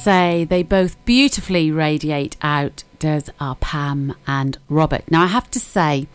say, 0.00 0.44
they 0.44 0.62
both 0.62 1.02
beautifully 1.04 1.70
radiate 1.70 2.36
out, 2.42 2.84
does 3.00 3.30
our 3.40 3.56
Pam 3.56 4.14
and 4.26 4.58
Robert. 4.68 5.10
Now, 5.10 5.24
I 5.24 5.26
have 5.26 5.50
to 5.50 5.58
say, 5.58 6.06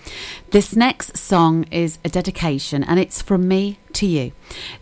this 0.51 0.75
next 0.75 1.17
song 1.17 1.65
is 1.71 1.99
a 2.05 2.09
dedication 2.09 2.83
and 2.83 2.99
it's 2.99 3.21
from 3.21 3.47
me 3.47 3.79
to 3.93 4.05
you. 4.05 4.31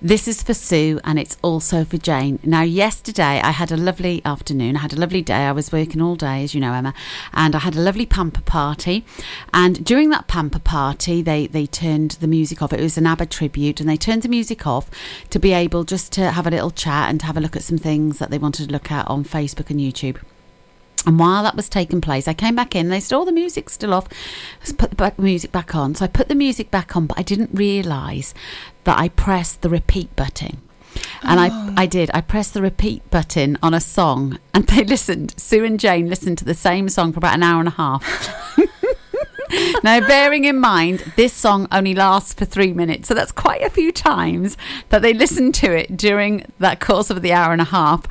This 0.01 0.27
is 0.27 0.43
for 0.43 0.53
Sue 0.53 0.99
and 1.03 1.17
it's 1.17 1.37
also 1.41 1.85
for 1.85 1.97
Jane. 1.97 2.39
Now, 2.43 2.61
yesterday 2.61 3.39
I 3.41 3.51
had 3.51 3.71
a 3.71 3.77
lovely 3.77 4.21
afternoon. 4.25 4.75
I 4.75 4.79
had 4.79 4.93
a 4.93 4.99
lovely 4.99 5.21
day. 5.21 5.45
I 5.45 5.53
was 5.53 5.71
working 5.71 6.01
all 6.01 6.15
day, 6.15 6.43
as 6.43 6.53
you 6.53 6.59
know, 6.59 6.73
Emma, 6.73 6.93
and 7.33 7.55
I 7.55 7.59
had 7.59 7.75
a 7.75 7.81
lovely 7.81 8.05
pamper 8.05 8.41
party. 8.41 9.05
And 9.53 9.83
during 9.83 10.09
that 10.09 10.27
pamper 10.27 10.59
party, 10.59 11.21
they, 11.21 11.47
they 11.47 11.65
turned 11.65 12.11
the 12.11 12.27
music 12.27 12.61
off. 12.61 12.73
It 12.73 12.81
was 12.81 12.97
an 12.97 13.07
ABBA 13.07 13.27
tribute, 13.27 13.79
and 13.79 13.89
they 13.89 13.97
turned 13.97 14.23
the 14.23 14.29
music 14.29 14.67
off 14.67 14.91
to 15.29 15.39
be 15.39 15.53
able 15.53 15.85
just 15.85 16.11
to 16.13 16.31
have 16.31 16.45
a 16.45 16.51
little 16.51 16.71
chat 16.71 17.09
and 17.09 17.21
to 17.21 17.25
have 17.25 17.37
a 17.37 17.41
look 17.41 17.55
at 17.55 17.63
some 17.63 17.77
things 17.77 18.19
that 18.19 18.29
they 18.29 18.37
wanted 18.37 18.67
to 18.67 18.73
look 18.73 18.91
at 18.91 19.07
on 19.07 19.23
Facebook 19.23 19.69
and 19.69 19.79
YouTube. 19.79 20.17
And 21.05 21.19
while 21.19 21.43
that 21.43 21.55
was 21.55 21.69
taking 21.69 22.01
place, 22.01 22.27
I 22.27 22.33
came 22.33 22.55
back 22.55 22.75
in. 22.75 22.89
They 22.89 22.99
said, 22.99 23.15
"Oh, 23.17 23.25
the 23.25 23.31
music's 23.31 23.73
still 23.73 23.93
off." 23.93 24.07
Let's 24.59 24.71
put 24.71 24.89
the 24.89 24.95
back, 24.95 25.19
music 25.19 25.51
back 25.51 25.75
on. 25.75 25.95
So 25.95 26.05
I 26.05 26.07
put 26.07 26.27
the 26.27 26.35
music 26.35 26.71
back 26.71 26.95
on, 26.95 27.07
but 27.07 27.19
I 27.19 27.23
didn't 27.23 27.51
realise 27.53 28.33
that 28.85 28.97
I 28.97 29.09
pressed 29.09 29.61
the 29.61 29.69
repeat 29.69 30.15
button. 30.15 30.61
And 31.23 31.39
I, 31.39 31.49
oh. 31.51 31.73
I 31.75 31.85
did. 31.85 32.11
I 32.13 32.21
pressed 32.21 32.53
the 32.53 32.61
repeat 32.61 33.09
button 33.09 33.57
on 33.63 33.73
a 33.73 33.79
song, 33.79 34.39
and 34.53 34.65
they 34.67 34.83
listened. 34.85 35.33
Sue 35.37 35.65
and 35.65 35.79
Jane 35.79 36.09
listened 36.09 36.37
to 36.39 36.45
the 36.45 36.53
same 36.53 36.89
song 36.89 37.11
for 37.13 37.19
about 37.19 37.35
an 37.35 37.43
hour 37.43 37.59
and 37.59 37.69
a 37.69 37.71
half. 37.71 38.57
now, 39.83 39.99
bearing 39.99 40.45
in 40.45 40.59
mind, 40.59 41.13
this 41.15 41.33
song 41.33 41.67
only 41.71 41.93
lasts 41.93 42.33
for 42.33 42.45
three 42.45 42.73
minutes, 42.73 43.07
so 43.07 43.13
that's 43.13 43.31
quite 43.31 43.61
a 43.61 43.69
few 43.69 43.91
times 43.91 44.57
that 44.89 45.01
they 45.01 45.13
listened 45.13 45.55
to 45.55 45.71
it 45.71 45.97
during 45.97 46.45
that 46.59 46.79
course 46.79 47.09
of 47.09 47.21
the 47.21 47.33
hour 47.33 47.51
and 47.51 47.61
a 47.61 47.65
half. 47.65 48.07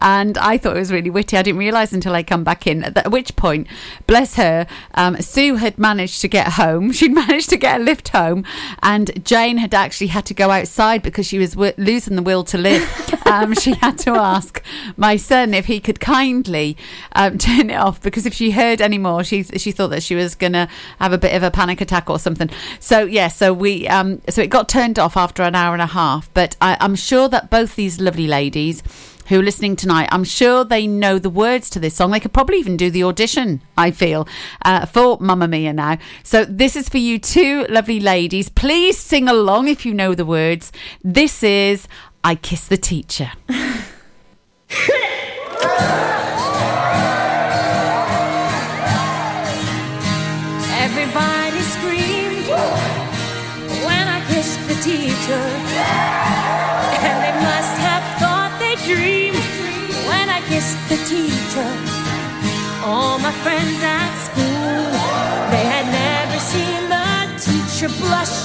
And 0.00 0.38
I 0.38 0.56
thought 0.56 0.76
it 0.76 0.80
was 0.80 0.92
really 0.92 1.10
witty. 1.10 1.36
I 1.36 1.42
didn't 1.42 1.58
realise 1.58 1.92
until 1.92 2.14
I 2.14 2.22
come 2.22 2.42
back 2.42 2.66
in, 2.66 2.84
at 2.84 3.10
which 3.10 3.36
point, 3.36 3.66
bless 4.06 4.36
her, 4.36 4.66
um, 4.94 5.20
Sue 5.20 5.56
had 5.56 5.78
managed 5.78 6.20
to 6.22 6.28
get 6.28 6.54
home. 6.54 6.92
She'd 7.00 7.12
managed 7.12 7.50
to 7.50 7.56
get 7.56 7.80
a 7.80 7.84
lift 7.84 8.08
home, 8.08 8.44
and 8.82 9.24
Jane 9.24 9.58
had 9.58 9.74
actually 9.74 10.08
had 10.08 10.26
to 10.26 10.34
go 10.34 10.50
outside 10.50 11.02
because 11.02 11.26
she 11.26 11.38
was 11.38 11.52
w- 11.52 11.74
losing 11.76 12.16
the 12.16 12.22
will 12.22 12.44
to 12.44 12.58
live. 12.58 12.82
um, 13.26 13.54
she 13.54 13.74
had 13.74 13.98
to 13.98 14.10
ask 14.10 14.62
my 14.96 15.16
son 15.16 15.54
if 15.54 15.66
he 15.66 15.80
could 15.80 16.00
kindly 16.00 16.76
um, 17.12 17.38
turn 17.38 17.70
it 17.70 17.74
off 17.74 18.00
because 18.00 18.26
if 18.26 18.34
she 18.34 18.52
heard 18.52 18.80
any 18.80 18.98
more, 18.98 19.22
she 19.22 19.42
she 19.42 19.72
thought 19.72 19.88
that 19.88 20.02
she 20.02 20.14
was 20.14 20.34
going 20.34 20.52
to 20.52 20.68
have 20.98 21.12
a 21.12 21.18
bit 21.18 21.34
of 21.34 21.42
a 21.42 21.50
panic 21.50 21.80
attack 21.80 22.10
or 22.10 22.18
something. 22.18 22.50
So 22.78 23.04
yeah, 23.04 23.28
so 23.28 23.52
we 23.52 23.88
um, 23.88 24.20
so 24.28 24.42
it 24.42 24.50
got 24.50 24.68
turned 24.68 24.98
off 24.98 25.16
after 25.16 25.42
an 25.42 25.54
hour 25.54 25.72
and 25.72 25.82
a 25.82 25.86
half. 25.86 26.32
But 26.34 26.56
I, 26.60 26.76
I'm 26.80 26.94
sure 26.94 27.28
that 27.28 27.50
both 27.50 27.76
these 27.76 28.00
lovely 28.00 28.26
ladies 28.26 28.82
who 29.28 29.40
are 29.40 29.44
listening 29.44 29.76
tonight, 29.76 30.08
I'm 30.10 30.24
sure 30.24 30.64
they 30.64 30.88
know 30.88 31.18
the 31.18 31.30
words 31.30 31.70
to 31.70 31.78
this 31.78 31.94
song. 31.94 32.10
They 32.10 32.18
could 32.18 32.32
probably 32.32 32.58
even 32.58 32.76
do 32.76 32.90
the 32.90 33.04
audition, 33.04 33.62
I 33.76 33.92
feel, 33.92 34.26
uh, 34.64 34.86
for 34.86 35.18
Mamma 35.20 35.46
Mia 35.46 35.72
now. 35.72 35.98
So 36.24 36.44
this 36.44 36.74
is 36.74 36.88
for 36.88 36.98
you 36.98 37.18
two 37.18 37.64
lovely 37.68 38.00
ladies. 38.00 38.48
Please 38.48 38.98
sing 38.98 39.28
along 39.28 39.68
if 39.68 39.86
you 39.86 39.94
know 39.94 40.16
the 40.16 40.26
words. 40.26 40.72
This 41.04 41.44
is 41.44 41.86
I 42.24 42.34
Kissed 42.34 42.70
the 42.70 42.76
Teacher. 42.76 43.30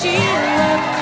blush. 0.05 0.85
She 0.85 0.94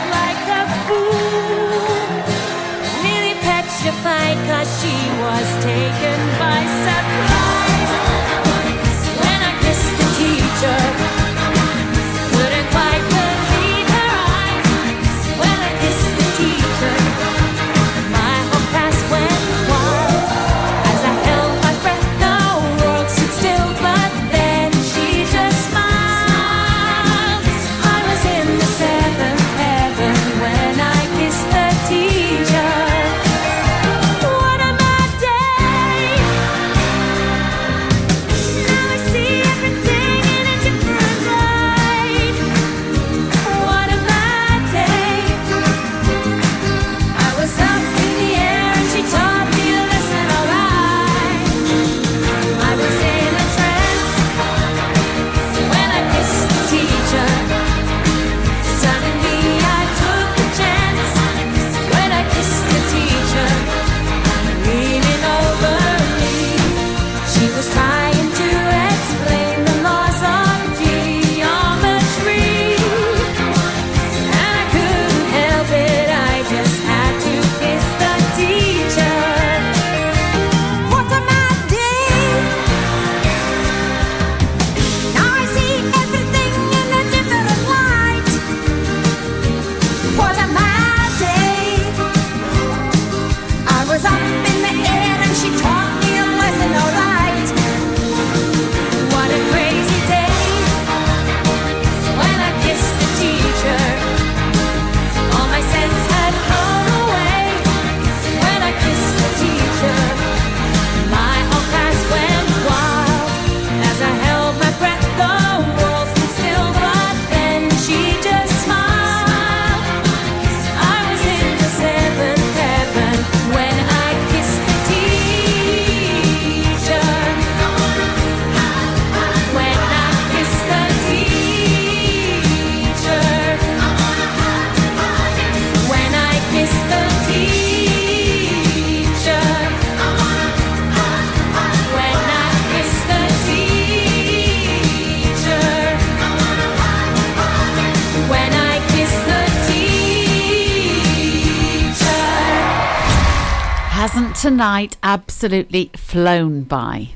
Hasn't 154.83 154.97
absolutely 155.03 155.91
flown 155.95 156.63
by? 156.63 157.11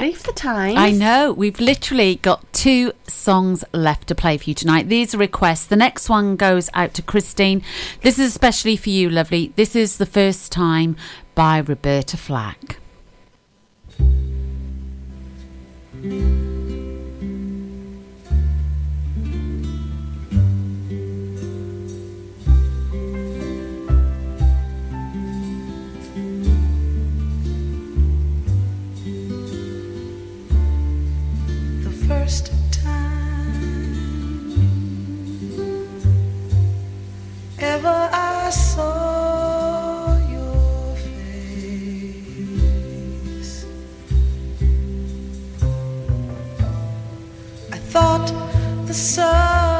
believe 0.00 0.22
the 0.24 0.32
time. 0.32 0.76
I 0.76 0.90
know. 0.90 1.32
We've 1.32 1.60
literally 1.60 2.16
got 2.16 2.52
two 2.52 2.92
songs 3.06 3.64
left 3.72 4.08
to 4.08 4.14
play 4.14 4.36
for 4.36 4.50
you 4.50 4.54
tonight. 4.54 4.88
These 4.88 5.14
are 5.14 5.18
requests. 5.18 5.66
The 5.66 5.76
next 5.76 6.08
one 6.08 6.36
goes 6.36 6.68
out 6.74 6.94
to 6.94 7.02
Christine. 7.02 7.62
This 8.00 8.18
is 8.18 8.30
especially 8.30 8.76
for 8.76 8.90
you, 8.90 9.08
lovely. 9.08 9.52
This 9.56 9.76
is 9.76 9.98
The 9.98 10.06
First 10.06 10.50
Time 10.50 10.96
by 11.34 11.58
Roberta 11.58 12.16
Flack. 12.16 12.78
first 32.12 32.52
time 32.70 34.02
ever 37.58 38.00
I 38.12 38.50
saw 38.50 40.18
your 40.36 40.96
face. 41.04 42.04
I 47.76 47.78
thought 47.92 48.28
the 48.86 48.94
sun. 48.94 49.71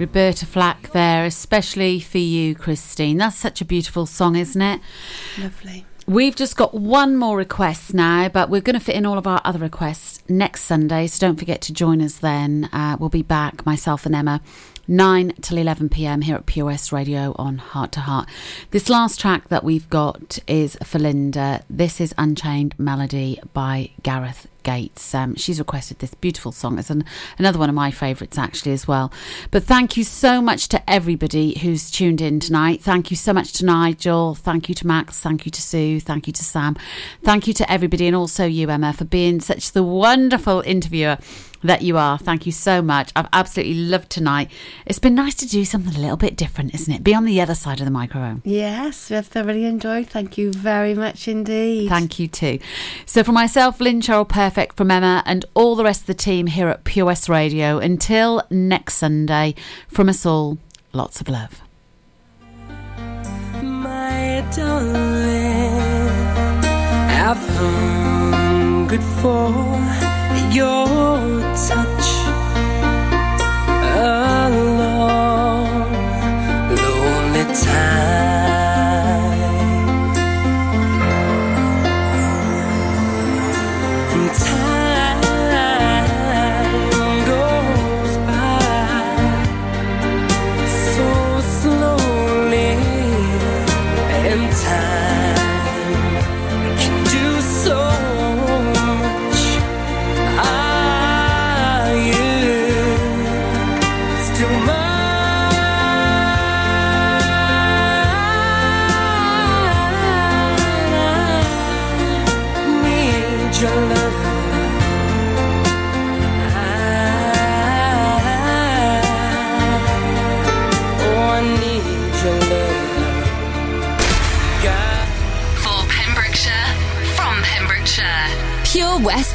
Roberta 0.00 0.46
Flack 0.46 0.92
there, 0.92 1.26
especially 1.26 2.00
for 2.00 2.16
you, 2.16 2.54
Christine. 2.54 3.18
That's 3.18 3.36
such 3.36 3.60
a 3.60 3.66
beautiful 3.66 4.06
song, 4.06 4.34
isn't 4.34 4.62
it? 4.62 4.80
Lovely. 5.38 5.84
We've 6.06 6.34
just 6.34 6.56
got 6.56 6.72
one 6.72 7.16
more 7.16 7.36
request 7.36 7.92
now, 7.92 8.30
but 8.30 8.48
we're 8.48 8.62
going 8.62 8.78
to 8.78 8.84
fit 8.84 8.96
in 8.96 9.04
all 9.04 9.18
of 9.18 9.26
our 9.26 9.42
other 9.44 9.58
requests 9.58 10.22
next 10.26 10.62
Sunday. 10.62 11.06
So 11.06 11.26
don't 11.26 11.36
forget 11.36 11.60
to 11.62 11.74
join 11.74 12.00
us 12.00 12.16
then. 12.16 12.70
Uh, 12.72 12.96
we'll 12.98 13.10
be 13.10 13.22
back, 13.22 13.66
myself 13.66 14.06
and 14.06 14.14
Emma, 14.14 14.40
9 14.90 15.34
till 15.40 15.56
11 15.56 15.88
pm 15.88 16.22
here 16.22 16.34
at 16.34 16.46
POS 16.46 16.90
Radio 16.90 17.32
on 17.38 17.58
Heart 17.58 17.92
to 17.92 18.00
Heart. 18.00 18.28
This 18.72 18.88
last 18.88 19.20
track 19.20 19.48
that 19.48 19.62
we've 19.62 19.88
got 19.88 20.40
is 20.48 20.76
for 20.82 20.98
Linda. 20.98 21.62
This 21.70 22.00
is 22.00 22.12
Unchained 22.18 22.74
Melody 22.76 23.38
by 23.54 23.92
Gareth 24.02 24.48
Gates. 24.64 25.14
Um, 25.14 25.36
she's 25.36 25.60
requested 25.60 26.00
this 26.00 26.14
beautiful 26.14 26.50
song. 26.50 26.76
It's 26.76 26.90
an, 26.90 27.04
another 27.38 27.60
one 27.60 27.68
of 27.68 27.74
my 27.76 27.92
favourites, 27.92 28.36
actually, 28.36 28.72
as 28.72 28.88
well. 28.88 29.12
But 29.52 29.62
thank 29.62 29.96
you 29.96 30.02
so 30.02 30.42
much 30.42 30.66
to 30.70 30.90
everybody 30.90 31.56
who's 31.60 31.88
tuned 31.88 32.20
in 32.20 32.40
tonight. 32.40 32.82
Thank 32.82 33.12
you 33.12 33.16
so 33.16 33.32
much 33.32 33.52
to 33.54 33.64
Nigel. 33.64 34.34
Thank 34.34 34.68
you 34.68 34.74
to 34.74 34.86
Max. 34.88 35.20
Thank 35.20 35.46
you 35.46 35.52
to 35.52 35.62
Sue. 35.62 36.00
Thank 36.00 36.26
you 36.26 36.32
to 36.32 36.42
Sam. 36.42 36.76
Thank 37.22 37.46
you 37.46 37.54
to 37.54 37.72
everybody, 37.72 38.08
and 38.08 38.16
also 38.16 38.44
you, 38.44 38.68
Emma, 38.68 38.92
for 38.92 39.04
being 39.04 39.40
such 39.40 39.70
the 39.70 39.84
wonderful 39.84 40.62
interviewer 40.66 41.18
that 41.62 41.82
you 41.82 41.96
are. 41.98 42.18
Thank 42.18 42.46
you 42.46 42.52
so 42.52 42.82
much. 42.82 43.12
I've 43.14 43.28
absolutely 43.32 43.74
loved 43.74 44.10
tonight. 44.10 44.50
It's 44.86 44.98
been 44.98 45.14
nice 45.14 45.34
to 45.36 45.46
do 45.46 45.64
something 45.64 45.94
a 45.94 45.98
little 45.98 46.16
bit 46.16 46.36
different, 46.36 46.74
isn't 46.74 46.92
it? 46.92 47.04
Be 47.04 47.14
on 47.14 47.24
the 47.24 47.40
other 47.40 47.54
side 47.54 47.80
of 47.80 47.84
the 47.84 47.90
microphone. 47.90 48.42
Yes, 48.44 49.10
we've 49.10 49.26
thoroughly 49.26 49.64
enjoyed. 49.64 50.08
Thank 50.08 50.38
you 50.38 50.52
very 50.52 50.94
much 50.94 51.28
indeed. 51.28 51.88
Thank 51.88 52.18
you 52.18 52.28
too. 52.28 52.58
So, 53.06 53.22
for 53.22 53.32
myself, 53.32 53.80
Lynn 53.80 54.00
Cheryl 54.00 54.28
Perfect, 54.28 54.76
from 54.76 54.90
Emma, 54.90 55.22
and 55.26 55.44
all 55.54 55.76
the 55.76 55.84
rest 55.84 56.02
of 56.02 56.06
the 56.06 56.14
team 56.14 56.46
here 56.46 56.68
at 56.68 56.84
POS 56.84 57.28
Radio, 57.28 57.78
until 57.78 58.42
next 58.50 58.94
Sunday, 58.94 59.54
from 59.88 60.08
us 60.08 60.24
all, 60.24 60.58
lots 60.92 61.20
of 61.20 61.28
love. 61.28 61.60
My 63.62 64.44
darling, 64.54 65.80
I've 67.10 67.36
hungered 67.56 69.02
for 69.20 70.09
your 70.52 71.40
touch 71.54 71.99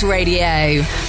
Radio. 0.06 1.05